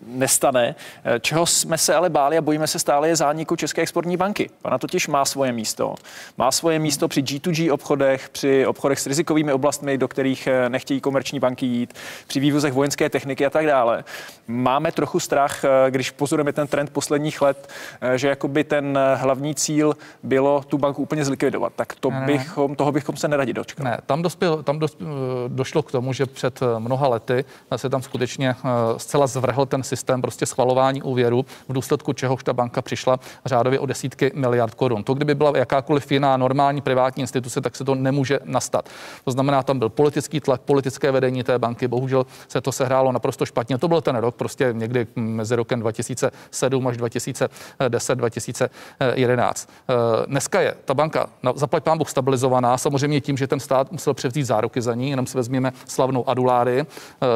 [0.07, 0.75] nestane.
[1.21, 4.51] Čeho jsme se ale báli a bojíme se stále je zániku České exportní banky.
[4.63, 5.95] Ona totiž má svoje místo.
[6.39, 11.01] Má svoje místo při G2G obchodech, při obchodech s rizikovými oblastmi, do kterých eh, nechtějí
[11.01, 11.95] komerční banky jít,
[12.27, 14.05] při vývozech vojenské techniky a tak dále.
[14.49, 17.69] Máme trochu strach, eh, když pozorujeme ten trend posledních let,
[18.01, 21.73] eh, že jakoby ten hlavní cíl bylo tu banku úplně zlikvidovat.
[21.77, 23.91] Tak to bychom, toho bychom se neradi dočkali.
[23.91, 25.09] Ne, tam dospěl, tam dospěl,
[25.49, 27.45] došlo k tomu, že před eh, mnoha lety
[27.77, 32.53] se tam skutečně eh, zcela zvrhl ten systém prostě schvalování úvěru, v důsledku čehož ta
[32.53, 35.05] banka přišla řádově o desítky miliard korun.
[35.05, 38.89] To, kdyby byla jakákoliv jiná normální privátní instituce, tak se to nemůže nastat.
[39.25, 43.47] To znamená, tam byl politický tlak, politické vedení té banky, bohužel se to sehrálo naprosto
[43.47, 43.79] špatně.
[43.79, 49.69] To byl ten rok, prostě někdy mezi rokem 2007 až 2010, 2011.
[49.89, 49.95] Eh,
[50.27, 54.45] dneska je ta banka zaplať pán Bůh stabilizovaná, samozřejmě tím, že ten stát musel převzít
[54.45, 56.87] záruky za ní, si vezměme slavnou Aduláry,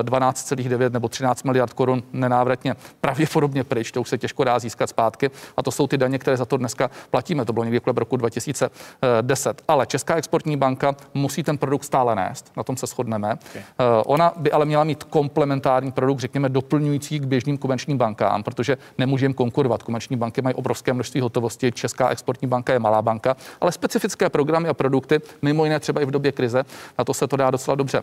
[0.02, 4.86] 12,9 eh, nebo 13 miliard korun nenávratně pravděpodobně pryč, to už se těžko dá získat
[4.86, 5.30] zpátky.
[5.56, 7.44] A to jsou ty daně, které za to dneska platíme.
[7.44, 9.62] To bylo někdy kolem roku 2010.
[9.68, 13.32] Ale Česká exportní banka musí ten produkt stále nést, na tom se shodneme.
[13.50, 13.62] Okay.
[13.62, 18.78] Eh, ona by ale měla mít komplementární produkt, řekněme, doplňující k běžným komerčním bankám, protože
[18.98, 19.82] nemůžeme konkurovat.
[19.82, 24.68] Komerční banky mají obrovské množství hotovosti, Česká exportní banka je malá banka, ale specifické programy
[24.68, 26.64] a produkty, mimo jiné třeba i v době krize,
[26.98, 27.98] na to se to dá docela dobře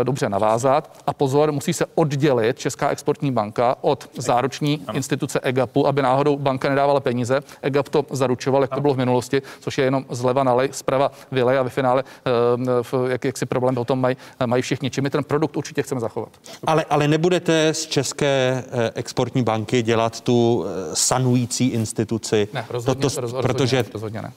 [0.00, 1.02] eh, dobře navázat.
[1.06, 4.96] A pozor, musí se oddělit Česká exportní banka od záruční ano.
[4.96, 7.40] instituce EGAPu, aby náhodou banka nedávala peníze.
[7.62, 11.58] EGAP to zaručoval, jak to bylo v minulosti, což je jenom zleva nalej, zprava vylej
[11.58, 14.16] a ve finále, eh, jak, jak si problém o tom mají,
[14.46, 14.90] mají všichni.
[14.90, 16.28] Čím my ten produkt určitě chceme zachovat.
[16.66, 20.64] Ale, ale nebudete z České eh, exportní banky dělat tu
[20.94, 22.48] sanující instituci?
[22.52, 24.32] Ne, rozhodně, to, to, rozhodně, protože rozhodně ne.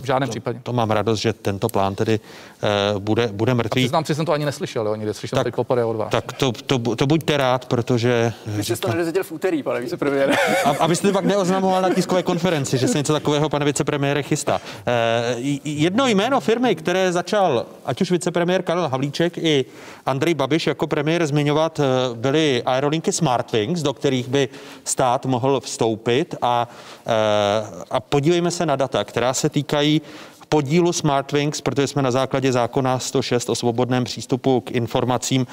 [0.00, 0.60] V žádném to, případě.
[0.62, 2.20] To mám radost, že tento plán tedy
[2.92, 3.82] uh, bude, bude mrtvý.
[3.82, 6.10] A přiznám si, jsem to ani neslyšel, jo, někde slyšel tak, teď poprvé od vás.
[6.10, 8.32] Tak to, to, to buďte rád, protože...
[8.46, 10.34] Vy jste to nedozvěděl v úterý, pane vicepremiére.
[10.64, 14.60] A, abyste to pak neoznamoval na tiskové konferenci, že se něco takového, pane vicepremiére, chystá.
[14.86, 19.64] Eh, jedno jméno firmy, které začal ať už vicepremiér Karel Havlíček i
[20.06, 24.48] Andrej Babiš jako premiér zmiňovat, eh, byly aerolinky Smartwings, do kterých by
[24.84, 26.68] stát mohl vstoupit a,
[27.06, 27.10] eh,
[27.90, 30.02] a podívejme se na data, která se týkají
[30.52, 35.46] podílu Smartwings, protože jsme na základě zákona 106 o svobodném přístupu k informacím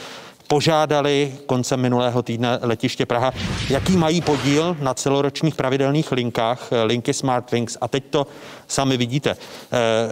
[0.48, 3.32] požádali koncem minulého týdne letiště Praha,
[3.70, 7.78] jaký mají podíl na celoročních pravidelných linkách, eh, linky Smartwings.
[7.82, 8.28] A teď to
[8.68, 9.38] sami vidíte.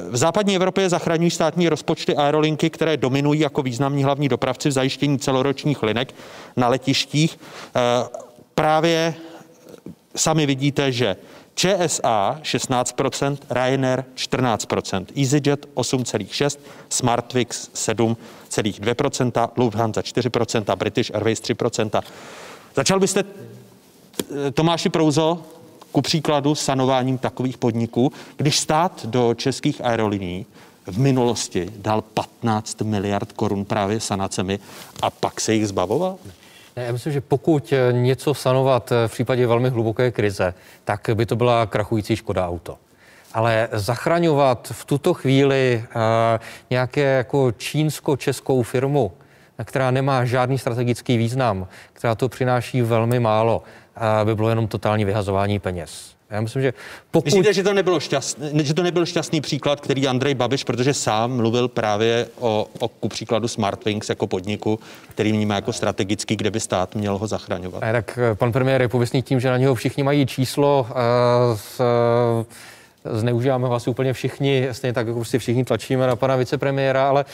[0.09, 5.19] V západní Evropě zachraňují státní rozpočty aerolinky, které dominují jako významní hlavní dopravci v zajištění
[5.19, 6.15] celoročních linek
[6.55, 7.39] na letištích.
[8.55, 9.13] Právě
[10.15, 11.15] sami vidíte, že
[11.57, 16.59] ČSA 16%, Ryanair 14%, EasyJet 8,6%,
[16.89, 22.01] Smartwix 7,2%, Lufthansa 4%, British Airways 3%.
[22.75, 23.23] Začal byste,
[24.47, 25.43] eh, Tomáši Prouzo,
[25.91, 30.45] ku příkladu sanováním takových podniků, když stát do českých aerolinií
[30.85, 34.59] v minulosti dal 15 miliard korun právě sanacemi
[35.01, 36.17] a pak se jich zbavoval?
[36.77, 41.25] Já myslím, že pokud eh, něco sanovat eh, v případě velmi hluboké krize, tak by
[41.25, 42.77] to byla krachující Škoda auto.
[43.33, 46.01] Ale zachraňovat v tuto chvíli uh,
[46.69, 49.11] nějaké jako čínsko-českou firmu,
[49.63, 55.05] která nemá žádný strategický význam, která to přináší velmi málo, uh, by bylo jenom totální
[55.05, 56.16] vyhazování peněz.
[56.29, 56.73] Já myslím, že
[57.11, 57.25] pokud...
[57.25, 61.35] Myslíte, že to, nebylo šťastný, že to nebyl šťastný příklad, který Andrej Babiš, protože sám
[61.35, 64.79] mluvil právě o, o ku příkladu Smartwings jako podniku,
[65.09, 67.81] který vnímá jako strategický, kde by stát měl ho zachraňovat?
[67.81, 70.95] Ne, tak eh, pan premiér je pověstný tím, že na něho všichni mají číslo uh,
[71.55, 72.45] s, uh,
[73.19, 77.25] zneužíváme ho asi úplně všichni, stejně tak jako prostě všichni tlačíme na pana vicepremiéra, ale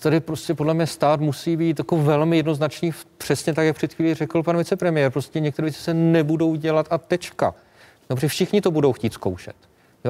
[0.00, 4.14] tady prostě podle mě stát musí být jako velmi jednoznačný, přesně tak, jak před chvílí
[4.14, 5.10] řekl pan vicepremiér.
[5.10, 7.54] Prostě některé věci se nebudou dělat a tečka.
[8.10, 9.56] No, protože všichni to budou chtít zkoušet.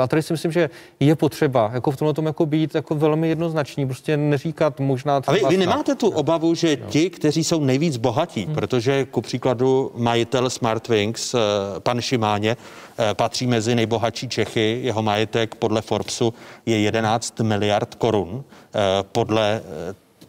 [0.00, 0.70] A tady si myslím, že
[1.00, 5.36] je potřeba jako v tomhle tom jako být jako velmi jednoznačný, prostě neříkat možná třeba...
[5.36, 6.86] A vy, vy nemáte tu obavu, že jo.
[6.88, 8.54] ti, kteří jsou nejvíc bohatí, hmm.
[8.54, 11.38] protože ku příkladu majitel Smartwings, eh,
[11.78, 12.56] pan Šimáně,
[12.98, 16.34] eh, patří mezi nejbohatší Čechy, jeho majetek podle Forbesu
[16.66, 18.78] je 11 miliard korun, eh,
[19.12, 19.62] podle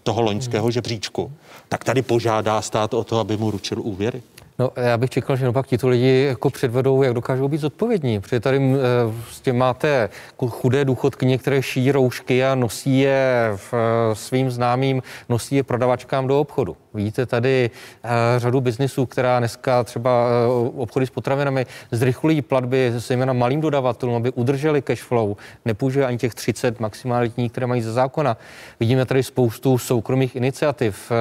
[0.03, 0.71] toho loňského hmm.
[0.71, 1.31] žebříčku,
[1.69, 4.21] tak tady požádá stát o to, aby mu ručil úvěry.
[4.59, 8.19] No, já bych čekal, že naopak tito lidi jako předvedou, jak dokážou být zodpovědní.
[8.21, 10.09] Protože tady e, vlastně máte
[10.47, 16.27] chudé důchodky, které šijí roušky a nosí je v, e, svým známým, nosí je prodavačkám
[16.27, 16.77] do obchodu.
[16.93, 17.69] Vidíte tady
[18.03, 20.27] e, řadu biznisů, která dneska třeba
[20.75, 25.35] obchody s potravinami zrychlují platby zejména malým dodavatelům, aby udrželi cash flow,
[25.65, 28.37] nepůjde ani těch 30 maximálních které mají ze zákona.
[28.79, 31.11] Vidíme tady spoustu soukromých iniciativ.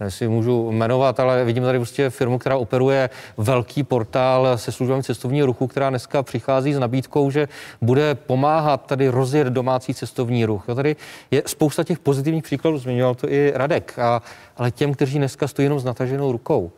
[0.00, 5.02] E, si můžu jmenovat, ale vidím tady prostě firmu, která operuje velký portál se službami
[5.02, 7.48] cestovního ruchu, která dneska přichází s nabídkou, že
[7.80, 10.64] bude pomáhat tady rozjet domácí cestovní ruch.
[10.74, 10.96] Tady
[11.30, 14.22] je spousta těch pozitivních příkladů, zmiňoval to i Radek, a,
[14.56, 16.72] ale těm, kteří dneska stojí jenom s nataženou rukou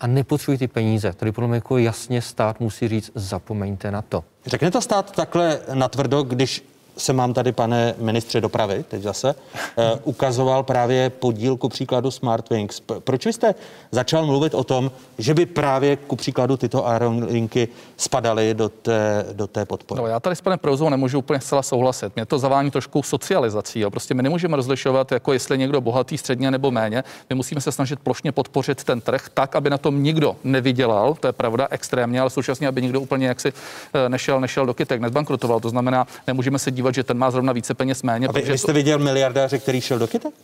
[0.00, 1.12] a nepotřebují ty peníze.
[1.12, 4.24] Tady podle mě jako jasně stát musí říct, zapomeňte na to.
[4.46, 6.64] Řekne to stát takhle natvrdo, když
[6.96, 12.80] se mám tady, pane ministře dopravy, teď zase, uh, ukazoval právě podíl ku příkladu Smartwings.
[12.98, 13.54] Proč jste
[13.90, 19.46] začal mluvit o tom, že by právě ku příkladu tyto aerolinky spadaly do té, do
[19.46, 20.00] té podpory?
[20.00, 22.16] No, já tady s panem Prouzou nemůžu úplně zcela souhlasit.
[22.16, 23.80] Mě to zavání trošku socializací.
[23.80, 23.90] Jo.
[23.90, 27.04] Prostě my nemůžeme rozlišovat, jako jestli někdo bohatý, středně nebo méně.
[27.30, 31.26] My musíme se snažit plošně podpořit ten trh tak, aby na tom nikdo nevydělal, to
[31.26, 33.52] je pravda, extrémně, ale současně, aby nikdo úplně jaksi
[33.94, 35.60] eh, nešel, nešel do kytek, nezbankrotoval.
[35.60, 38.28] To znamená, nemůžeme se dívat dívat, že ten má zrovna více peněz méně.
[38.28, 38.72] A vy, vy jste to...
[38.72, 40.34] viděl miliardáře, který šel do kytek?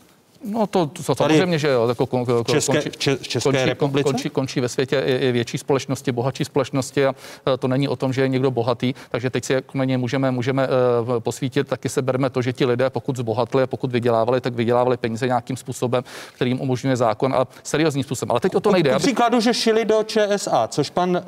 [0.44, 1.88] No to, to samozřejmě, že jo.
[1.88, 4.04] Jako kon, kon, České, končí, České končí, republice?
[4.04, 7.14] Končí, končí ve světě i, i větší společnosti, bohatší společnosti a
[7.54, 9.98] e, to není o tom, že je někdo bohatý, takže teď si jako na ně
[9.98, 13.92] můžeme, můžeme uh, posvítit, taky se bereme to, že ti lidé, pokud zbohatli a pokud
[13.92, 16.04] vydělávali, tak vydělávali peníze nějakým způsobem,
[16.34, 18.30] kterým umožňuje zákon a seriózním způsobem.
[18.30, 18.90] Ale teď o to nejde.
[18.90, 21.22] K příkladu, že šili do ČSA, což pan, uh,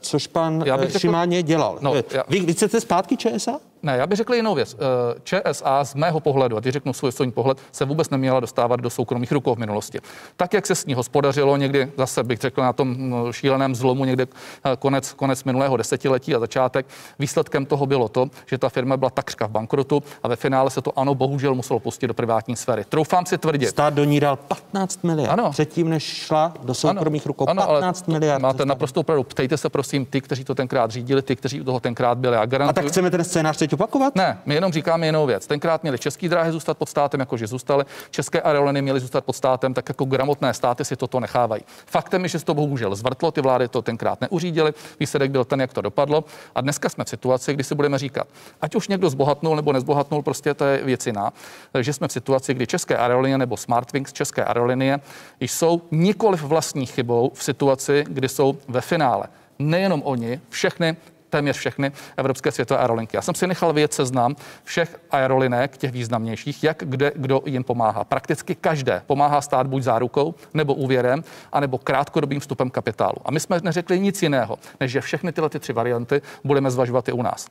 [0.00, 1.78] což pan já bych Šimáně dělal.
[1.80, 2.22] No, já...
[2.28, 3.60] vy, vy chcete zpátky ČSA?
[3.82, 4.76] Ne, já bych řekl jinou věc.
[4.78, 8.80] Eh, ČSA z mého pohledu, a ty řeknu svůj svůj pohled, se vůbec neměla dostávat
[8.80, 9.98] do soukromých rukou v minulosti.
[10.36, 14.04] Tak, jak se s ní hospodařilo někdy, zase bych řekl na tom no, šíleném zlomu
[14.04, 14.22] někdy
[14.64, 16.86] eh, konec, konec minulého desetiletí a začátek,
[17.18, 20.82] výsledkem toho bylo to, že ta firma byla takřka v bankrotu a ve finále se
[20.82, 22.84] to ano, bohužel muselo pustit do privátní sféry.
[22.88, 23.68] Troufám si tvrdit.
[23.68, 25.32] Stát do ní dal 15 miliard.
[25.32, 25.50] Ano.
[25.50, 27.48] Předtím, než šla do soukromých rukou.
[27.48, 28.42] Ano, 15 miliard.
[28.42, 29.22] Máte naprosto pravdu.
[29.24, 32.36] Ptejte se prosím ty, kteří to tenkrát řídili, ty, kteří toho tenkrát byli.
[32.36, 32.70] A, garantuju...
[32.70, 34.16] a tak chceme ten scénář teď opakovat?
[34.16, 35.46] Ne, my jenom říkáme jinou věc.
[35.46, 37.84] Tenkrát měli český dráhy zůstat pod státem, jakože zůstaly.
[38.10, 41.62] České aeroliny měly zůstat pod státem, tak jako gramotné státy si toto nechávají.
[41.86, 44.72] Faktem je, že se to bohužel zvrtlo, ty vlády to tenkrát neuřídily.
[45.00, 46.24] Výsledek byl ten, jak to dopadlo.
[46.54, 48.28] A dneska jsme v situaci, kdy si budeme říkat,
[48.60, 51.32] ať už někdo zbohatnul nebo nezbohatnul, prostě to je věc jiná,
[51.80, 55.00] že jsme v situaci, kdy české aerolinie nebo Smartwings, české aerolinie
[55.40, 59.26] jsou nikoli vlastní chybou v situaci, kdy jsou ve finále.
[59.58, 60.96] Nejenom oni, všechny
[61.30, 63.16] téměř všechny evropské světové aerolinky.
[63.16, 68.04] Já jsem si nechal vyjet seznam všech aerolinek, těch významnějších, jak kde kdo jim pomáhá.
[68.04, 73.16] Prakticky každé pomáhá stát buď zárukou, nebo úvěrem, anebo krátkodobým vstupem kapitálu.
[73.24, 77.08] A my jsme neřekli nic jiného, než že všechny tyhle ty tři varianty budeme zvažovat
[77.08, 77.46] i u nás.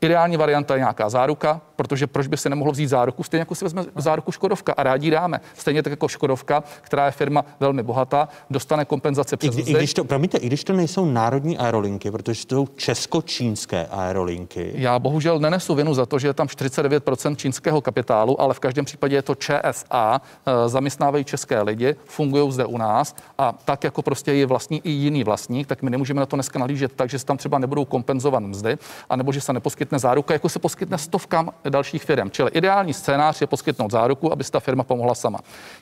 [0.00, 3.22] Ideální varianta je nějaká záruka, protože proč by se nemohlo vzít záruku?
[3.22, 5.40] Stejně jako si vezme záruku Škodovka a rádi dáme.
[5.54, 9.94] Stejně tak jako Škodovka, která je firma velmi bohatá, dostane kompenzace přes I, i když
[9.94, 14.72] to, promiňte, i když to nejsou národní aerolinky, protože to jsou česko-čínské aerolinky.
[14.74, 18.84] Já bohužel nenesu vinu za to, že je tam 49% čínského kapitálu, ale v každém
[18.84, 24.02] případě je to ČSA, eh, zaměstnávají české lidi, fungují zde u nás a tak jako
[24.02, 27.18] prostě je vlastní i jiný vlastník, tak my nemůžeme na to dneska nalížet tak, že
[27.18, 28.78] se tam třeba nebudou kompenzovat mzdy,
[29.10, 32.30] anebo že se neposkytne záruka, jako se poskytne stovkám dalších firm.
[32.30, 35.38] Čili ideální scénář je poskytnout záruku, aby si ta firma pomohla sama.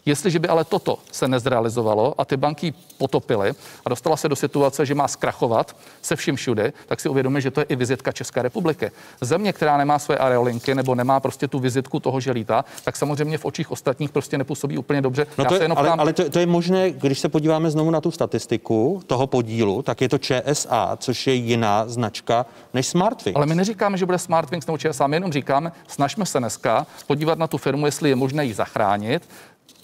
[0.06, 3.52] Jestliže by ale toto se nezrealizovalo a ty banky potopily
[3.84, 7.50] a dostala se do situace, že má zkrachovat se vším všude, tak si uvědomíme, že
[7.50, 8.90] to je i vizitka České republiky.
[9.20, 13.38] Země, která nemá své aerolinky nebo nemá prostě tu vizitku toho, že lítá, tak samozřejmě
[13.38, 15.26] v očích ostatních prostě nepůsobí úplně dobře.
[15.38, 16.00] No to je, ale, ptám...
[16.00, 20.00] ale to, to je možné, když se podíváme znovu na tu statistiku toho podílu, tak
[20.00, 23.36] je to ČSA, což je jiná značka než Smartwings.
[23.36, 27.38] Ale my neříkáme, že bude Smartwings nebo ČSA, my jenom říkáme, snažme se dneska podívat
[27.38, 29.28] na tu firmu, jestli je možné ji zachránit,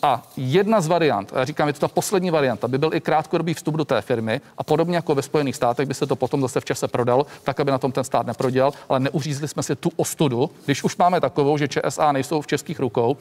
[0.03, 3.55] a jedna z variant, já říkám, je to ta poslední varianta, by byl i krátkodobý
[3.55, 6.61] vstup do té firmy a podobně jako ve Spojených státech by se to potom zase
[6.61, 9.93] v čase prodalo, tak aby na tom ten stát neprodělal, ale neuřízli jsme si tu
[9.97, 13.17] ostudu, když už máme takovou, že ČSA nejsou v českých rukou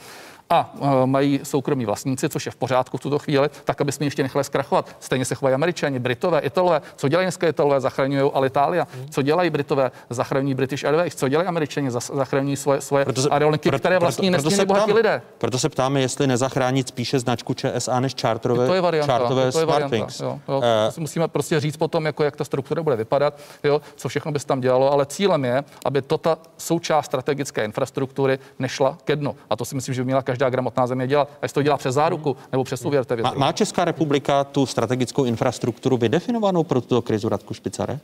[0.50, 4.06] a uh, mají soukromí vlastníci, což je v pořádku v tuto chvíli, tak aby jsme
[4.06, 4.96] ještě nechali zkrachovat.
[5.00, 6.82] Stejně se chovají američani, Britové, Italové.
[6.96, 7.82] Co dělají dneska Italové?
[7.82, 8.88] Zachraňují Alitalia.
[9.10, 9.92] Co dělají Britové?
[10.10, 11.16] Zachraňují British Airways.
[11.16, 11.92] Co dělají američani?
[11.92, 15.22] Zachraňují svoje, svoje proto aerolinky, které vlastní nesmírně bohatí lidé.
[15.38, 19.60] Proto se ptáme, jestli nezachránit spíše značku ČSA než čártrové, to je varianta, čártové to
[19.60, 20.58] je varianta, jo, jo.
[20.58, 20.64] Uh,
[20.98, 24.48] musíme prostě říct potom, jako jak ta struktura bude vypadat, jo, co všechno by se
[24.48, 29.36] tam dělalo, ale cílem je, aby to ta součást strategické infrastruktury nešla ke dnu.
[29.50, 31.30] A to si myslím, že by měla každá každá gramotná země dělat.
[31.42, 35.24] A jestli to dělá přes záruku nebo přes úvěr, má, má Česká republika tu strategickou
[35.24, 38.00] infrastrukturu vydefinovanou pro tuto krizu Radku Špicare?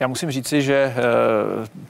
[0.00, 1.02] Já musím říci, že eh,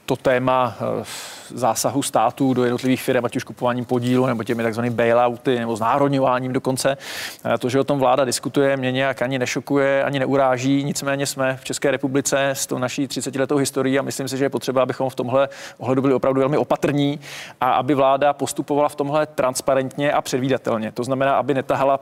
[0.07, 1.05] to téma eh,
[1.49, 6.53] zásahu států do jednotlivých firm, ať už kupováním podílu nebo těmi takzvanými bailouty nebo znárodňováním
[6.53, 6.97] dokonce,
[7.45, 10.85] eh, to, že o tom vláda diskutuje, mě nějak ani nešokuje, ani neuráží.
[10.85, 14.45] Nicméně jsme v České republice s tou naší 30 letou historií a myslím si, že
[14.45, 17.21] je potřeba, abychom v tomhle ohledu byli opravdu velmi opatrní
[17.61, 20.93] a aby vláda postupovala v tomhle transparentně a předvídatelně.
[20.93, 22.01] To znamená, aby netahala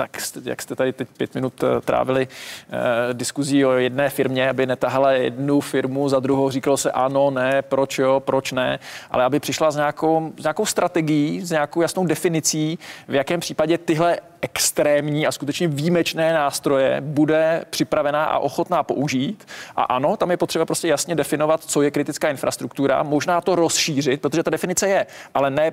[0.00, 4.66] tak jak jste tady teď pět minut eh, trávili eh, diskuzí o jedné firmě, aby
[4.66, 8.78] netahala jednu firmu za druhou, říkalo se ano, ne, proč jo, proč ne,
[9.10, 12.78] ale aby přišla s nějakou, s nějakou strategií, s nějakou jasnou definicí,
[13.08, 19.46] v jakém případě tyhle extrémní a skutečně výjimečné nástroje bude připravená a ochotná použít.
[19.76, 24.20] A ano, tam je potřeba prostě jasně definovat, co je kritická infrastruktura, možná to rozšířit,
[24.20, 25.72] protože ta definice je, ale ne,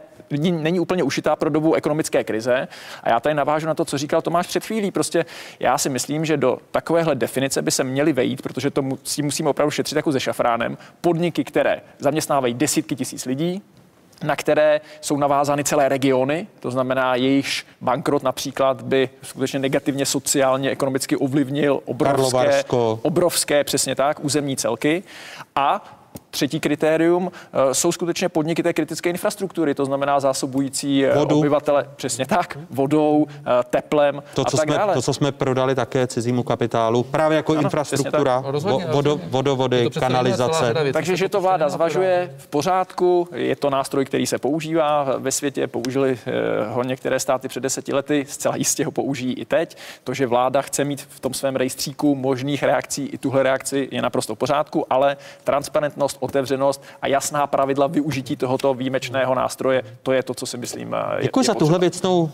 [0.52, 2.68] není úplně ušitá pro dobu ekonomické krize.
[3.04, 4.92] A já tady navážu na to, co říkal Tomáš před chvílí.
[4.92, 5.26] Prostě
[5.60, 9.50] já si myslím, že do takovéhle definice by se měly vejít, protože to si musíme
[9.50, 13.62] opravdu šetřit jako ze šafránem, podniky, které zaměstnávají desítky tisíc lidí,
[14.24, 20.70] na které jsou navázány celé regiony, to znamená, jejichž bankrot například by skutečně negativně sociálně,
[20.70, 22.64] ekonomicky ovlivnil obrovské,
[23.02, 25.04] obrovské přesně tak, územní celky.
[25.56, 25.97] A
[26.38, 31.38] Třetí kritérium eh, jsou skutečně podniky té kritické infrastruktury, to znamená zásobující eh, Vodu.
[31.38, 34.94] obyvatele přesně tak, vodou, eh, teplem to, co a tak jsme, dále.
[34.94, 40.74] To, co jsme prodali také cizímu kapitálu, právě jako ano, infrastruktura, no, vodo, vodovody, kanalizace.
[40.94, 45.68] Takže, že to vláda zvažuje v pořádku, je to nástroj, který se používá ve světě,
[45.68, 46.20] použili
[46.68, 49.78] ho některé státy před deseti lety, zcela jistě ho použijí i teď.
[50.04, 54.02] To, že vláda chce mít v tom svém rejstříku možných reakcí i tuhle reakci, je
[54.02, 60.24] naprosto v pořádku, ale transparentnost, otevřenost a jasná pravidla využití tohoto výjimečného nástroje, to je
[60.24, 60.96] to, co si myslím.
[61.18, 62.32] Je, Děkuji je za tuhle věcnou uh,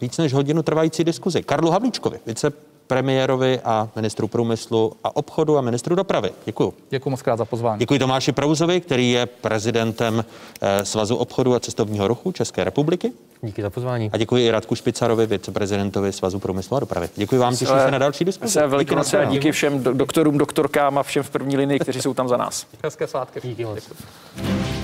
[0.00, 1.42] víc než hodinu trvající diskuzi.
[1.42, 2.52] Karlu Havlíčkovi, vice
[2.86, 6.30] premiérovi a ministru průmyslu a obchodu a ministru dopravy.
[6.44, 6.74] Děkuji.
[6.90, 7.78] Děkuji moc krát za pozvání.
[7.78, 10.24] Děkuji Tomáši Prouzovi, který je prezidentem
[10.60, 13.12] eh, Svazu obchodu a cestovního ruchu České republiky.
[13.44, 14.10] Díky za pozvání.
[14.12, 17.08] A děkuji i Radku Špicarovi, viceprezidentovi Svazu průmyslu a dopravy.
[17.16, 18.58] Děkuji vám, těším se na další diskusi.
[18.78, 22.36] Díky, díky, díky všem doktorům, doktorkám a všem v první linii, kteří jsou tam za
[22.36, 22.66] nás.
[22.84, 23.40] Hezké svátky.
[23.42, 23.74] Díky moc.
[23.74, 24.83] Děkuji.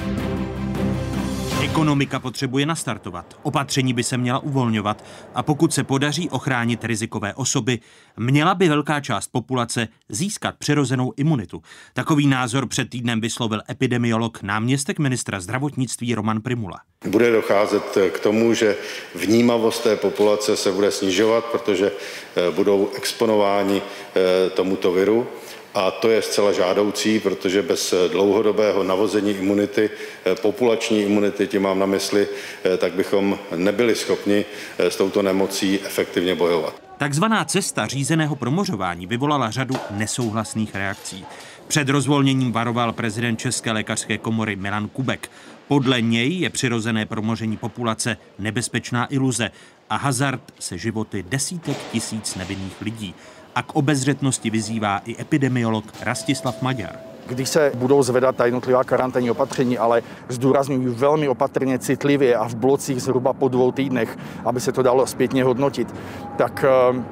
[1.62, 5.05] Ekonomika potřebuje nastartovat, opatření by se měla uvolňovat
[5.35, 7.78] a pokud se podaří ochránit rizikové osoby,
[8.16, 11.62] měla by velká část populace získat přirozenou imunitu.
[11.93, 16.81] Takový názor před týdnem vyslovil epidemiolog náměstek ministra zdravotnictví Roman Primula.
[17.07, 18.77] Bude docházet k tomu, že
[19.15, 25.27] vnímavost té populace se bude snižovat, protože eh, budou exponováni eh, tomuto viru
[25.75, 29.91] a to je zcela žádoucí, protože bez dlouhodobého navození imunity,
[30.43, 32.29] populační imunity, tím mám na mysli,
[32.79, 34.45] tak bychom nebyli schopni
[34.79, 36.83] s touto nemocí efektivně bojovat.
[36.99, 41.25] Takzvaná cesta řízeného promořování vyvolala řadu nesouhlasných reakcí.
[41.69, 45.31] Před rozvolněním varoval prezident České lékařské komory Milan Kubek.
[45.69, 49.51] Podle něj je přirozené promoření populace nebezpečná iluze
[49.91, 53.15] a hazard se životy desítek tisíc nevinných lidí.
[53.55, 59.31] A k obezřetnosti vyzývá i epidemiolog Rastislav Maďar když se budou zvedat ta jednotlivá karanténní
[59.31, 64.73] opatření, ale zdůraznuju velmi opatrně, citlivě a v blocích zhruba po dvou týdnech, aby se
[64.73, 65.95] to dalo zpětně hodnotit,
[66.37, 67.03] tak eh,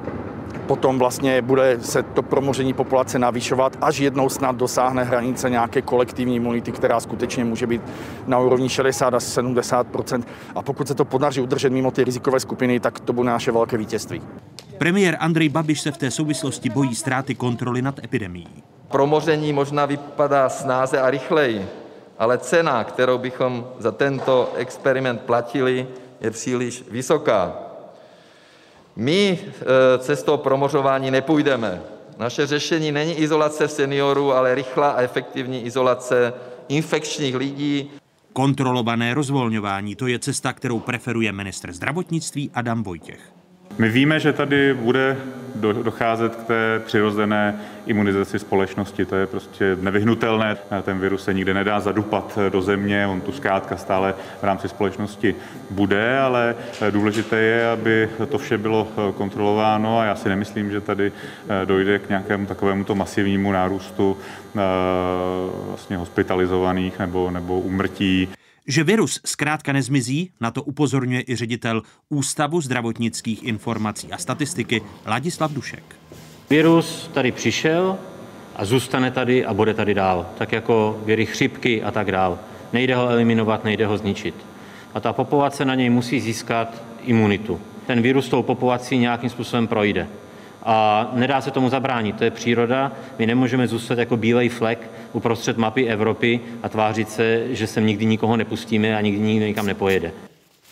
[0.67, 6.35] potom vlastně bude se to promoření populace navyšovat, až jednou snad dosáhne hranice nějaké kolektivní
[6.35, 7.81] imunity, která skutečně může být
[8.27, 10.23] na úrovni 60 až 70%
[10.55, 13.77] A pokud se to podaří udržet mimo ty rizikové skupiny, tak to bude naše velké
[13.77, 14.21] vítězství.
[14.79, 18.47] Premiér Andrej Babiš se v té souvislosti bojí ztráty kontroly nad epidemií.
[18.87, 21.67] Promoření možná vypadá snáze a rychleji,
[22.19, 25.87] ale cena, kterou bychom za tento experiment platili,
[26.21, 27.57] je příliš vysoká.
[28.95, 31.81] My e, cestou promořování nepůjdeme.
[32.17, 36.33] Naše řešení není izolace seniorů, ale rychlá a efektivní izolace
[36.67, 37.91] infekčních lidí.
[38.33, 43.38] Kontrolované rozvolňování, to je cesta, kterou preferuje ministr zdravotnictví Adam Vojtěch.
[43.79, 45.17] My víme, že tady bude
[45.83, 49.05] docházet k té přirozené imunizaci společnosti.
[49.05, 50.57] To je prostě nevyhnutelné.
[50.83, 55.35] Ten virus se nikde nedá zadupat do země, on tu zkrátka stále v rámci společnosti
[55.69, 56.55] bude, ale
[56.89, 58.87] důležité je, aby to vše bylo
[59.17, 61.11] kontrolováno a já si nemyslím, že tady
[61.65, 64.17] dojde k nějakému takovému to masivnímu nárůstu
[64.55, 64.59] eh,
[65.67, 68.29] vlastně hospitalizovaných nebo, nebo umrtí.
[68.69, 75.51] Že virus zkrátka nezmizí, na to upozorňuje i ředitel Ústavu zdravotnických informací a statistiky Ladislav
[75.51, 75.83] Dušek.
[76.49, 77.97] Virus tady přišel
[78.55, 82.39] a zůstane tady a bude tady dál, tak jako viry chřipky a tak dál.
[82.73, 84.35] Nejde ho eliminovat, nejde ho zničit.
[84.93, 87.61] A ta populace na něj musí získat imunitu.
[87.87, 90.07] Ten virus tou populací nějakým způsobem projde
[90.69, 92.15] a nedá se tomu zabránit.
[92.15, 92.91] To je příroda.
[93.19, 98.05] My nemůžeme zůstat jako bílej flek uprostřed mapy Evropy a tvářit se, že sem nikdy
[98.05, 100.11] nikoho nepustíme a nikdy nikdo nikam nepojede.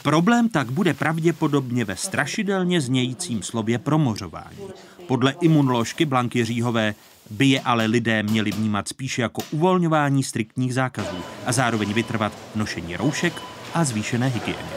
[0.03, 4.67] Problém tak bude pravděpodobně ve strašidelně znějícím slově promořování.
[5.07, 6.93] Podle imunoložky Blanky Říhové
[7.29, 12.97] by je ale lidé měli vnímat spíše jako uvolňování striktních zákazů a zároveň vytrvat nošení
[12.97, 13.33] roušek
[13.73, 14.69] a zvýšené hygieny.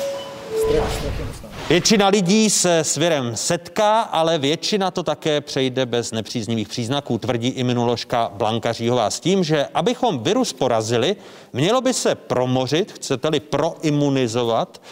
[1.70, 7.48] Většina lidí se s virem setká, ale většina to také přejde bez nepříznivých příznaků, tvrdí
[7.48, 11.16] imunoložka Blanka Říhová s tím, že abychom virus porazili,
[11.52, 14.82] mělo by se promořit, chcete-li proimunizovat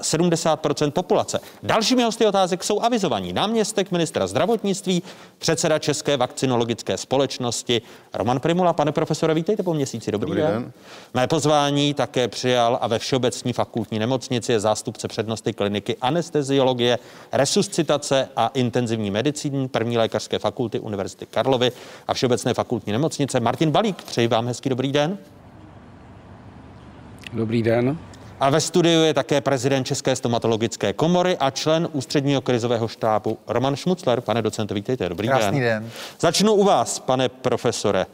[0.00, 1.40] 70 eh, populace.
[1.62, 5.02] Dalšími hosty otázek jsou avizovaní náměstek ministra zdravotnictví,
[5.38, 7.82] předseda České vakcinologické společnosti
[8.14, 8.72] Roman Primula.
[8.72, 10.12] Pane profesore, vítejte po měsíci.
[10.12, 10.50] Dobrý, Dobrý den.
[10.52, 10.72] den.
[11.14, 16.98] Mé pozvání také přijal a ve Všeobecní fakultní nemocnici je zástupce přednosti kliniky anesteziologie,
[17.32, 21.72] resuscitace a intenzivní medicíny první lékařské fakulty Univerzity Karlovy
[22.08, 23.40] a Všeobecné fakultní nemocnice.
[23.40, 25.18] Martin Balík, přeji vám hezký dobrý den.
[27.32, 27.98] Dobrý den.
[28.40, 33.76] A ve studiu je také prezident České stomatologické komory a člen ústředního krizového štábu Roman
[33.76, 34.20] Šmucler.
[34.20, 35.82] Pane docento, vítejte, dobrý Krásný den.
[35.82, 35.90] den.
[36.20, 38.06] Začnu u vás, pane profesore.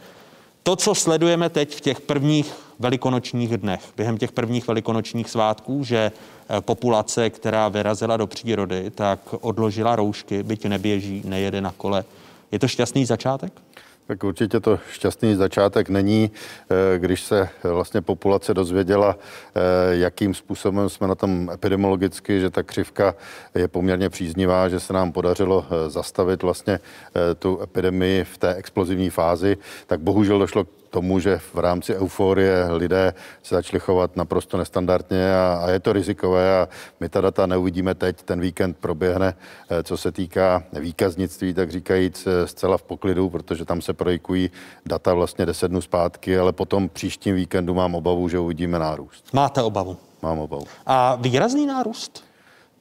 [0.62, 6.12] To, co sledujeme teď v těch prvních velikonočních dnech, během těch prvních velikonočních svátků, že
[6.48, 12.04] eh, populace, která vyrazila do přírody, tak odložila roušky, byť neběží, nejede na kole.
[12.52, 13.52] Je to šťastný začátek?
[14.06, 19.60] Tak určitě to šťastný začátek není, eh, když se vlastně populace dozvěděla, eh,
[19.96, 23.14] jakým způsobem jsme na tom epidemiologicky, že ta křivka
[23.54, 26.80] je poměrně příznivá, že se nám podařilo zastavit vlastně
[27.38, 29.56] tu epidemii v té explozivní fázi,
[29.86, 35.60] tak bohužel došlo tomu, že v rámci euforie lidé se začali chovat naprosto nestandardně a,
[35.64, 36.68] a je to rizikové a
[37.00, 42.26] my ta data neuvidíme teď, ten víkend proběhne, eh, co se týká výkaznictví, tak říkajíc
[42.26, 44.50] eh, zcela v poklidu, protože tam se projikují
[44.86, 49.32] data vlastně 10 dnů zpátky, ale potom příštím víkendu mám obavu, že uvidíme nárůst.
[49.32, 49.96] Máte obavu?
[50.22, 50.66] Mám obavu.
[50.86, 52.33] A výrazný nárůst?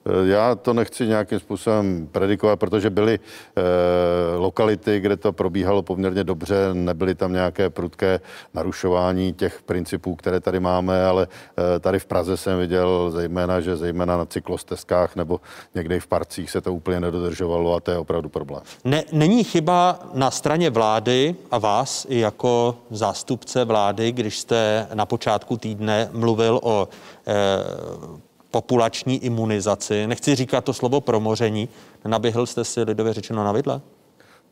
[0.06, 3.20] Eh, já to nechci nějakým způsobem predikovat, protože byly
[3.56, 8.20] e, lokality, kde to probíhalo poměrně dobře, nebyly tam nějaké prudké
[8.54, 11.28] narušování těch principů, které tady máme, ale
[11.76, 15.42] e, tady v Praze jsem viděl zejména, že zejména na cyklostezkách nebo
[15.76, 18.62] někde v parcích se to úplně nedodržovalo a to je opravdu problém.
[18.84, 25.06] Ne, není chyba na straně vlády a vás i jako zástupce vlády, když jste na
[25.06, 26.88] počátku týdne mluvil o
[27.28, 28.24] e,
[28.54, 30.08] populační imunizaci.
[30.08, 31.70] Nechci říkat to slovo promoření.
[32.06, 33.82] Naběhl jste si lidově řečeno na vidle?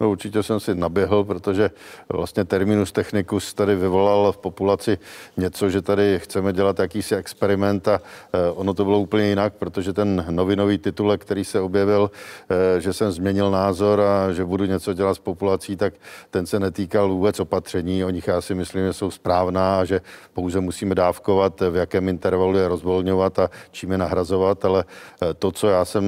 [0.01, 1.71] No určitě jsem si naběhl, protože
[2.09, 4.97] vlastně terminus technicus tady vyvolal v populaci
[5.37, 8.01] něco, že tady chceme dělat jakýsi experiment a
[8.33, 12.11] eh, ono to bylo úplně jinak, protože ten novinový titulek, který se objevil,
[12.49, 15.93] eh, že jsem změnil názor a že budu něco dělat s populací, tak
[16.31, 18.05] ten se netýkal vůbec opatření.
[18.05, 20.01] O nich já si myslím, že jsou správná a že
[20.33, 24.83] pouze musíme dávkovat, v jakém intervalu je rozvolňovat a čím je nahrazovat, ale
[25.21, 26.03] eh, to, co já jsem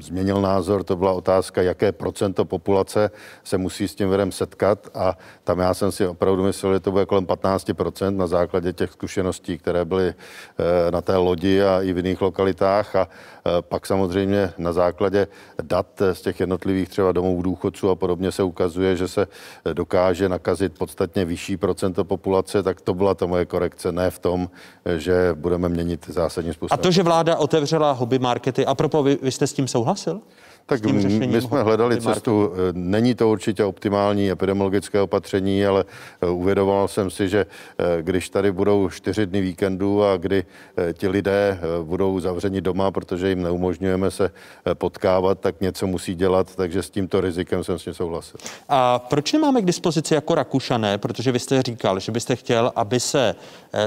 [0.00, 3.10] změnil názor, to byla otázka, jaké procento populace
[3.44, 6.90] se musí s tím virem setkat a tam já jsem si opravdu myslel, že to
[6.90, 11.92] bude kolem 15% na základě těch zkušeností, které byly eh, na té lodi a i
[11.92, 15.26] v jiných lokalitách a eh, pak samozřejmě na základě
[15.62, 19.26] dat z těch jednotlivých třeba domů důchodců a podobně se ukazuje, že se
[19.72, 24.50] dokáže nakazit podstatně vyšší procento populace, tak to byla ta moje korekce, ne v tom,
[24.96, 26.78] že budeme měnit zásadním způsobem.
[26.80, 30.20] A to, že vláda otevřela hobby markety, a propo, vy, vy jste s tím souhlasil?
[30.68, 32.52] Tak my jsme hledali cestu.
[32.72, 35.84] Není to určitě optimální epidemiologické opatření, ale
[36.22, 37.46] eh, uvědomoval jsem si, že
[37.78, 40.44] eh, když tady budou čtyři dny víkendu a kdy
[40.76, 44.30] eh, ti lidé budou zavřeni doma, protože jim neumožňujeme se
[44.74, 48.40] potkávat, tak něco musí dělat, takže s tímto rizikem jsem s tím souhlasil.
[48.68, 53.00] A proč nemáme k dispozici jako Rakušané, protože vy jste říkal, že byste chtěl, aby
[53.00, 53.34] se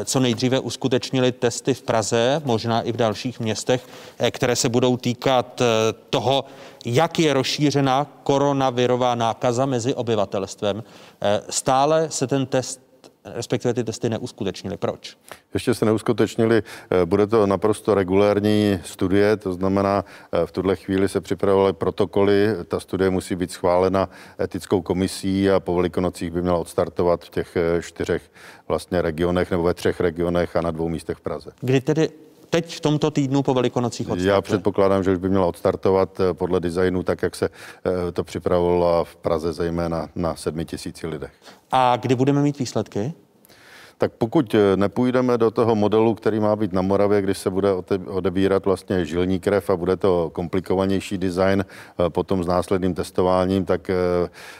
[0.05, 3.87] co nejdříve uskutečnily testy v Praze, možná i v dalších městech,
[4.31, 5.61] které se budou týkat
[6.09, 6.45] toho,
[6.85, 10.83] jak je rozšířena koronavirová nákaza mezi obyvatelstvem.
[11.21, 12.91] Eh, stále se ten test
[13.25, 14.77] respektive ty testy neuskutečnili.
[14.77, 15.17] Proč?
[15.53, 16.63] Ještě se neuskutečnili.
[16.91, 22.47] Eh, bude to naprosto regulární studie, to znamená, eh, v tuhle chvíli se připravovaly protokoly.
[22.67, 24.09] Ta studie musí být schválena
[24.39, 28.31] etickou komisí a po velikonocích by měla odstartovat v těch čtyřech
[28.67, 31.51] vlastně regionech nebo ve třech regionech a na dvou místech v Praze.
[31.61, 32.09] Kdy tedy
[32.51, 34.29] teď v tomto týdnu po velikonocích odstartuje?
[34.29, 38.23] Já předpokládám, že už by měla odstartovat eh, podle designu tak, jak se eh, to
[38.23, 41.31] připravovalo v Praze zejména na sedmi tisíci lidech.
[41.71, 43.13] A kdy budeme mít výsledky?
[44.01, 47.69] Tak pokud eh, nepůjdeme do toho modelu, který má být na Moravě, když se bude
[48.07, 53.89] odebírat vlastně žilní krev a bude to komplikovanější design eh, potom s následným testováním, tak
[53.89, 53.93] eh,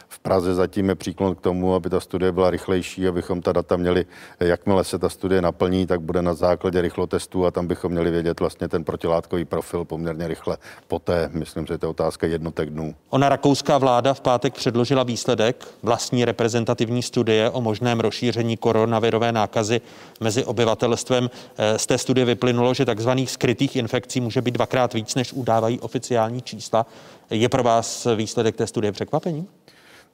[0.08, 3.76] v Praze zatím je příklon k tomu, aby ta studie byla rychlejší, abychom ta data
[3.76, 4.06] měli,
[4.40, 8.40] jakmile se ta studie naplní, tak bude na základě rychlotestů a tam bychom měli vědět
[8.40, 10.56] vlastně ten protilátkový profil poměrně rychle
[10.88, 11.30] poté.
[11.32, 12.94] Myslím, že to je otázka jednotek dnů.
[13.10, 19.80] Ona rakouská vláda v pátek předložila výsledek vlastní reprezentativní studie o možném rozšíření koronavirové nákazy
[20.20, 21.30] mezi obyvatelstvem.
[21.56, 25.80] Eh, z té studie vyplynulo, že takzvaných skrytých infekcí může být dvakrát víc, než udávají
[25.80, 26.86] oficiální čísla.
[27.30, 29.46] Je pro vás výsledek té studie překvapením?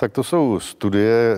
[0.01, 1.37] Tak to jsou studie,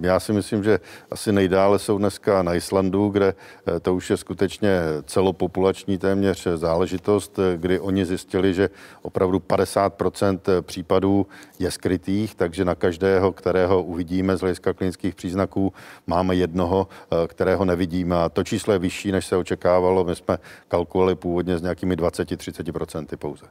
[0.00, 3.34] já si myslím, že asi nejdále jsou dneska na Islandu, kde
[3.66, 8.70] eh, to už je skutečně celopopulační téměř záležitost, eh, kdy oni zjistili, že
[9.02, 11.26] opravdu 50% případů
[11.58, 15.72] je skrytých, takže na každého, kterého uvidíme z hlediska klinických příznaků,
[16.06, 18.16] máme jednoho, eh, kterého nevidíme.
[18.16, 20.04] A to číslo je vyšší, než se očekávalo.
[20.04, 23.46] My jsme kalkulovali původně s nějakými 20-30% pouze.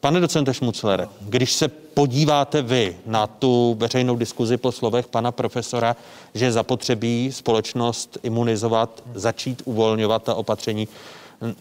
[0.00, 5.96] Pane docente Šmuclere, když se podíváte vy na tu veřejnou diskuzi po slovech pana profesora,
[6.34, 10.88] že zapotřebí společnost imunizovat, začít uvolňovat ta opatření,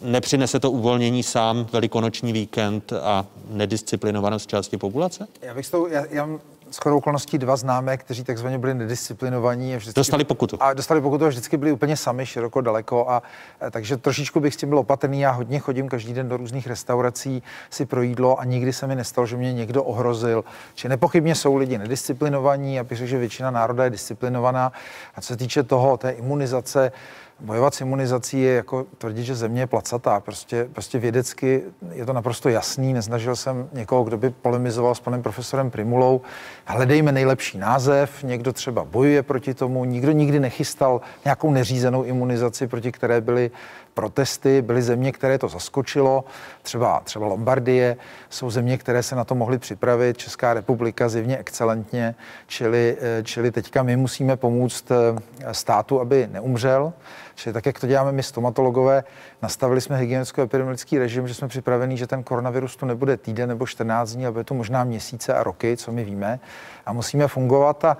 [0.01, 5.27] nepřinese to uvolnění sám velikonoční víkend a nedisciplinovanost části populace?
[5.41, 6.29] Já bych to, já, já
[6.71, 9.75] shodou okolností dva známé, kteří takzvaně byli nedisciplinovaní.
[9.75, 10.57] A vždycky, dostali pokutu.
[10.59, 13.09] A dostali pokutu a vždycky byli úplně sami, široko, daleko.
[13.09, 13.23] A,
[13.61, 15.19] a takže trošičku bych s tím byl opatrný.
[15.19, 18.95] Já hodně chodím každý den do různých restaurací si pro jídlo a nikdy se mi
[18.95, 20.43] nestalo, že mě někdo ohrozil.
[20.75, 24.71] Či nepochybně jsou lidi nedisciplinovaní, abych řekl, že většina národa je disciplinovaná.
[25.15, 26.91] A co se týče toho, té imunizace,
[27.39, 30.19] Bojovat s imunizací je jako tvrdit, že země je placatá.
[30.19, 32.93] Prostě, prostě vědecky je to naprosto jasný.
[32.93, 36.21] Neznažil jsem někoho, kdo by polemizoval s panem profesorem Primulou.
[36.65, 42.91] Hledejme nejlepší název, někdo třeba bojuje proti tomu, nikdo nikdy nechystal nějakou neřízenou imunizaci, proti
[42.91, 43.51] které byly
[43.95, 46.25] protesty, byly země, které to zaskočilo,
[46.61, 47.97] třeba, třeba Lombardie,
[48.29, 52.15] jsou země, které se na to mohly připravit, Česká republika zjevně excelentně,
[52.47, 56.93] čili, eh, čili teďka my musíme pomůct eh, státu, aby neumřel,
[57.35, 59.03] Čili tak, jak to děláme my stomatologové,
[59.41, 64.11] nastavili jsme hygienicko-epidemiologický režim, že jsme připraveni, že ten koronavirus tu nebude týden nebo 14
[64.11, 66.39] dní, ale bude to možná měsíce a roky, co my víme.
[66.85, 67.97] A musíme fungovat a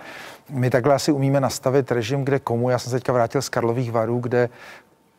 [0.50, 2.70] my takhle asi umíme nastavit režim, kde komu.
[2.70, 4.50] Já jsem se teďka vrátil z Karlových varů, kde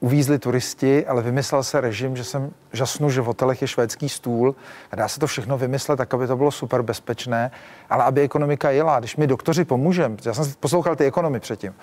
[0.00, 4.54] uvízli turisti, ale vymyslel se režim, že jsem žasnu, že v hotelech je švédský stůl
[4.90, 7.50] a dá se to všechno vymyslet tak, aby to bylo super bezpečné,
[7.90, 8.98] ale aby ekonomika jela.
[8.98, 11.74] Když mi doktoři pomůžeme, já jsem poslouchal ty ekonomy předtím,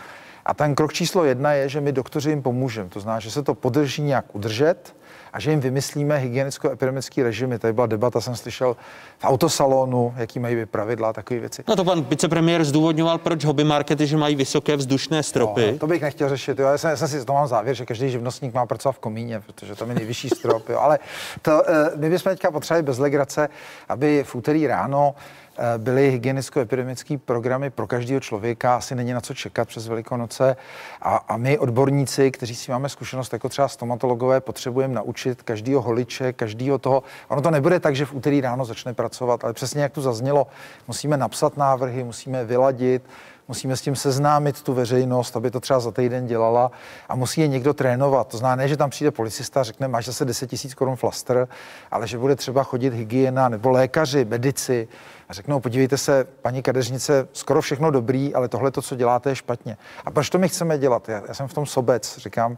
[0.45, 2.90] a ten krok číslo jedna je, že my doktoři jim pomůžeme.
[2.90, 4.95] To znamená, že se to podrží nějak udržet,
[5.34, 7.60] a že jim vymyslíme hygienicko-epidemický režimy.
[7.60, 8.76] Tady byla debata, jsem slyšel
[9.19, 11.64] v autosalonu, jaký mají být pravidla, takové věci.
[11.68, 15.72] No to pan vicepremiér zdůvodňoval, proč hobby markety, že mají vysoké vzdušné stropy.
[15.72, 16.60] No, to bych nechtěl řešit.
[16.60, 16.68] Jo.
[16.68, 19.39] Já, jsem, já jsem si to mám závěr, že každý živnostník má pracovat v komíně,
[19.39, 20.69] protože tam je nejvyšší strop.
[20.69, 20.80] Jo.
[20.80, 20.99] Ale
[21.41, 23.49] to, eh, my bychom teďka potřebovali bez legrace,
[23.89, 25.15] aby v úterý ráno
[25.77, 30.55] byly hygienicko-epidemické programy pro každého člověka, asi není na co čekat přes Velikonoce.
[31.01, 36.34] A, a my, odborníci, kteří si máme zkušenost, jako třeba stomatologové, potřebujeme naučit každého holiče,
[36.34, 37.03] každého toho.
[37.27, 40.47] Ono to nebude tak, že v úterý ráno začne pracovat, ale přesně jak tu zaznělo,
[40.88, 43.03] musíme napsat návrhy, musíme vyladit,
[43.47, 46.71] musíme s tím seznámit tu veřejnost, aby to třeba za týden dělala
[47.09, 48.27] a musí je někdo trénovat.
[48.27, 51.47] To znamená, ne, že tam přijde policista a řekne, máš zase 10 000 korun flaster,
[51.91, 54.87] ale že bude třeba chodit hygiena nebo lékaři, medici
[55.29, 59.35] a řeknou, podívejte se, paní kadeřnice, skoro všechno dobrý, ale tohle to, co děláte, je
[59.35, 59.77] špatně.
[60.05, 61.09] A proč to my chceme dělat?
[61.09, 62.57] Já, já jsem v tom sobec, říkám,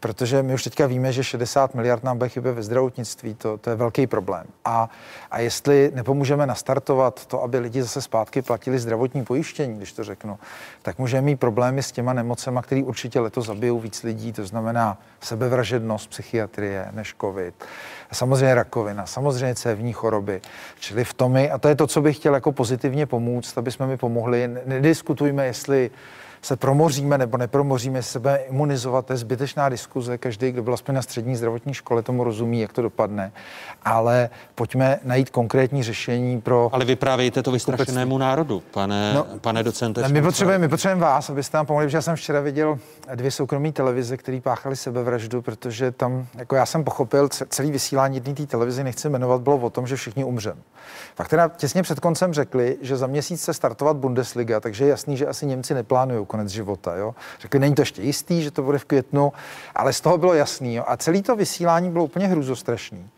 [0.00, 3.70] protože my už teďka víme, že 60 miliard nám bude chybět ve zdravotnictví, to, to
[3.70, 4.46] je velký problém.
[4.64, 4.90] A,
[5.30, 10.38] a jestli nepomůžeme nastartovat to, aby lidi zase zpátky platili zdravotní pojištění, když to řeknu,
[10.82, 14.98] tak můžeme mít problémy s těma nemocema, které určitě letos zabijou víc lidí, to znamená
[15.20, 17.64] sebevražednost psychiatrie než covid,
[18.12, 20.40] samozřejmě rakovina, samozřejmě cévní choroby,
[20.80, 23.86] čili v tom, a to je to, co bych chtěl jako pozitivně pomůct, aby jsme
[23.86, 24.50] mi pomohli.
[24.66, 25.90] Nediskutujme, jestli
[26.42, 30.18] se promoříme nebo nepromoříme, se budeme imunizovat, to je zbytečná diskuze.
[30.18, 33.32] Každý, kdo byl aspoň na střední zdravotní škole, tomu rozumí, jak to dopadne.
[33.82, 36.70] Ale pojďme najít konkrétní řešení pro.
[36.72, 40.08] Ale vyprávějte to vystrašenému národu, pane, no, pane docente.
[40.08, 42.78] My potřebujeme, my potřebujeme vás, abyste nám pomohli, protože já jsem včera viděl
[43.14, 48.34] dvě soukromé televize, které páchaly sebevraždu, protože tam, jako já jsem pochopil, celý vysílání jedné
[48.34, 50.56] té televize, nechci jmenovat, bylo o tom, že všichni umřem.
[51.14, 55.16] Pak teda těsně před koncem řekli, že za měsíc se startovat Bundesliga, takže je jasný,
[55.16, 56.96] že asi Němci neplánují konec života.
[56.96, 57.14] Jo?
[57.40, 59.32] Řekli, není to ještě jistý, že to bude v květnu,
[59.74, 60.74] ale z toho bylo jasný.
[60.74, 60.84] Jo?
[60.86, 63.08] A celý to vysílání bylo úplně hruzostrašný.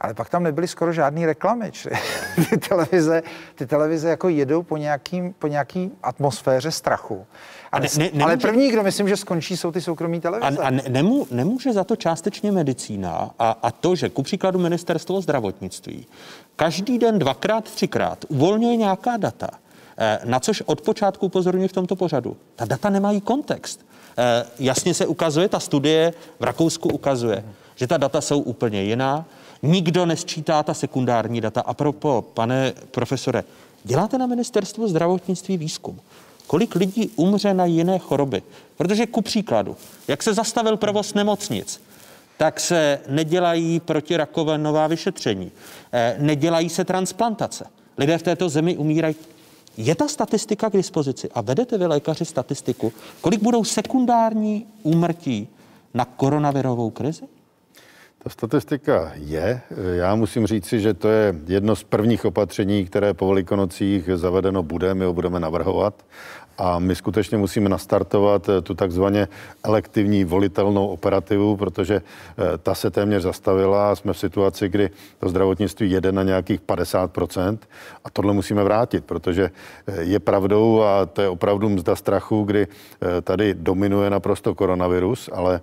[0.00, 1.72] Ale pak tam nebyly skoro žádné reklamy.
[2.50, 3.22] ty, televize,
[3.54, 7.26] ty televize jako jedou po, nějakým, po nějaký atmosféře strachu.
[7.72, 8.24] Ale, ne, ne, nemůže...
[8.24, 10.62] ale první, kdo myslím, že skončí, jsou ty soukromí televize.
[10.62, 15.20] A, a nemů, nemůže za to částečně medicína a, a to, že ku příkladu ministerstvo
[15.20, 16.06] zdravotnictví
[16.56, 19.48] každý den dvakrát, třikrát uvolňuje nějaká data,
[20.24, 22.36] na což od počátku upozorňuji v tomto pořadu.
[22.56, 23.80] Ta data nemají kontext.
[24.18, 27.44] Eh, jasně se ukazuje, ta studie v Rakousku ukazuje,
[27.76, 29.24] že ta data jsou úplně jiná.
[29.62, 31.60] Nikdo nesčítá ta sekundární data.
[31.60, 33.44] A propo, pane profesore,
[33.84, 36.00] děláte na ministerstvu zdravotnictví výzkum.
[36.46, 38.42] Kolik lidí umře na jiné choroby?
[38.76, 39.76] Protože ku příkladu,
[40.08, 41.82] jak se zastavil provoz nemocnic,
[42.36, 45.52] tak se nedělají protirakovinová vyšetření,
[45.92, 47.66] eh, nedělají se transplantace.
[47.98, 49.14] Lidé v této zemi umírají
[49.80, 55.48] je ta statistika k dispozici a vedete vy lékaři statistiku, kolik budou sekundární úmrtí
[55.94, 57.24] na koronavirovou krizi?
[58.22, 59.60] Ta statistika je.
[59.96, 64.94] Já musím říci, že to je jedno z prvních opatření, které po velikonocích zavedeno bude.
[64.94, 65.94] My ho budeme navrhovat
[66.60, 69.28] a my skutečně musíme nastartovat eh, tu takzvaně
[69.64, 73.96] elektivní volitelnou operativu, protože eh, ta se téměř zastavila.
[73.96, 77.58] Jsme v situaci, kdy to zdravotnictví jede na nějakých 50%
[78.04, 79.50] a tohle musíme vrátit, protože
[79.86, 82.66] eh, je pravdou a to je opravdu mzda strachu, kdy
[83.22, 85.60] tady dominuje naprosto koronavirus, ale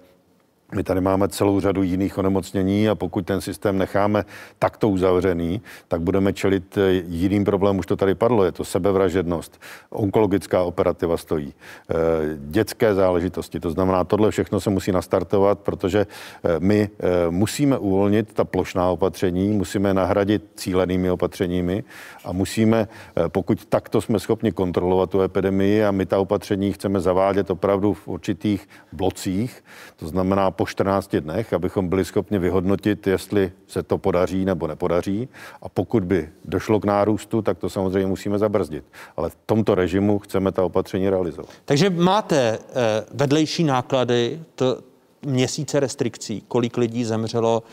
[0.76, 4.26] my tady máme celou řadu jiných onemocnění a pokud ten systém necháme
[4.60, 7.80] takto uzavřený, tak budeme čelit eh, jiným problémům.
[7.80, 11.54] Už to tady padlo, je to sebevražednost, onkologická operativa stojí,
[11.90, 11.94] eh,
[12.38, 13.60] dětské záležitosti.
[13.60, 16.90] To znamená, tohle všechno se musí nastartovat, protože eh, my
[17.30, 21.84] musíme uvolnit ta plošná opatření, musíme nahradit cílenými opatřeními
[22.26, 22.88] a musíme,
[23.28, 28.08] pokud takto jsme schopni kontrolovat tu epidemii a my ta opatření chceme zavádět opravdu v
[28.08, 29.64] určitých blocích,
[29.96, 35.30] to znamená po 14 dnech, abychom byli schopni vyhodnotit, jestli se to podaří nebo nepodaří.
[35.62, 38.84] A pokud by došlo k nárůstu, tak to samozřejmě musíme zabrzdit.
[39.18, 41.50] Ale v tomto režimu chceme ta opatření realizovat.
[41.66, 44.78] Takže máte eh, vedlejší náklady, to,
[45.26, 47.64] měsíce restrikcí, kolik lidí zemřelo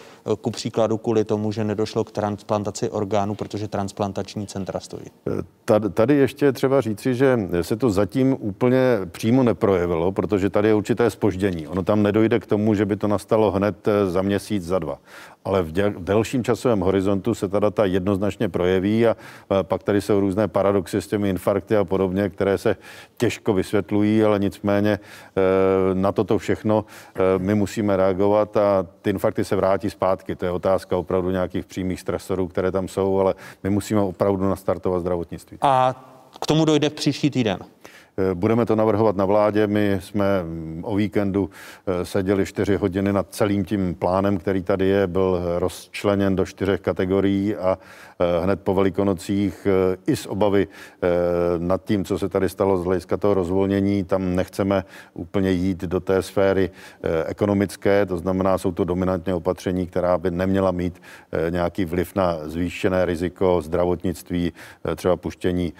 [0.40, 5.06] ku příkladu kvůli tomu, že nedošlo k transplantaci orgánů, protože transplantační centra stojí.
[5.76, 8.80] Eh, tady ještě třeba říci, že se to zatím úplně
[9.10, 11.68] přímo neprojevilo, protože tady je určité spoždění.
[11.68, 14.98] Ono tam nedojde k tomu, že by to nastalo hned eh, za měsíc, za dva
[15.44, 19.16] ale v, děl, v delším časovém horizontu se ta data jednoznačně projeví a
[19.62, 22.76] pak tady jsou různé paradoxy s těmi infarkty a podobně, které se
[23.16, 25.00] těžko vysvětlují, ale nicméně e,
[25.94, 26.84] na toto všechno
[27.38, 30.13] my musíme reagovat a ty infarkty se vrátí zpátky.
[30.36, 35.00] To je otázka opravdu nějakých přímých stresorů, které tam jsou, ale my musíme opravdu nastartovat
[35.00, 35.58] zdravotnictví.
[35.60, 35.94] A
[36.40, 37.58] k tomu dojde příští týden.
[38.34, 39.66] Budeme to navrhovat na vládě.
[39.66, 40.26] My jsme
[40.82, 41.50] o víkendu
[42.02, 45.06] seděli čtyři hodiny nad celým tím plánem, který tady je.
[45.06, 47.78] Byl rozčleněn do čtyřech kategorií a
[48.42, 49.66] hned po velikonocích
[50.06, 50.68] i z obavy
[51.58, 54.84] nad tím, co se tady stalo z hlediska toho rozvolnění, tam nechceme
[55.14, 56.70] úplně jít do té sféry
[57.26, 61.02] ekonomické, to znamená, jsou to dominantně opatření, která by neměla mít
[61.50, 64.52] nějaký vliv na zvýšené riziko zdravotnictví,
[64.96, 65.72] třeba puštění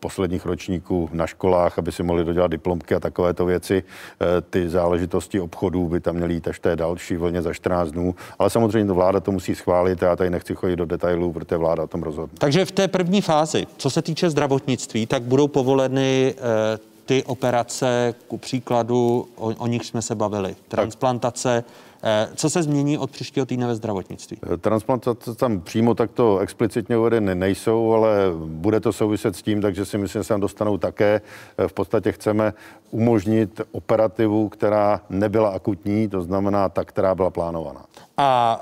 [0.00, 3.82] posledních ročníků na školách, aby si mohli dodělat diplomky a takovéto věci.
[4.20, 8.14] Eh, ty záležitosti obchodů by tam měly jít až té další vlně za 14 dnů.
[8.38, 10.02] Ale samozřejmě vláda to musí schválit.
[10.02, 12.36] Já tady nechci chodit do detailů, protože vláda o tom rozhodne.
[12.38, 18.14] Takže v té první fázi, co se týče zdravotnictví, tak budou povoleny eh, ty operace,
[18.28, 21.85] ku příkladu, o, o nich jsme se bavili, transplantace, Eh,
[22.34, 24.38] co se změní od příštího týdne ve zdravotnictví?
[24.54, 28.16] Eh, transplantace tam přímo takto explicitně uvedeny nejsou, ale
[28.46, 31.20] bude to souviset s tím, takže si myslím, že se tam dostanou také.
[31.58, 32.54] Eh, v podstatě chceme
[32.90, 37.84] umožnit operativu, která nebyla akutní, to znamená ta, která byla plánovaná.
[38.16, 38.60] A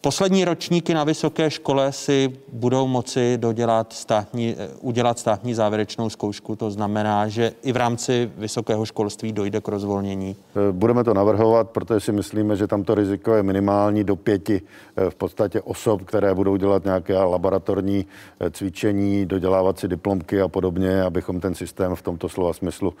[0.00, 6.56] Poslední ročníky na vysoké škole si budou moci dodělat státní, eh, udělat státní závěrečnou zkoušku.
[6.56, 10.36] To znamená, že i v rámci vysokého školství dojde k rozvolnění.
[10.68, 14.62] Eh, budeme to navrhovat, protože si myslíme, že tam to riziko je minimální do pěti
[14.96, 18.06] eh, v podstatě osob, které budou dělat nějaké laboratorní
[18.50, 22.94] cvičení, dodělávat si diplomky a podobně, abychom ten systém v tomto slova smyslu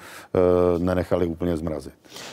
[0.78, 1.92] nenechali úplně zmrazit.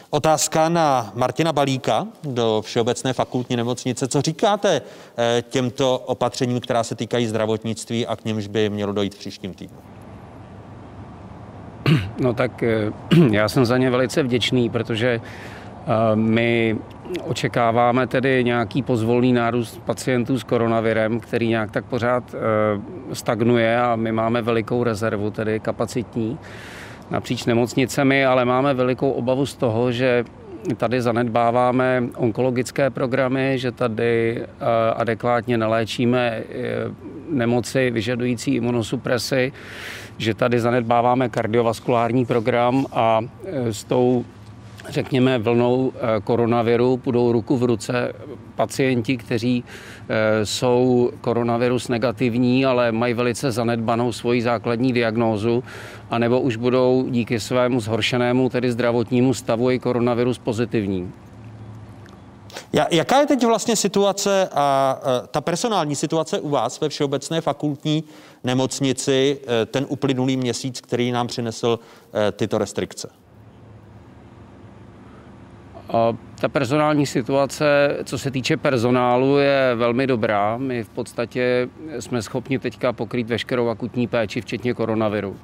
[0.10, 4.08] Otázka na Martina Balíka do Všeobecné fakultní nemocnice.
[4.08, 4.82] Co říká říkáte
[5.18, 9.54] eh, těmto opatřením, která se týkají zdravotnictví a k němž by mělo dojít v příštím
[9.54, 9.78] týdnu?
[12.20, 12.92] No tak eh,
[13.32, 16.78] já jsem za ně velice vděčný, protože eh, my
[17.24, 22.36] očekáváme tedy nějaký pozvolný nárůst pacientů s koronavirem, který nějak tak pořád
[23.14, 26.38] stagnuje a my máme velikou rezervu, tedy kapacitní
[27.12, 30.26] napříč nemocnicemi, ale máme velikou obavu z toho, že
[30.78, 34.46] tady zanedbáváme onkologické programy, že tady eh,
[34.96, 36.44] adekvátně naléčíme eh,
[37.30, 39.52] nemoci vyžadující imunosupresy,
[40.18, 44.26] že tady zanedbáváme kardiovaskulární program a eh, s tou
[44.90, 45.94] řekněme, vlnou
[46.24, 48.14] koronaviru půjdou ruku v ruce
[48.56, 49.64] pacienti, kteří
[50.44, 55.64] jsou koronavirus negativní, ale mají velice zanedbanou svoji základní diagnózu
[56.10, 61.12] anebo už budou díky svému zhoršenému, tedy zdravotnímu stavu i koronavirus pozitivní.
[62.92, 65.00] Jaká je teď vlastně situace a
[65.32, 68.04] ta personální situace u vás ve Všeobecné fakultní
[68.44, 71.80] nemocnici e, ten uplynulý měsíc, který nám přinesl
[72.14, 73.10] e, tyto restrikce?
[76.40, 80.58] Ta personální situace, co se týče personálu, je velmi dobrá.
[80.58, 85.38] My v podstatě jsme schopni teďka pokrýt veškerou akutní péči, včetně koronaviru.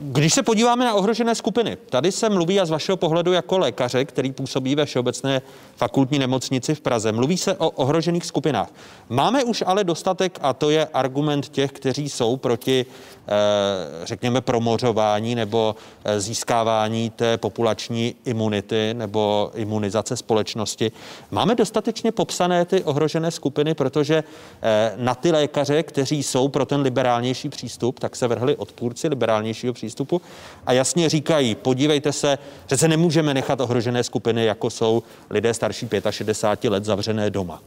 [0.00, 4.04] Když se podíváme na ohrožené skupiny, tady se mluví a z vašeho pohledu jako lékaře,
[4.04, 5.42] který působí ve Všeobecné
[5.76, 8.68] fakultní nemocnici v Praze, mluví se o ohrožených skupinách.
[9.08, 12.86] Máme už ale dostatek, a to je argument těch, kteří jsou proti
[13.30, 20.92] Eh, řekněme, promořování nebo eh, získávání té populační imunity nebo imunizace společnosti.
[21.30, 24.24] Máme dostatečně popsané ty ohrožené skupiny, protože
[24.62, 29.67] eh, na ty lékaře, kteří jsou pro ten liberálnější přístup, tak se vrhli odpůrci liberálnějšího
[29.72, 30.20] přístupu
[30.66, 35.88] a jasně říkají, podívejte se, že se nemůžeme nechat ohrožené skupiny, jako jsou lidé starší
[36.10, 37.60] 65 let zavřené doma.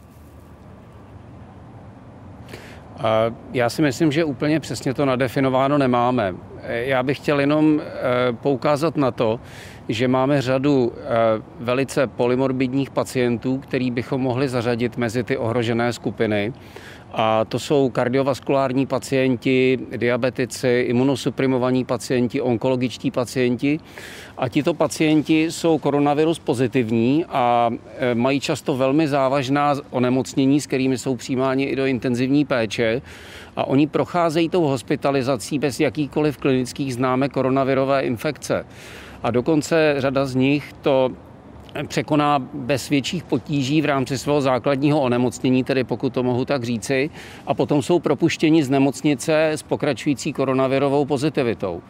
[3.53, 6.35] Já si myslím, že úplně přesně to nadefinováno nemáme.
[6.67, 9.39] Já bych chtěl jenom eh, poukázat na to,
[9.89, 11.01] že máme řadu eh,
[11.59, 16.53] velice polymorbidních pacientů, který bychom mohli zařadit mezi ty ohrožené skupiny.
[17.13, 23.79] A to jsou kardiovaskulární pacienti, diabetici, imunosuprimovaní pacienti, onkologičtí pacienti.
[24.37, 30.97] A tito pacienti jsou koronavirus pozitivní a e, mají často velmi závažná onemocnění, s kterými
[30.97, 33.01] jsou přijímáni i do intenzivní péče.
[33.55, 38.65] A oni procházejí tou hospitalizací bez jakýkoliv klinických známek koronavirové infekce.
[39.23, 41.11] A dokonce řada z nich to
[41.87, 47.09] překoná bez větších potíží v rámci svého základního onemocnění, tedy pokud to mohu tak říci,
[47.47, 51.81] a potom jsou propuštěni z nemocnice s pokračující koronavirovou pozitivitou.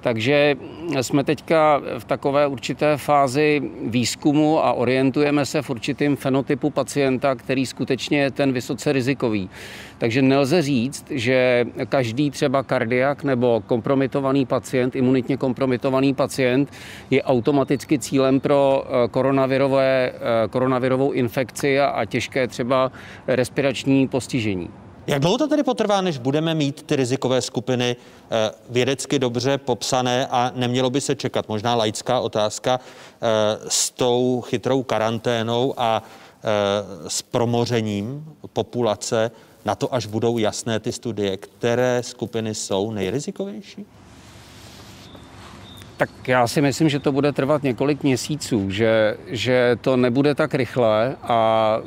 [0.00, 0.56] Takže
[1.00, 7.66] jsme teďka v takové určité fázi výzkumu a orientujeme se v určitým fenotypu pacienta, který
[7.66, 9.50] skutečně je ten vysoce rizikový.
[9.98, 16.72] Takže nelze říct, že každý třeba kardiak nebo kompromitovaný pacient, imunitně kompromitovaný pacient
[17.10, 22.92] je automaticky cílem pro eh, koronavirové, eh, koronavirovou infekci a, a těžké třeba
[23.26, 24.70] respirační postižení.
[25.10, 30.26] Jak dlouho to tedy potrvá, než budeme mít ty rizikové skupiny eh, vědecky dobře popsané
[30.26, 31.48] a nemělo by se čekat?
[31.48, 33.26] Možná laická otázka eh,
[33.68, 36.02] s tou chytrou karanténou a
[37.08, 39.30] s promořením populace
[39.64, 43.86] na to, až budou jasné ty studie, které skupiny jsou nejrizikovější?
[46.00, 50.54] Tak já si myslím, že to bude trvat několik měsíců, že, že to nebude tak
[50.54, 51.78] rychle a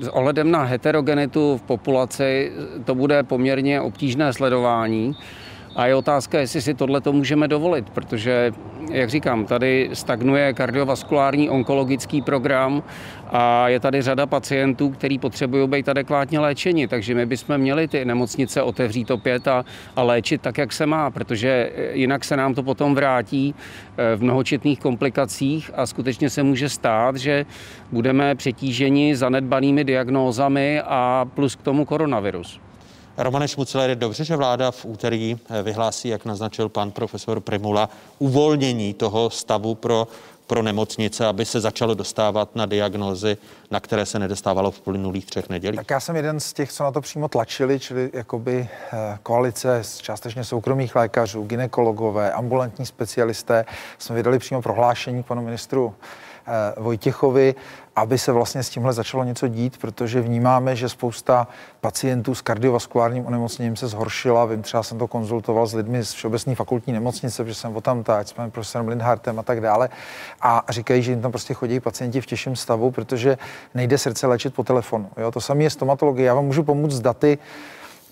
[0.00, 2.52] s ohledem na heterogenitu v populaci
[2.84, 5.16] to bude poměrně obtížné sledování.
[5.76, 8.52] A je otázka, jestli si tohle to můžeme dovolit, protože,
[8.90, 12.82] jak říkám, tady stagnuje kardiovaskulární onkologický program
[13.36, 18.04] a je tady řada pacientů, kteří potřebují být adekvátně léčeni, takže my bychom měli ty
[18.04, 19.64] nemocnice otevřít opět a,
[19.96, 24.22] a léčit tak, jak se má, protože jinak se nám to potom vrátí eh, v
[24.22, 27.46] mnohočetných komplikacích a skutečně se může stát, že
[27.92, 32.60] budeme přetíženi zanedbanými diagnózami a plus k tomu koronavirus.
[33.16, 37.88] Romane Šmuceler, je dobře, že vláda v úterý eh, vyhlásí, jak naznačil pan profesor Primula,
[38.18, 40.08] uvolnění toho stavu pro
[40.46, 43.36] pro nemocnice, aby se začalo dostávat na diagnózy,
[43.70, 45.80] na které se nedostávalo v plynulých třech nedělích?
[45.80, 49.84] Tak já jsem jeden z těch, co na to přímo tlačili, čili jakoby eh, koalice
[49.84, 53.64] z částečně soukromých lékařů, ginekologové, ambulantní specialisté.
[53.98, 55.94] Jsme vydali přímo prohlášení panu ministru
[56.76, 57.54] Vojtěchovi,
[57.96, 61.48] aby se vlastně s tímhle začalo něco dít, protože vnímáme, že spousta
[61.80, 64.44] pacientů s kardiovaskulárním onemocněním se zhoršila.
[64.44, 68.04] Vím, třeba jsem to konzultoval s lidmi z Všeobecné fakultní nemocnice, protože jsem o tam
[68.22, 69.88] s panem profesorem Lindhartem a tak dále.
[70.40, 73.38] A říkají, že jim tam prostě chodí pacienti v těžším stavu, protože
[73.74, 75.10] nejde srdce léčit po telefonu.
[75.16, 75.30] Jo?
[75.30, 76.26] To samé je stomatologie.
[76.26, 77.38] Já vám můžu pomoct s daty,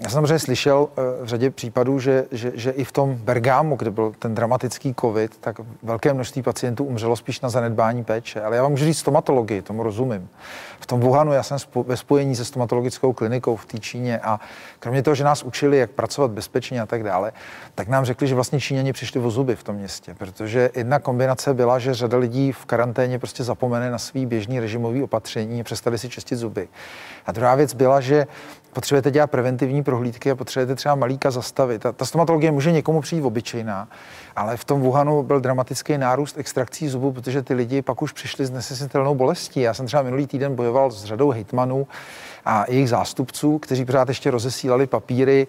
[0.03, 3.77] já jsem samozřejmě slyšel eh, v řadě případů, že, že, že i v tom Bergámu,
[3.77, 8.43] kde byl ten dramatický covid, tak velké množství pacientů umřelo spíš na zanedbání péče.
[8.43, 10.29] Ale já vám můžu říct stomatologii, tomu rozumím.
[10.81, 14.41] V tom Wuhanu já jsem ve spojení se stomatologickou klinikou v té Číně a
[14.79, 17.33] kromě toho, že nás učili, jak pracovat bezpečně a tak dále,
[17.75, 21.55] tak nám řekli, že vlastně Číňani přišli o zuby v tom městě, protože jedna kombinace
[21.55, 26.09] byla, že řada lidí v karanténě prostě zapomene na svý běžný režimový opatření přestali si
[26.09, 26.69] čistit zuby.
[27.27, 28.27] A druhá věc byla, že
[28.73, 31.83] potřebujete dělat preventivní prohlídky a potřebujete třeba malíka zastavit.
[31.83, 33.89] Ta, ta stomatologie může někomu přijít obyčejná,
[34.37, 38.47] ale v tom Wuhanu byl dramatický nárůst extrakcí zubů, protože ty lidi pak už přišli
[38.47, 39.61] s nesesitelnou bolestí.
[39.61, 41.87] Já jsem třeba minulý týden bojoval s řadou hejtmanů
[42.45, 45.47] a jejich zástupců, kteří pořád ještě rozesílali papíry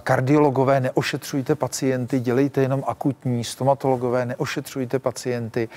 [0.00, 5.68] kardiologové, neošetřujte pacienty, dělejte jenom akutní, stomatologové, neošetřujte pacienty.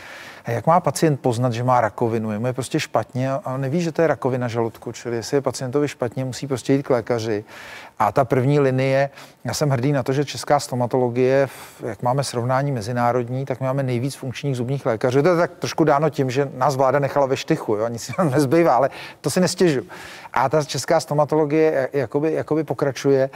[0.47, 2.31] Jak má pacient poznat, že má rakovinu?
[2.31, 5.41] Je mu je prostě špatně a neví, že to je rakovina žaludku, čili jestli je
[5.41, 7.43] pacientovi špatně, musí prostě jít k lékaři.
[7.99, 9.09] A ta první linie,
[9.43, 11.47] já jsem hrdý na to, že česká stomatologie,
[11.85, 15.21] jak máme srovnání mezinárodní, tak máme nejvíc funkčních zubních lékařů.
[15.21, 17.87] To je tak trošku dáno tím, že nás vláda nechala ve štychu, jo?
[17.87, 18.89] nic si nám nezbývá, ale
[19.21, 19.81] to si nestěžu.
[20.33, 23.29] A ta česká stomatologie jakoby, jakoby pokračuje.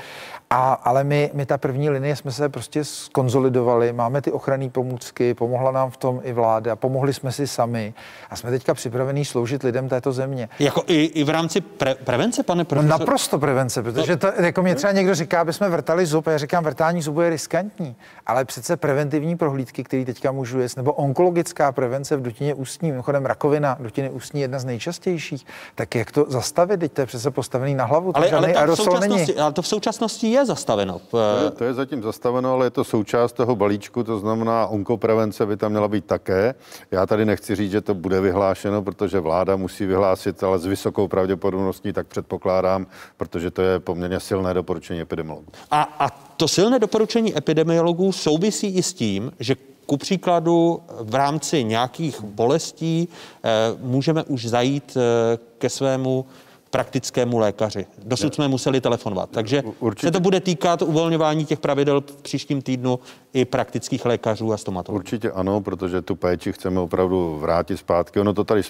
[0.49, 5.33] A, ale my, my ta první linie jsme se prostě skonzolidovali, máme ty ochranné pomůcky,
[5.33, 7.93] pomohla nám v tom i vláda, pomohli jsme si sami
[8.29, 10.49] a jsme teďka připravení sloužit lidem této země.
[10.59, 12.89] Jako i, i v rámci pre, prevence, pane profesor?
[12.89, 16.31] No naprosto prevence, protože to, jako mě třeba někdo říká, aby jsme vrtali zub, a
[16.31, 17.95] já říkám, vrtání zubu je riskantní,
[18.25, 23.25] ale přece preventivní prohlídky, které teďka můžu jet, nebo onkologická prevence v dutině ústní, mimochodem
[23.25, 25.45] rakovina dutiny ústní je jedna z nejčastějších,
[25.75, 28.79] tak jak to zastavit, teď to je přece postavený na hlavu, ale, ale, to v
[28.79, 31.01] současnosti, ale to v současnosti je zastaveno.
[31.11, 35.45] To je, to je zatím zastaveno, ale je to součást toho balíčku, to znamená onkoprevence
[35.45, 36.55] by tam měla být také.
[36.91, 41.07] Já tady nechci říct, že to bude vyhlášeno, protože vláda musí vyhlásit, ale s vysokou
[41.07, 45.47] pravděpodobností tak předpokládám, protože to je poměrně silné doporučení epidemiologů.
[45.71, 49.55] A, a to silné doporučení epidemiologů souvisí i s tím, že
[49.85, 53.49] ku příkladu v rámci nějakých bolestí eh,
[53.81, 56.25] můžeme už zajít eh, ke svému
[56.69, 57.85] praktickému lékaři.
[58.05, 59.29] Dosud jsme museli telefonovat.
[59.29, 60.07] Takže Určitě.
[60.07, 62.99] se to bude týkat uvolňování těch pravidel v příštím týdnu
[63.33, 64.99] i praktických lékařů a stomatologů.
[64.99, 68.19] Určitě ano, protože tu péči chceme opravdu vrátit zpátky.
[68.19, 68.61] Ono to tady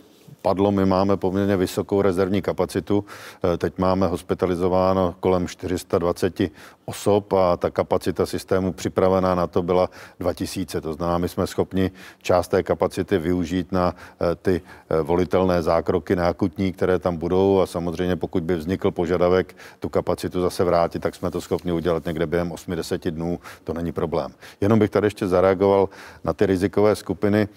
[0.41, 3.05] padlo, my máme poměrně vysokou rezervní kapacitu.
[3.53, 6.51] Eh, teď máme hospitalizováno kolem 420
[6.85, 9.89] osob a ta kapacita systému připravená na to byla
[10.19, 10.81] 2000.
[10.81, 11.91] To znamená, my jsme schopni
[12.21, 17.61] část té kapacity využít na eh, ty eh, volitelné zákroky na akutní, které tam budou
[17.61, 22.05] a samozřejmě pokud by vznikl požadavek tu kapacitu zase vrátit, tak jsme to schopni udělat
[22.05, 24.31] někde během 8-10 dnů, to není problém.
[24.61, 25.89] Jenom bych tady ještě zareagoval
[26.23, 27.47] na ty rizikové skupiny.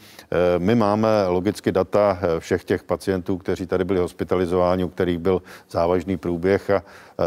[0.58, 5.43] My máme logicky data všech všech těch pacientů, kteří tady byli hospitalizováni, u kterých byl
[5.70, 6.82] závažný průběh a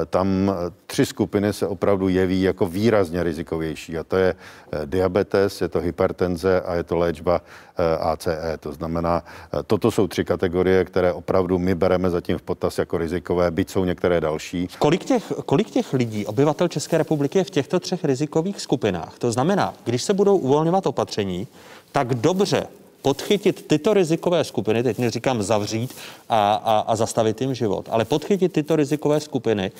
[0.09, 0.51] tam
[0.85, 4.35] tři skupiny se opravdu jeví jako výrazně rizikovější a to je
[4.85, 7.41] diabetes, je to hypertenze a je to léčba
[7.99, 8.57] ACE.
[8.59, 9.23] To znamená,
[9.67, 13.85] toto jsou tři kategorie, které opravdu my bereme zatím v potaz jako rizikové, byť jsou
[13.85, 14.67] některé další.
[14.79, 19.19] Kolik těch, kolik těch lidí, obyvatel České republiky je v těchto třech rizikových skupinách?
[19.19, 21.47] To znamená, když se budou uvolňovat opatření,
[21.91, 22.67] tak dobře
[23.05, 25.95] podchytit tyto rizikové skupiny, teď neříkám zavřít
[26.29, 29.71] a, a, a zastavit jim život, ale podchytit tyto rizikové skupiny,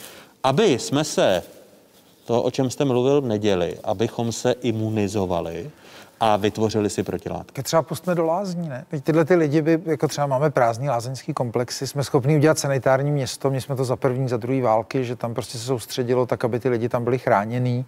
[0.43, 1.43] aby jsme se,
[2.26, 5.72] to, o čem jste mluvil v neděli, abychom se imunizovali,
[6.19, 7.64] a vytvořili si protilátky.
[7.64, 8.85] Třeba pustme do lázní, ne?
[8.89, 13.11] Teď tyhle ty lidi by, jako třeba máme prázdný lázeňský komplexy, jsme schopni udělat sanitární
[13.11, 16.45] město, my jsme to za první, za druhý války, že tam prostě se soustředilo tak,
[16.45, 17.85] aby ty lidi tam byli chráněný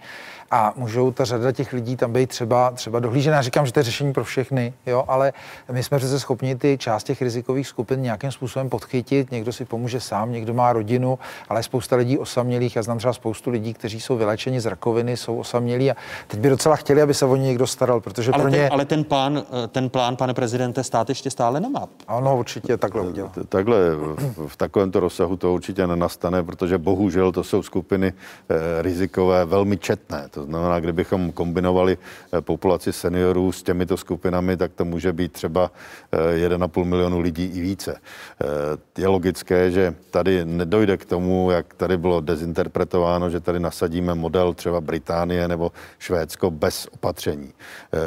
[0.51, 3.41] a můžou ta řada těch lidí tam být třeba, třeba dohlížená.
[3.41, 5.33] Říkám, že to je řešení pro všechny, jo, ale
[5.71, 9.31] my jsme přece schopni ty část těch rizikových skupin nějakým způsobem podchytit.
[9.31, 11.19] Někdo si pomůže sám, někdo má rodinu,
[11.49, 12.75] ale spousta lidí osamělých.
[12.75, 15.95] Já znám třeba spoustu lidí, kteří jsou vylečeni z rakoviny, jsou osamělí a
[16.27, 18.69] teď by docela chtěli, aby se o ně někdo staral, protože ale pro ten, ně...
[18.69, 21.87] ale ten plán, ten plán, pane prezidente, stát ještě stále nemá.
[22.07, 23.31] Ano, určitě takhle udělá.
[23.49, 28.13] Takhle v, v takovémto rozsahu to určitě nenastane, protože bohužel to jsou skupiny
[28.49, 30.29] eh, rizikové velmi četné.
[30.37, 35.71] To znamená, kdybychom kombinovali eh, populaci seniorů s těmito skupinami, tak to může být třeba
[36.11, 37.97] 1,5 eh, milionu lidí i více.
[37.97, 44.15] Eh, je logické, že tady nedojde k tomu, jak tady bylo dezinterpretováno, že tady nasadíme
[44.15, 47.53] model třeba Británie nebo Švédsko bez opatření.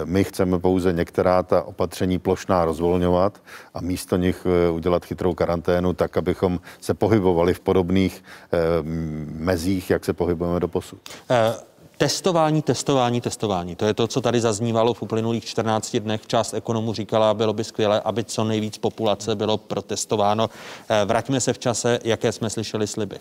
[0.05, 3.43] My chceme pouze některá ta opatření plošná rozvolňovat
[3.75, 8.25] a místo nich udělat chytrou karanténu tak, abychom se pohybovali v podobných
[9.27, 11.01] mezích, jak se pohybujeme do posud.
[11.31, 11.70] Uh...
[12.01, 13.77] Testování, testování, testování.
[13.77, 16.27] To je to, co tady zaznívalo v uplynulých 14 dnech.
[16.27, 20.51] Část ekonomů říkala, bylo by skvělé, aby co nejvíc populace bylo protestováno.
[20.89, 23.17] Eh, vraťme se v čase, jaké jsme slyšeli sliby.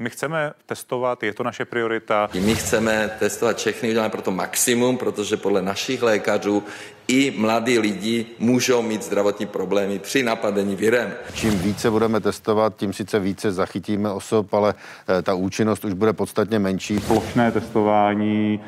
[0.00, 2.28] My chceme testovat, je to naše priorita.
[2.44, 6.62] My chceme testovat všechny, uděláme proto maximum, protože podle našich lékařů
[7.08, 11.12] i mladí lidi můžou mít zdravotní problémy při napadení virem.
[11.34, 14.74] Čím více budeme testovat, tím sice více zachytíme osob, ale
[15.18, 17.00] eh, ta účinnost už bude podstatně menší.
[17.00, 18.60] Plošné testování,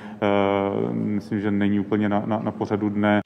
[0.83, 3.21] uh, myslím, že není úplně na, na, na pořadu dne.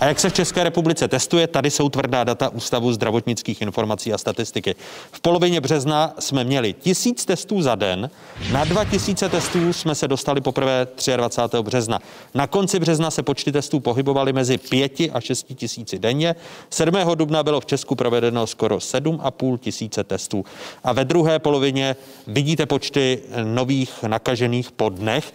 [0.00, 4.18] A jak se v České republice testuje, tady jsou tvrdá data Ústavu zdravotnických informací a
[4.18, 4.74] statistiky.
[5.12, 8.10] V polovině března jsme měli tisíc testů za den,
[8.52, 11.62] na 2000 testů jsme se dostali poprvé 23.
[11.62, 11.98] března.
[12.34, 16.34] Na konci března se počty testů pohybovaly mezi 5 a 6 tisíci denně.
[16.70, 16.94] 7.
[17.14, 20.44] dubna bylo v Česku provedeno skoro 7,5 tisíce testů.
[20.84, 21.96] A ve druhé polovině
[22.26, 25.32] vidíte počty nových nakažených po dnech.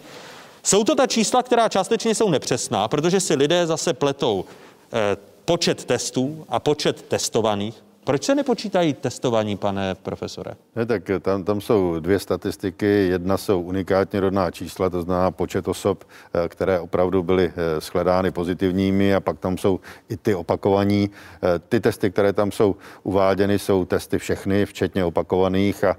[0.62, 4.44] Jsou to ta čísla, která částečně jsou nepřesná, protože si lidé zase pletou
[4.92, 7.82] eh, počet testů a počet testovaných.
[8.10, 10.52] Proč se nepočítají testování, pane profesore?
[10.76, 12.86] Ne, tak tam, tam jsou dvě statistiky.
[12.86, 16.04] Jedna jsou unikátně rodná čísla, to znamená počet osob,
[16.34, 21.10] eh, které opravdu byly eh, shledány pozitivními a pak tam jsou i ty opakovaní.
[21.42, 25.96] Eh, ty testy, které tam jsou uváděny, jsou testy všechny, včetně opakovaných a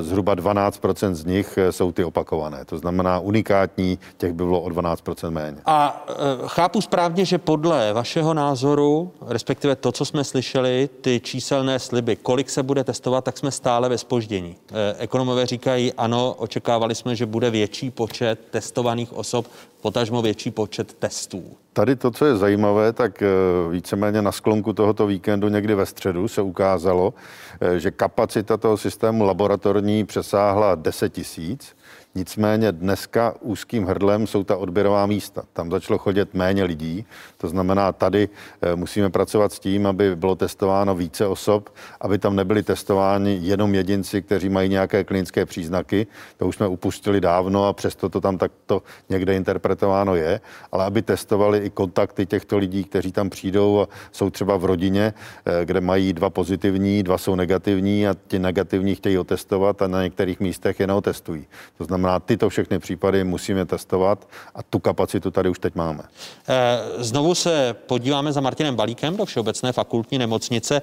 [0.00, 2.64] zhruba 12% z nich jsou ty opakované.
[2.64, 5.56] To znamená unikátní, těch by bylo o 12% méně.
[5.66, 6.06] A
[6.46, 12.50] chápu správně, že podle vašeho názoru, respektive to, co jsme slyšeli, ty číselné sliby, kolik
[12.50, 14.56] se bude testovat, tak jsme stále ve spoždění.
[14.56, 19.46] Eh, ekonomové říkají, ano, očekávali jsme, že bude větší počet testovaných osob,
[19.80, 21.44] potažmo větší počet testů.
[21.72, 23.28] Tady to, co je zajímavé, tak eh,
[23.70, 27.14] víceméně na sklonku tohoto víkendu někdy ve středu se ukázalo,
[27.60, 31.76] eh, že kapacita toho systému laboratorní přesáhla 10 tisíc
[32.16, 35.42] Nicméně dneska úzkým hrdlem jsou ta odběrová místa.
[35.52, 37.06] Tam začalo chodit méně lidí,
[37.36, 38.28] to znamená, tady
[38.62, 41.70] eh, musíme pracovat s tím, aby bylo testováno více osob,
[42.00, 46.06] aby tam nebyli testováni jenom jedinci, kteří mají nějaké klinické příznaky.
[46.36, 50.40] To už jsme upustili dávno a přesto to tam takto někde interpretováno je,
[50.72, 55.14] ale aby testovali i kontakty těchto lidí, kteří tam přijdou a jsou třeba v rodině,
[55.46, 60.02] eh, kde mají dva pozitivní, dva jsou negativní a ti negativní chtějí otestovat a na
[60.02, 61.46] některých místech je neotestují.
[61.78, 66.02] To znamená, znamená, tyto všechny případy musíme testovat a tu kapacitu tady už teď máme.
[66.48, 70.82] Eh, znovu se podíváme za Martinem Balíkem do Všeobecné fakultní nemocnice.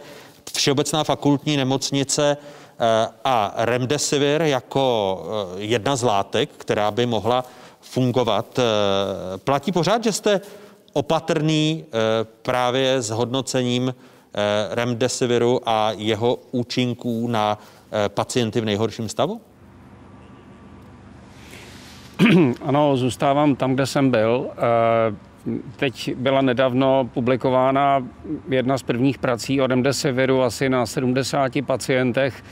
[0.53, 4.83] Všeobecná fakultní nemocnice eh, a remdesivir jako
[5.57, 7.43] eh, jedna z látek, která by mohla
[7.81, 8.59] fungovat.
[9.43, 10.41] Platí pořád, že jste
[10.93, 11.85] opatrný
[12.41, 13.95] právě s hodnocením
[14.71, 17.57] remdesiviru a jeho účinků na
[18.07, 19.41] pacienty v nejhorším stavu?
[22.61, 24.47] ano, zůstávám tam, kde jsem byl.
[24.57, 25.33] Eh,
[25.75, 28.07] Teď byla nedávno publikována
[28.49, 32.43] jedna z prvních prací o remdesiviru asi na 70 pacientech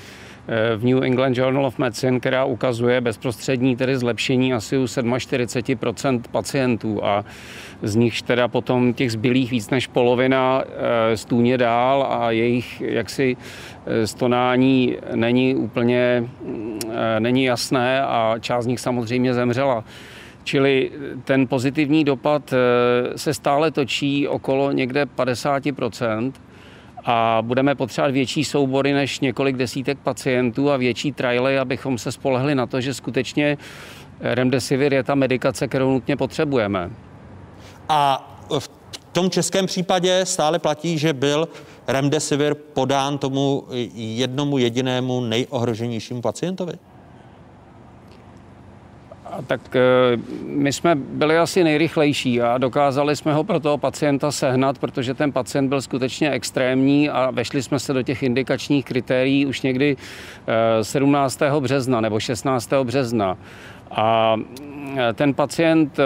[0.48, 6.22] eh, v New England Journal of Medicine, která ukazuje bezprostřední tedy zlepšení asi u 47%
[6.32, 7.26] pacientů a
[7.82, 13.38] z nichž teda potom těch zbylých víc než polovina eh, stůně dál a jejich jaksi
[13.86, 16.30] eh, stonání není úplně
[17.20, 19.84] není jasné a část z nich samozřejmě zemřela.
[20.44, 20.92] Čili
[21.24, 26.32] ten pozitivní dopad eh, se stále točí okolo někde 50%
[27.06, 32.56] a budeme potřebovat větší soubory než několik desítek pacientů a větší trialy, abychom se spolehli
[32.56, 33.58] na to, že skutečně
[34.20, 36.90] remdesivir je ta medikace, kterou nutně potřebujeme.
[37.94, 38.28] A
[38.60, 38.70] v
[39.12, 41.48] tom českém případě stále platí, že byl
[41.88, 43.64] remdesivir podán tomu
[43.94, 46.74] jednomu jedinému nejohroženějšímu pacientovi?
[49.48, 49.80] tak eh,
[50.46, 55.32] my jsme byli asi nejrychlejší a dokázali jsme ho pro toho pacienta sehnat, protože ten
[55.32, 59.98] pacient byl skutečně extrémní a vešli jsme se do těch indikačních kritérií už někdy
[60.82, 61.42] 17.
[61.42, 62.84] Eh, března nebo 16.
[62.84, 63.38] března.
[63.92, 64.36] A
[65.14, 66.04] ten pacient eh,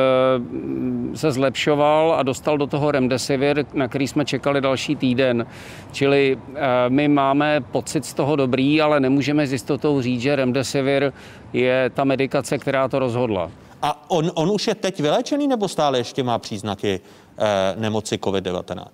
[1.18, 5.46] se zlepšoval a dostal do toho remdesivir, na který jsme čekali další týden.
[5.92, 11.14] Čili eh, my máme pocit z toho dobrý, ale nemůžeme s jistotou říct, že remdesivir
[11.54, 13.52] je ta medikace, která to rozhodla.
[13.82, 17.00] A on, on už je teď vyléčený nebo stále ještě má příznaky
[17.38, 18.86] eh, nemoci COVID-19?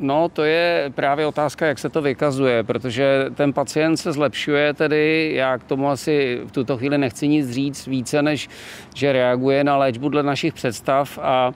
[0.00, 5.32] No, to je právě otázka, jak se to vykazuje, protože ten pacient se zlepšuje, tedy
[5.34, 8.48] já k tomu asi v tuto chvíli nechci nic říct více, než
[8.94, 11.52] že reaguje na léčbu dle našich představ, a,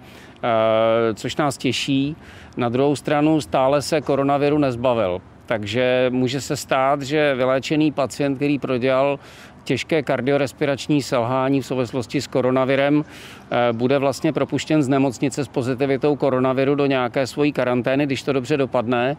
[1.15, 2.17] což nás těší.
[2.57, 5.21] Na druhou stranu stále se koronaviru nezbavil.
[5.47, 9.19] Takže může se stát, že vyléčený pacient, který prodělal
[9.65, 16.17] těžké kardiorespirační selhání v souvislosti s koronavirem eh, bude vlastně propuštěn z nemocnice s pozitivitou
[16.17, 19.17] koronaviru do nějaké svojí karantény, když to dobře dopadne.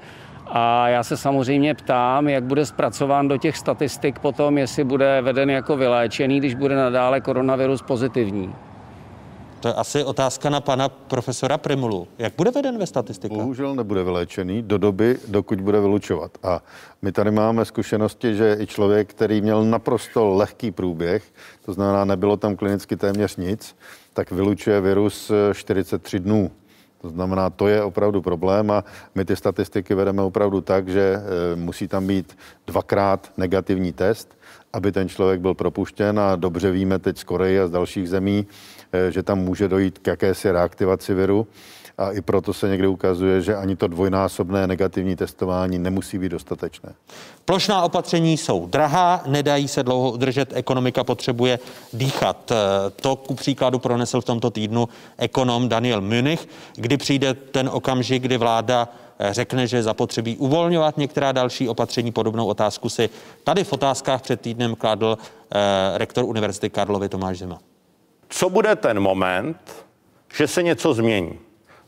[0.47, 5.49] A já se samozřejmě ptám, jak bude zpracován do těch statistik potom, jestli bude veden
[5.49, 8.53] jako vyléčený, když bude nadále koronavirus pozitivní.
[9.59, 12.07] To je asi otázka na pana profesora Primulu.
[12.17, 13.37] Jak bude veden ve statistikách?
[13.37, 16.31] Bohužel nebude vyléčený do doby, dokud bude vylučovat.
[16.43, 16.61] A
[17.01, 21.23] my tady máme zkušenosti, že i člověk, který měl naprosto lehký průběh,
[21.65, 23.75] to znamená, nebylo tam klinicky téměř nic,
[24.13, 26.51] tak vylučuje virus 43 dnů.
[27.01, 28.83] To znamená, to je opravdu problém a
[29.15, 32.37] my ty statistiky vedeme opravdu tak, že e, musí tam být
[32.67, 34.37] dvakrát negativní test,
[34.73, 38.47] aby ten člověk byl propuštěn a dobře víme teď z Koreje a z dalších zemí,
[38.47, 38.74] Eh,
[39.09, 41.47] že tam může dojít k jakési reaktivaci viru.
[41.97, 46.93] A i proto se někdy ukazuje, že ani to dvojnásobné negativní testování nemusí být dostatečné.
[47.45, 51.59] Plošná opatření jsou drahá, nedají se dlouho udržet, ekonomika potřebuje
[51.93, 52.51] dýchat.
[52.51, 52.55] Eh,
[52.89, 58.37] to ku příkladu pronesl v tomto týdnu ekonom Daniel Munich, kdy přijde ten okamžik, kdy
[58.37, 58.89] vláda
[59.19, 62.11] eh, řekne, že zapotřebí uvolňovat některá další opatření.
[62.11, 63.09] Podobnou otázku si
[63.43, 65.17] tady v otázkách před týdnem kladl
[65.95, 67.59] rektor Univerzity Karlovy Tomáš Zima
[68.29, 69.85] co bude ten moment,
[70.33, 71.39] že se něco změní.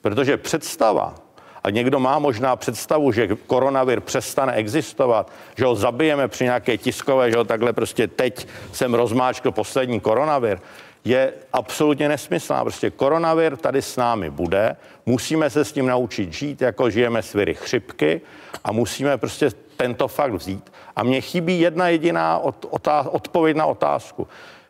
[0.02, 1.16] Protože představa,
[1.64, 7.32] a někdo má možná představu, že koronavir přestane existovat, že ho zabijeme při nějaké tiskové,
[7.32, 10.60] že ho takhle prostě teď jsem rozmáčkl poslední koronavir,
[11.06, 12.62] je absolutně nesmyslná.
[12.62, 17.34] Prostě koronavir tady s námi bude, musíme se s tím naučit žít, jako žijeme s
[17.34, 18.22] viry chřipky
[18.64, 20.72] a musíme prostě tento fakt vzít.
[20.96, 24.28] A mně chybí jedna jediná od, otá- odpověď na otázku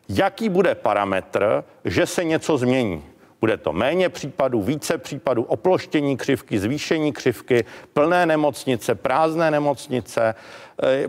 [0.08, 3.04] jaký bude parametr, že se něco změní.
[3.40, 10.34] Bude to méně případů, více případů, oploštění křivky, zvýšení křivky, plné nemocnice, prázdné nemocnice,
[10.82, 11.08] eh,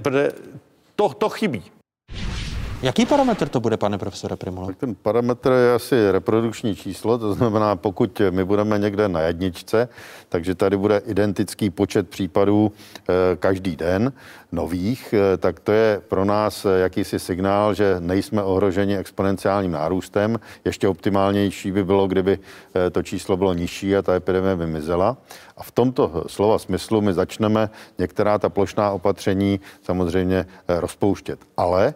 [0.95, 1.63] to, to chybí.
[2.81, 4.67] Jaký parametr to bude, pane profesore Primula?
[4.67, 9.89] Tak ten parametr je asi reprodukční číslo, to znamená, pokud my budeme někde na jedničce,
[10.29, 14.13] takže tady bude identický počet případů eh, každý den
[14.51, 20.39] nových, eh, tak to je pro nás eh, jakýsi signál, že nejsme ohroženi exponenciálním nárůstem.
[20.65, 22.39] Ještě optimálnější by bylo, kdyby
[22.91, 25.17] to číslo bylo nižší a ta epidemie vymizela.
[25.57, 31.39] A v tomto slova smyslu my začneme některá ta plošná opatření samozřejmě rozpouštět.
[31.57, 31.93] Ale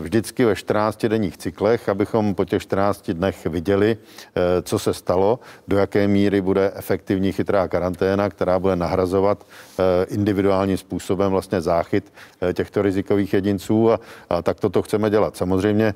[0.00, 5.38] vždycky ve 14 denních cyklech, abychom po těch 14 dnech viděli, eh, co se stalo,
[5.68, 9.46] do jaké míry bude efektivní chytrá karanténa, která bude nahrazovat
[9.78, 12.12] eh, individuálním způsobem vlastně záchyt
[12.52, 14.00] těchto rizikových jedinců a,
[14.30, 15.36] a tak toto chceme dělat.
[15.36, 15.94] Samozřejmě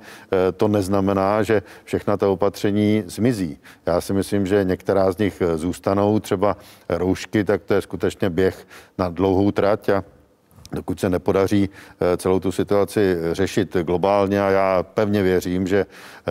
[0.57, 3.59] to neznamená, že všechna ta opatření zmizí.
[3.87, 6.57] Já si myslím, že některá z nich zůstanou, třeba
[6.89, 8.67] roušky, tak to je skutečně běh
[8.99, 10.05] na dlouhou trať a
[10.73, 11.69] dokud se nepodaří
[12.01, 15.87] eh, celou tu situaci řešit globálně a já pevně věřím, že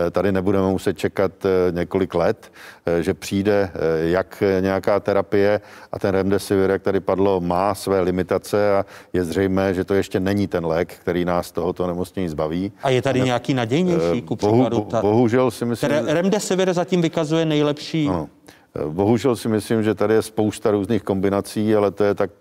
[0.07, 2.51] eh, tady nebudeme muset čekat eh, několik let,
[2.99, 5.61] že přijde jak nějaká terapie
[5.91, 10.19] a ten remdesivir, jak tady padlo, má své limitace a je zřejmé, že to ještě
[10.19, 12.71] není ten lék, který nás tohoto nemocnění zbaví.
[12.83, 14.77] A je tady nějaký nadějnější, ku příkladu?
[14.77, 15.91] Bohu, bohužel si myslím...
[15.91, 18.07] Remdesivir zatím vykazuje nejlepší...
[18.07, 18.29] Ano.
[18.89, 22.31] Bohužel si myslím, že tady je spousta různých kombinací, ale to je tak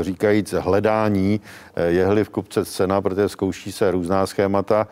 [0.00, 1.40] říkajíc hledání
[1.86, 4.88] jehly v kupce cena, protože zkouší se různá schémata.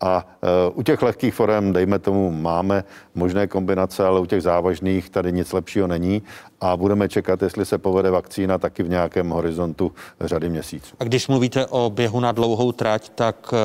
[0.00, 2.84] A e, u těch lehkých forem, dejme tomu, máme
[3.14, 6.22] možné kombinace, ale u těch závažných tady nic lepšího není
[6.60, 10.96] a budeme čekat, jestli se povede vakcína taky v nějakém horizontu řady měsíců.
[11.00, 13.56] A když mluvíte o běhu na dlouhou trať, tak e,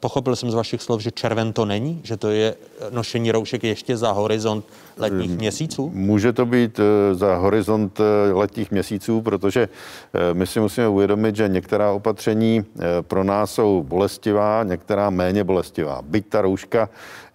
[0.00, 2.54] pochopil jsem z vašich slov, že červen to není, že to je
[2.90, 4.64] nošení roušek ještě za horizont
[4.98, 5.38] letních hmm.
[5.38, 5.90] měsíců?
[5.94, 6.80] Může to být
[7.12, 8.00] za horizont
[8.32, 9.68] letních měsíců, protože
[10.32, 12.64] my si musíme uvědomit, že některá opatření
[13.02, 16.02] pro nás jsou bolestivá, některá méně bolestivá.
[16.02, 16.88] Byť ta rouška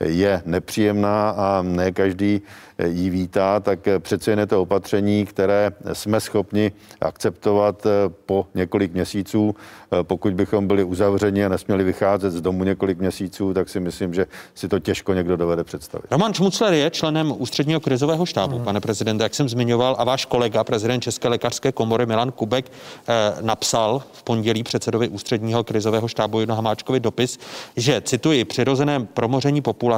[0.03, 2.41] je nepříjemná a ne každý
[2.85, 6.71] ji vítá, tak přece jen je to opatření, které jsme schopni
[7.01, 7.87] akceptovat
[8.25, 9.55] po několik měsíců.
[10.03, 14.25] Pokud bychom byli uzavřeni a nesměli vycházet z domu několik měsíců, tak si myslím, že
[14.55, 16.05] si to těžko někdo dovede představit.
[16.11, 18.65] Roman Čmucler je členem ústředního krizového štábu, hmm.
[18.65, 23.33] pane prezidente, jak jsem zmiňoval, a váš kolega, prezident České lékařské komory Milan Kubek, eh,
[23.41, 27.39] napsal v pondělí předsedovi ústředního krizového štábu Jonu Hamáčkovi dopis,
[27.77, 29.90] že, cituji, přirozené promoření populace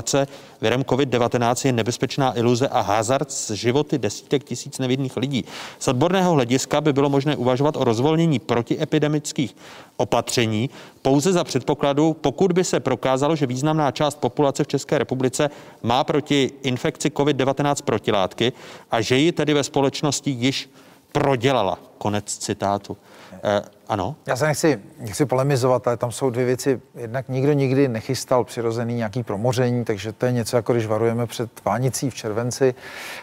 [0.62, 5.46] virem COVID-19 je nebezpečná iluze a hazard s životy desítek tisíc nevinných lidí.
[5.80, 9.56] Z odborného hlediska by bylo možné uvažovat o rozvolnění protiepidemických
[9.98, 10.70] opatření
[11.02, 15.50] pouze za předpokladu, pokud by se prokázalo, že významná část populace v České republice
[15.84, 18.54] má proti infekci COVID-19 protilátky
[18.92, 20.70] a že ji tedy ve společnosti již
[21.12, 21.80] prodělala.
[21.98, 22.98] Konec citátu.
[23.94, 24.16] Ano?
[24.26, 26.82] Já se nechci, nechci polemizovat, ale tam jsou dvě věci.
[26.96, 31.66] Jednak nikdo nikdy nechystal přirozený nějaký promoření, takže to je něco, jako když varujeme před
[31.66, 32.76] Vánicí v červenci.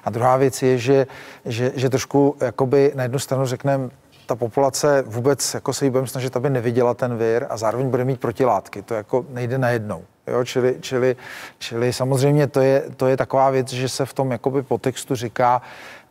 [0.05, 1.07] A druhá věc je, že,
[1.45, 3.91] že, že trošku jakoby na jednu stranu řekneme,
[4.27, 8.05] ta populace vůbec jako se jí budeme snažit, aby neviděla ten vir a zároveň bude
[8.05, 8.83] mít protilátky.
[8.83, 10.05] To jako nejde najednou.
[10.27, 11.17] Jo, čili, čili,
[11.59, 15.63] čili samozřejmě to je, to je taková věc, že se v tom jakoby textu říká,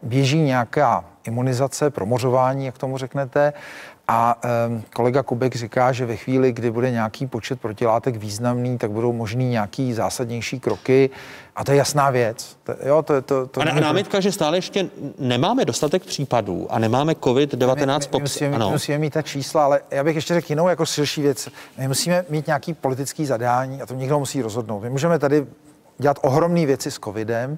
[0.04, 3.54] běží nějaká imunizace, promořování, jak tomu řeknete,
[4.12, 4.38] a
[4.68, 9.14] um, kolega Kubek říká, že ve chvíli, kdy bude nějaký počet protilátek významný, tak budou
[9.14, 11.10] možný nějaký zásadnější kroky.
[11.56, 12.58] A to je jasná věc.
[12.64, 16.80] To, jo, to, to, to a, a námitka, že stále ještě nemáme dostatek případů a
[16.80, 18.70] nemáme COVID-19 my, my, my, musíme, ano.
[18.70, 21.50] musíme mít ta čísla, ale já bych ještě řekl jinou jako silší věc.
[21.78, 24.80] My musíme mít nějaký politický zadání a to někdo musí rozhodnout.
[24.80, 25.46] My můžeme tady
[25.98, 27.58] dělat ohromné věci s covidem,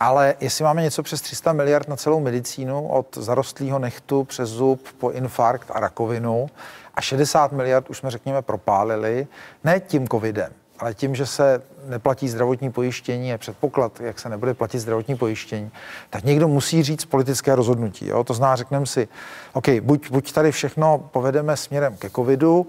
[0.00, 4.88] ale jestli máme něco přes 300 miliard na celou medicínu, od zarostlého nechtu přes zub
[4.98, 6.50] po infarkt a rakovinu,
[6.94, 9.26] a 60 miliard už jsme, řekněme, propálili,
[9.64, 14.54] ne tím covidem, ale tím, že se neplatí zdravotní pojištění, je předpoklad, jak se nebude
[14.54, 15.70] platit zdravotní pojištění,
[16.10, 18.06] tak někdo musí říct politické rozhodnutí.
[18.06, 18.24] Jo?
[18.24, 19.08] To zná, řekneme si,
[19.52, 22.66] OK, buď, buď tady všechno povedeme směrem ke covidu,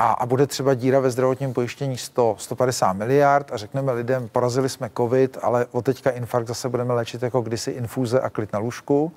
[0.00, 4.68] a, a bude třeba díra ve zdravotním pojištění 100, 150 miliard a řekneme lidem, porazili
[4.68, 8.58] jsme covid, ale od teďka infarkt zase budeme léčit jako kdysi infuze a klid na
[8.58, 9.12] lůžku.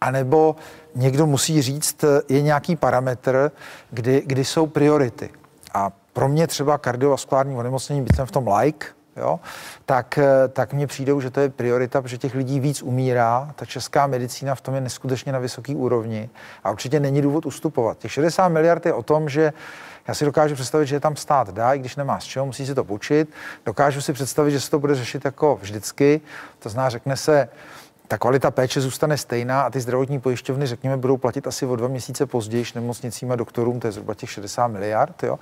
[0.00, 0.56] A nebo
[0.94, 3.50] někdo musí říct, je nějaký parametr,
[3.90, 5.30] kdy, kdy jsou priority.
[5.74, 9.40] A pro mě třeba kardiovaskulární onemocnění, byť jsem v tom like, jo,
[9.86, 10.18] tak,
[10.52, 13.52] tak mně přijdou, že to je priorita, protože těch lidí víc umírá.
[13.56, 16.30] Ta česká medicína v tom je neskutečně na vysoké úrovni
[16.64, 17.98] a určitě není důvod ustupovat.
[17.98, 19.52] Těch 60 miliard je o tom, že
[20.08, 22.66] já si dokážu představit, že je tam stát dá, i když nemá z čeho, musí
[22.66, 23.28] si to půjčit.
[23.66, 26.20] Dokážu si představit, že se to bude řešit jako vždycky.
[26.58, 27.48] To zná, řekne se,
[28.08, 31.88] ta kvalita péče zůstane stejná a ty zdravotní pojišťovny, řekněme, budou platit asi o dva
[31.88, 35.38] měsíce později nemocnicím a doktorům, to je zhruba těch 60 miliard, jo.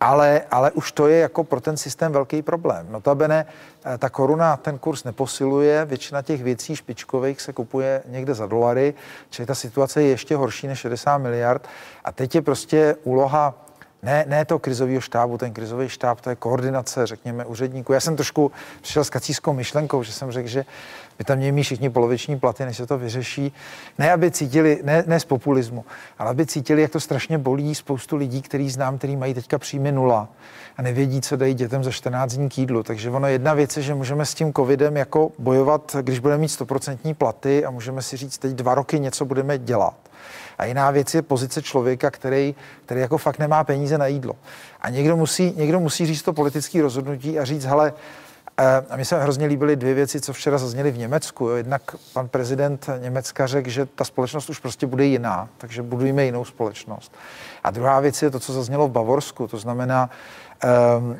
[0.00, 2.86] Ale, ale už to je jako pro ten systém velký problém.
[2.90, 3.46] Notabene
[3.84, 8.94] eh, ta koruna ten kurz neposiluje, většina těch věcí špičkových se kupuje někde za dolary,
[9.30, 11.68] čili ta situace je ještě horší než 60 miliard.
[12.04, 13.54] A teď je prostě úloha
[14.02, 17.92] ne, ne to krizového štábu, ten krizový štáb, to je koordinace, řekněme, úředníků.
[17.92, 20.64] Já jsem trošku přišel s kacískou myšlenkou, že jsem řekl, že
[21.20, 23.52] by tam mít všichni poloviční platy, než se to vyřeší.
[23.98, 25.84] Ne, aby cítili, ne, ne z populismu,
[26.18, 29.92] ale aby cítili, jak to strašně bolí spoustu lidí, který znám, který mají teďka příjmy
[29.92, 30.28] nula
[30.76, 32.82] a nevědí, co dají dětem za 14 dní k jídlu.
[32.82, 36.48] Takže ono jedna věc je, že můžeme s tím covidem jako bojovat, když budeme mít
[36.48, 39.96] stoprocentní platy a můžeme si říct, teď dva roky něco budeme dělat.
[40.58, 44.36] A jiná věc je pozice člověka, který, který jako fakt nemá peníze na jídlo.
[44.80, 47.92] A někdo musí, někdo musí říct to politické rozhodnutí a říct, hele,
[48.90, 51.48] a mi se hrozně líbily dvě věci, co včera zazněly v Německu.
[51.48, 51.56] Jo.
[51.56, 51.82] Jednak
[52.12, 57.12] pan prezident Německa řekl, že ta společnost už prostě bude jiná, takže budujeme jinou společnost.
[57.64, 60.10] A druhá věc je to, co zaznělo v Bavorsku, to znamená,
[60.98, 61.16] um,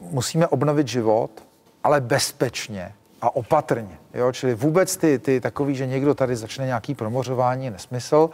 [0.00, 1.30] musíme obnovit život,
[1.84, 3.98] ale bezpečně a opatrně.
[4.14, 4.32] Jo?
[4.32, 8.30] Čili vůbec ty, ty takový, že někdo tady začne nějaký promořování, nesmysl,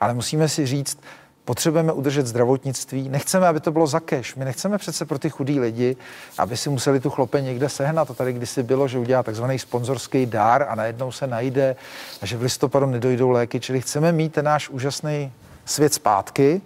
[0.00, 0.98] ale musíme si říct,
[1.46, 4.36] potřebujeme udržet zdravotnictví, nechceme, aby to bylo za cash.
[4.36, 5.96] My nechceme přece pro ty chudý lidi,
[6.38, 8.08] aby si museli tu chlope někde sehnat.
[8.08, 11.76] To tady kdysi bylo, že udělá takzvaný sponzorský dár a najednou se najde
[12.22, 13.60] a že v listopadu nedojdou léky.
[13.60, 15.32] Čili chceme mít ten náš úžasný
[15.64, 16.60] svět zpátky,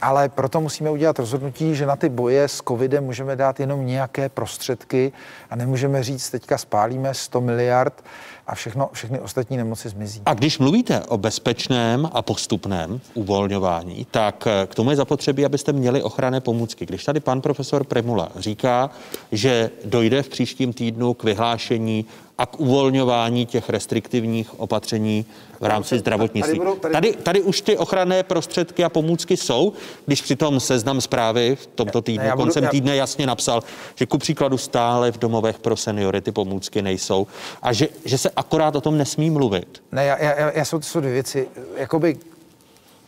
[0.00, 4.28] ale proto musíme udělat rozhodnutí, že na ty boje s covidem můžeme dát jenom nějaké
[4.28, 5.12] prostředky
[5.50, 8.04] a nemůžeme říct, teďka spálíme 100 miliard
[8.48, 10.22] a všechno, všechny ostatní nemoci zmizí.
[10.26, 15.72] A když mluvíte o bezpečném a postupném uvolňování, tak eh, k tomu je zapotřebí, abyste
[15.72, 16.86] měli ochranné pomůcky.
[16.86, 18.90] Když tady pan profesor Premula říká,
[19.32, 22.06] že dojde v příštím týdnu k vyhlášení
[22.38, 25.26] a k uvolňování těch restriktivních opatření
[25.60, 26.60] v rámci zdravotnictví.
[26.92, 29.72] Tady, tady už ty ochranné prostředky a pomůcky jsou,
[30.06, 32.70] když přitom seznam zprávy v tomto týdnu, ne, budu, koncem já...
[32.70, 33.62] týdne jasně napsal,
[33.94, 37.26] že ku příkladu stále v domovech pro seniory ty pomůcky nejsou
[37.62, 39.82] a že, že se akorát o tom nesmí mluvit.
[39.92, 41.48] Ne, já, já, já jsou, to jsou dvě věci.
[41.76, 42.16] Jakoby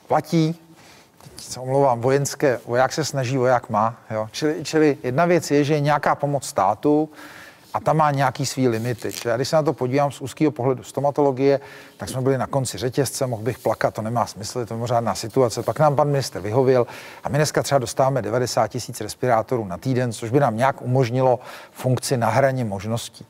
[0.09, 0.55] platí,
[1.23, 3.97] teď se omlouvám, vojenské, voják se snaží, voják má.
[4.11, 4.28] Jo?
[4.32, 7.09] Čili, čili jedna věc je, že je nějaká pomoc státu,
[7.75, 9.13] a ta má nějaký svý limity.
[9.13, 11.61] Čili já když se na to podívám z úzkého pohledu stomatologie,
[11.97, 15.15] tak jsme byli na konci řetězce, mohl bych plakat, to nemá smysl, je to mimořádná
[15.15, 15.63] situace.
[15.63, 16.87] Pak nám pan minister vyhověl
[17.25, 21.41] a my dneska třeba dostáváme 90 tisíc respirátorů na týden, což by nám nějak umožnilo
[21.73, 23.27] funkci na hraně možností.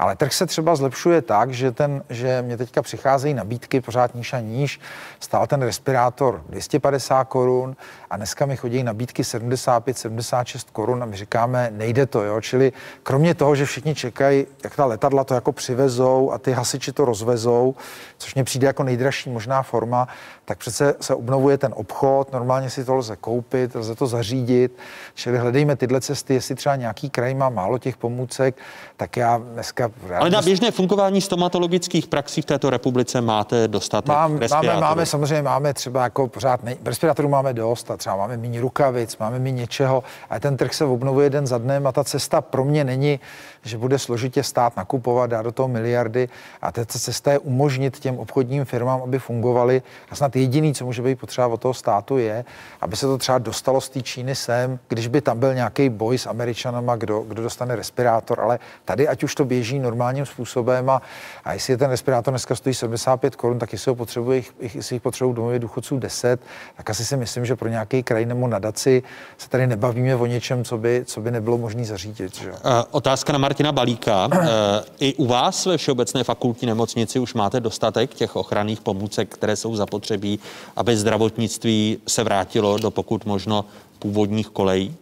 [0.00, 4.32] Ale trh se třeba zlepšuje tak, že, ten, že mě teďka přicházejí nabídky pořád níž
[4.32, 4.80] a níž.
[5.20, 7.76] Stál ten respirátor 250 korun
[8.10, 12.40] a dneska mi chodí nabídky 75-76 korun a my říkáme, nejde to, jo.
[12.40, 12.72] Čili
[13.02, 17.04] kromě toho, že všichni čekají, jak ta letadla to jako přivezou a ty hasiči to
[17.04, 17.74] rozvezou,
[18.18, 20.08] což mně přijde jako nejdražší možná forma,
[20.44, 24.78] tak přece se obnovuje ten obchod, normálně si to lze koupit, lze to zařídit,
[25.14, 28.56] čili hledejme tyhle cesty, jestli třeba nějaký kraj má málo těch pomůcek,
[28.96, 29.90] tak já dneska...
[30.18, 35.42] Ale na běžné fungování stomatologických praxí v této republice máte dostatek Mám, máme, máme, samozřejmě
[35.42, 39.60] máme třeba jako pořád, ne, respirátorů máme dost a třeba máme méně rukavic, máme méně
[39.60, 43.20] něčeho, a ten trh se obnovuje den za dnem a ta cesta pro mě není,
[43.62, 46.28] že bude složitě stát nakupovat, dát do toho miliardy
[46.62, 51.02] a ta cesta je umožnit těm obchodním firmám, aby fungovaly a snad jediný, co může
[51.02, 52.44] být potřeba od toho státu je,
[52.80, 56.18] aby se to třeba dostalo z té Číny sem, když by tam byl nějaký boj
[56.18, 61.02] s Američanama, kdo, kdo dostane respirátor, ale tady ať už to běží normálním způsobem a,
[61.44, 65.02] a jestli je ten respirátor dneska stojí 75 korun, tak jestli ho potřebuje, jestli jich
[65.02, 66.40] potřebují domově důchodců 10,
[66.76, 69.02] tak asi si myslím, že pro nějaký kraj nebo nadaci
[69.38, 72.36] se tady nebavíme o něčem, co by, co by nebylo možné zařídit.
[72.36, 72.52] Že?
[72.90, 74.28] Otázka na Martina Balíka.
[75.00, 79.76] I u vás ve Všeobecné fakultní nemocnici už máte dostatek těch ochranných pomůcek, které jsou
[79.76, 80.38] zapotřebí,
[80.76, 83.64] aby zdravotnictví se vrátilo do pokud možno
[83.98, 84.96] původních kolejí?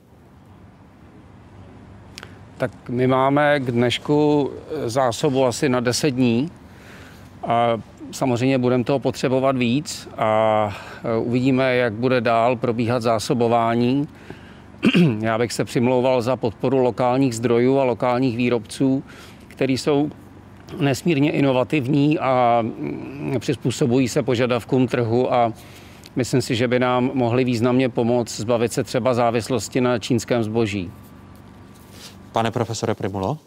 [2.58, 4.50] Tak my máme k dnešku
[4.86, 6.50] zásobu asi na 10 dní.
[7.46, 7.80] A
[8.12, 10.72] samozřejmě budeme toho potřebovat víc a
[11.20, 14.08] uvidíme, jak bude dál probíhat zásobování.
[15.20, 19.04] Já bych se přimlouval za podporu lokálních zdrojů a lokálních výrobců,
[19.48, 20.10] který jsou
[20.80, 25.52] nesmírně inovativní a mm, přizpůsobují se požadavkům trhu a
[26.16, 30.90] myslím si, že by nám mohli významně pomoct zbavit se třeba závislosti na čínském zboží.
[32.32, 33.38] Pane profesore Primulo?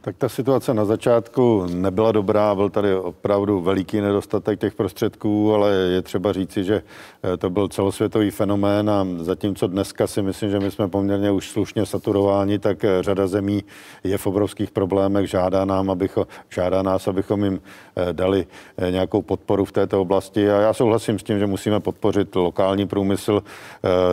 [0.00, 5.70] Tak ta situace na začátku nebyla dobrá, byl tady opravdu veliký nedostatek těch prostředků, ale
[5.74, 6.82] je třeba říci, že
[7.22, 11.50] eh, to byl celosvětový fenomén a zatímco dneska si myslím, že my jsme poměrně už
[11.50, 13.64] slušně saturováni, tak eh, řada zemí
[14.04, 17.60] je v obrovských problémech, žádá, nám, abycho, žádá nás, abychom jim
[17.96, 18.46] eh, dali
[18.90, 20.50] nějakou podporu v této oblasti.
[20.50, 23.42] A já souhlasím s tím, že musíme podpořit lokální průmysl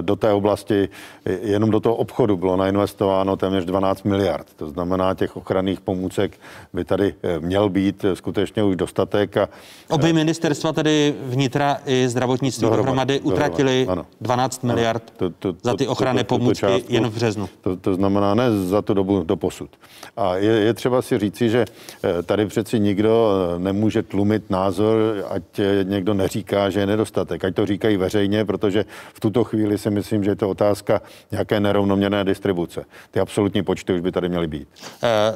[0.02, 0.90] do té oblasti,
[1.26, 6.40] jenom do toho obchodu bylo nainvestováno téměř 12 miliard, to znamená těch ochranných pomůcek
[6.74, 9.38] by tady eh, měl být eh, skutečně už dostatek.
[9.38, 9.50] A,
[9.90, 15.54] Obě ministerstva tedy vnitra i zdravotnictví dohromady, dohromady utratili dohromady, 12 ano, miliard to, to,
[15.54, 17.50] to, za ty ochranné to, to, pomůcky to částku, jen v březnu.
[17.62, 19.70] To, to znamená ne za tu dobu do posud.
[20.18, 21.66] A je, je třeba si říci, že
[22.04, 25.44] eh, tady přeci nikdo nemůže tlumit názor, ať
[25.84, 27.46] někdo neříká, že je nedostatek.
[27.46, 31.60] Ať to říkají veřejně, protože v tuto chvíli si myslím, že je to otázka nějaké
[31.60, 32.86] nerovnoměrné distribuce.
[33.12, 34.68] Ty absolutní počty už by tady měly být.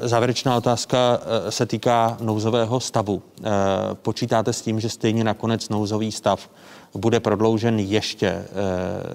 [0.02, 3.22] Závěrečná závěrečná otázka eh, se týká nouzového stavu.
[3.43, 3.49] Eh,
[3.93, 6.49] počítáte s tím, že stejně nakonec nouzový stav
[6.93, 8.45] bude prodloužen ještě eh,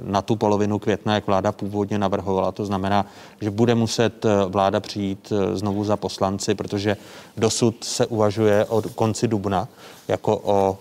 [0.03, 2.53] na tu polovinu května, jak vláda původně navrhovala.
[2.53, 3.07] To znamená,
[3.41, 6.97] že bude muset vláda přijít znovu za poslanci, protože
[7.37, 9.69] dosud se uvažuje o konci dubna
[10.09, 10.79] jako o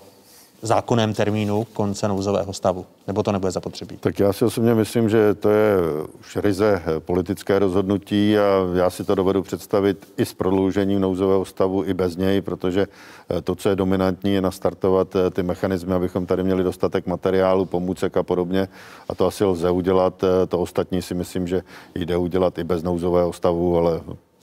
[0.63, 2.85] zákonném termínu konce nouzového stavu?
[3.07, 3.97] Nebo to nebude zapotřebí?
[3.97, 5.75] Tak já si osobně myslím, že to je
[6.19, 11.83] už ryze politické rozhodnutí a já si to dovedu představit i s prodloužením nouzového stavu,
[11.83, 12.87] i bez něj, protože
[13.29, 17.65] eh, to, co je dominantní, je nastartovat eh, ty mechanismy, abychom tady měli dostatek materiálu,
[17.65, 18.67] pomůcek a podobně.
[19.09, 20.23] A to asi lze udělat.
[20.23, 21.63] Eh, to ostatní si myslím, že
[21.95, 24.01] jde udělat i bez nouzového stavu, ale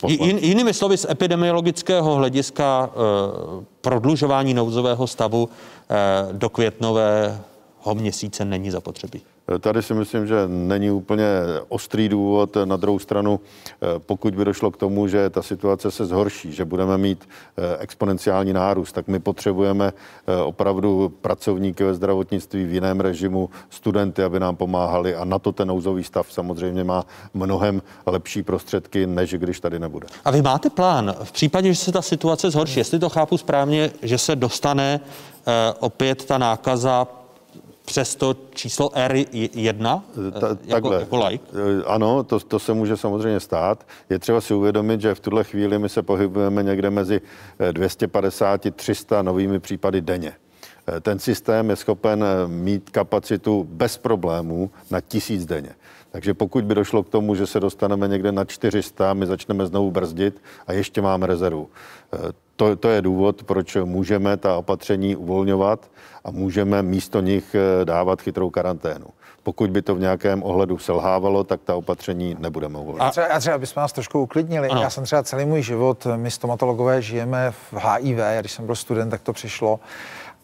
[0.08, 8.70] Jin, jinými slovy, z epidemiologického hlediska eh, prodlužování nouzového stavu eh, do květnového měsíce není
[8.70, 9.22] zapotřebí.
[9.58, 11.24] Tady si myslím, že není úplně
[11.68, 12.56] ostrý důvod.
[12.64, 16.64] Na druhou stranu, eh, pokud by došlo k tomu, že ta situace se zhorší, že
[16.64, 23.00] budeme mít eh, exponenciální nárůst, tak my potřebujeme eh, opravdu pracovníky ve zdravotnictví v jiném
[23.00, 27.04] režimu, studenty, aby nám pomáhali a na to ten nouzový stav samozřejmě má
[27.34, 30.06] mnohem lepší prostředky, než když tady nebude.
[30.24, 33.90] A vy máte plán v případě, že se ta situace zhorší, jestli to chápu správně,
[34.02, 35.00] že se dostane
[35.80, 37.19] opět ta nákaza
[37.90, 40.02] přes to číslo R1
[40.40, 41.00] Ta, jako, takhle.
[41.00, 41.44] jako like?
[41.52, 43.86] Eh, ano, to, to se může samozřejmě stát.
[44.10, 47.20] Je třeba si uvědomit, že v tuhle chvíli my se pohybujeme někde mezi
[47.72, 50.32] 250-300 eh, novými případy denně.
[50.88, 55.74] Eh, ten systém je schopen mít kapacitu bez problémů na tisíc denně.
[56.10, 59.90] Takže pokud by došlo k tomu, že se dostaneme někde na 400, my začneme znovu
[59.90, 61.68] brzdit a ještě máme rezervu.
[62.60, 65.90] To, to je důvod, proč můžeme ta opatření uvolňovat
[66.24, 69.06] a můžeme místo nich eh, dávat chytrou karanténu.
[69.42, 73.08] Pokud by to v nějakém ohledu selhávalo, tak ta opatření nebudeme uvolňovat.
[73.08, 74.68] A třeba, a třeba bychom nás trošku uklidnili.
[74.68, 74.82] Ano.
[74.82, 79.10] Já jsem třeba celý můj život, my stomatologové žijeme v HIV, když jsem byl student,
[79.10, 79.80] tak to přišlo.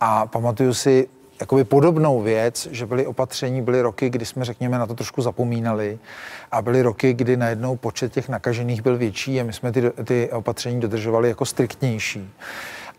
[0.00, 1.08] A pamatuju si,
[1.40, 5.98] jakoby podobnou věc, že byly opatření, byly roky, kdy jsme, řekněme, na to trošku zapomínali
[6.52, 10.30] a byly roky, kdy najednou počet těch nakažených byl větší a my jsme ty, ty
[10.32, 12.30] opatření dodržovali jako striktnější.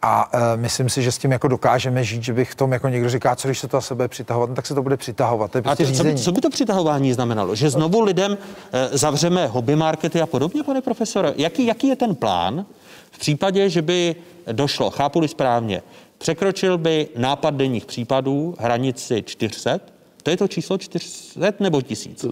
[0.01, 2.87] A e, myslím si, že s tím jako dokážeme žít, že bych v tom jako
[2.89, 5.51] někdo říká, co když se to a sebe přitahovat, no, tak se to bude přitahovat.
[5.51, 7.55] To je prostě a to, co, by, co by to přitahování znamenalo?
[7.55, 8.37] Že znovu lidem
[8.71, 11.33] e, zavřeme hobby markety a podobně, pane profesore?
[11.37, 12.65] Jaký, jaký je ten plán
[13.11, 14.15] v případě, že by
[14.51, 15.81] došlo, chápu správně,
[16.17, 19.79] překročil by nápad denních případů hranici 400,
[20.23, 22.25] to je to číslo 400 nebo tisíc?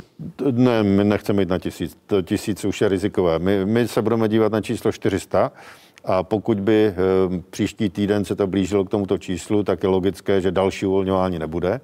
[0.51, 1.97] Ne, my nechceme jít na tisíc.
[2.07, 3.39] To tisíc už je rizikové.
[3.39, 5.51] My, my se budeme dívat na číslo 400
[6.05, 6.93] a pokud by e,
[7.49, 11.81] příští týden se to blížilo k tomuto číslu, tak je logické, že další uvolňování nebude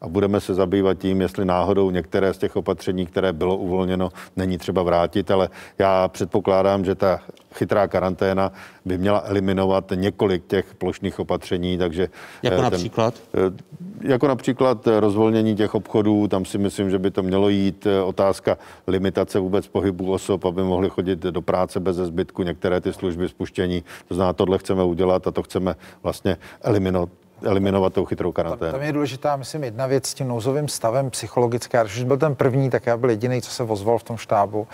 [0.00, 4.58] a budeme se zabývat tím, jestli náhodou některé z těch opatření, které bylo uvolněno, není
[4.58, 5.48] třeba vrátit, ale
[5.78, 7.20] já předpokládám, že ta
[7.54, 8.52] chytrá karanténa
[8.84, 12.08] by měla eliminovat několik těch plošných opatření, takže...
[12.42, 13.14] Jako ten, například?
[13.34, 18.02] Eh, jako například rozvolnění těch obchodů, tam si myslím, že by to mělo jít eh,
[18.02, 23.28] otázka limitace vůbec pohybu osob, aby mohli chodit do práce bez zbytku, některé ty služby
[23.28, 23.84] spuštění.
[24.08, 27.08] To znamená, tohle chceme udělat a to chceme vlastně eliminovat,
[27.42, 28.72] eliminovat tou chytrou karanténu.
[28.72, 31.82] Tam je důležitá, myslím, jedna věc s tím nouzovým stavem psychologická.
[31.82, 34.66] Když byl ten první, tak já byl jediný, co se ozval v tom štábu.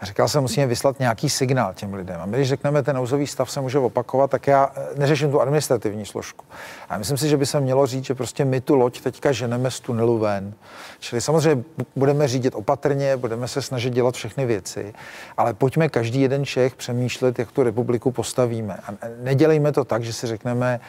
[0.00, 2.20] A říkal jsem, musíme vyslat nějaký signál těm lidem.
[2.20, 5.40] A my, když řekneme, ten nouzový stav se může opakovat, tak já eh, neřeším tu
[5.40, 6.44] administrativní složku.
[6.88, 9.70] A myslím si, že by se mělo říct, že prostě my tu loď teďka ženeme
[9.70, 10.54] z tunelu ven.
[11.00, 11.64] Čili samozřejmě
[11.96, 14.94] budeme řídit opatrně, budeme se snažit dělat všechny věci,
[15.36, 18.78] ale pojďme každý jeden Čech přemýšlet, jak tu republiku postavíme.
[18.86, 20.80] A nedělejme to tak, že si řekneme,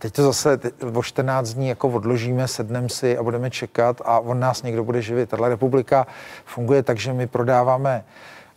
[0.00, 0.60] Teď to zase
[0.94, 5.02] o 14 dní jako odložíme, sedneme si a budeme čekat a on nás někdo bude
[5.02, 5.28] živit.
[5.28, 6.06] Tato republika
[6.44, 8.04] funguje tak, že my prodáváme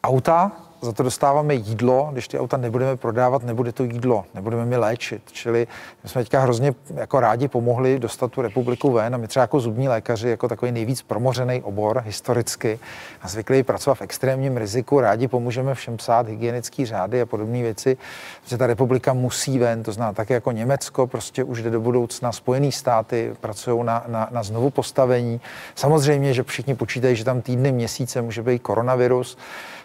[0.04, 0.52] auta,
[0.84, 5.22] za to dostáváme jídlo, když ty auta nebudeme prodávat, nebude to jídlo, nebudeme mi léčit.
[5.32, 5.68] Čili
[6.04, 9.60] my jsme teďka hrozně jako rádi pomohli dostat tu republiku ven a my třeba jako
[9.60, 12.80] zubní lékaři, jako takový nejvíc promořený obor historicky
[13.22, 17.98] a zvyklí pracovat v extrémním riziku, rádi pomůžeme všem psát hygienické řády a podobné věci,
[18.46, 22.32] že ta republika musí ven, to znamená také jako Německo, prostě už jde do budoucna,
[22.32, 25.42] Spojené státy pracují na, na, na znovu postavení.
[25.76, 29.38] Samozřejmě, že všichni počítají, že tam týdny, měsíce může být koronavirus,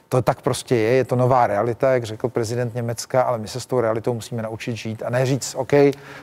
[0.08, 3.60] to tak prostě je, je to nová realita, jak řekl prezident Německa, ale my se
[3.60, 5.72] s tou realitou musíme naučit žít a ne říct, OK,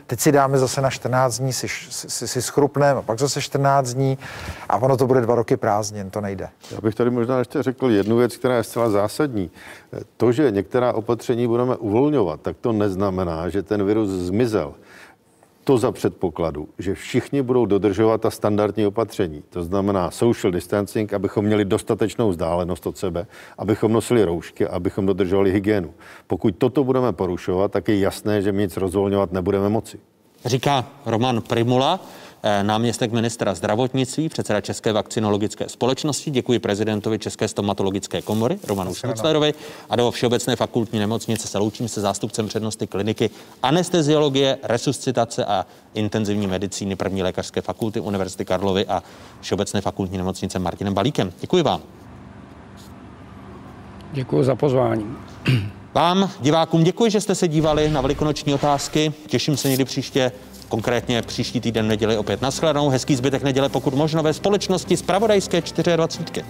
[0.08, 3.94] teď si dáme zase na 14 dní, si, si, si schrupneme, a pak zase 14
[3.94, 4.18] dní
[4.70, 6.50] a ono to bude dva roky prázdnin, to nejde.
[6.72, 9.52] Já bych tady možná ještě řekl jednu věc, která je zcela zásadní.
[10.18, 14.74] To, že některá opatření budeme uvolňovat, tak to neznamená, že ten virus zmizel.
[15.66, 19.44] To za předpokladu, že všichni budou dodržovat ta standardní opatření.
[19.50, 23.28] To znamená social distancing, abychom měli dostatečnou vzdálenost od sebe,
[23.58, 25.94] abychom nosili roušky, abychom dodržovali hygienu.
[26.28, 30.00] Pokud toto budeme porušovat, tak je jasné, že my nic rozvolňovat nebudeme moci.
[30.46, 32.00] Říká Roman Primula.
[32.46, 36.32] Eh, náměstek ministra zdravotnictví, předseda České vakcinologické společnosti.
[36.32, 39.54] Děkuji prezidentovi České stomatologické komory Romanu Šmuclerovi
[39.90, 43.30] a do Všeobecné fakultní nemocnice se loučím se zástupcem přednosti kliniky
[43.64, 49.04] anesteziologie, resuscitace a intenzivní medicíny první lékařské fakulty Univerzity Karlovy a
[49.42, 51.34] Všeobecné fakultní nemocnice Martinem Balíkem.
[51.42, 51.82] Děkuji vám.
[54.14, 55.06] Děkuji za pozvání.
[55.94, 59.14] Vám, divákům, děkuji, že jste se dívali na velikonoční otázky.
[59.28, 60.32] Těším se někdy příště,
[60.70, 62.42] konkrétně příští týden neděli opět.
[62.42, 65.62] Naschledanou, hezký zbytek neděle, pokud možno ve společnosti z Pravodajské
[65.96, 66.46] 24.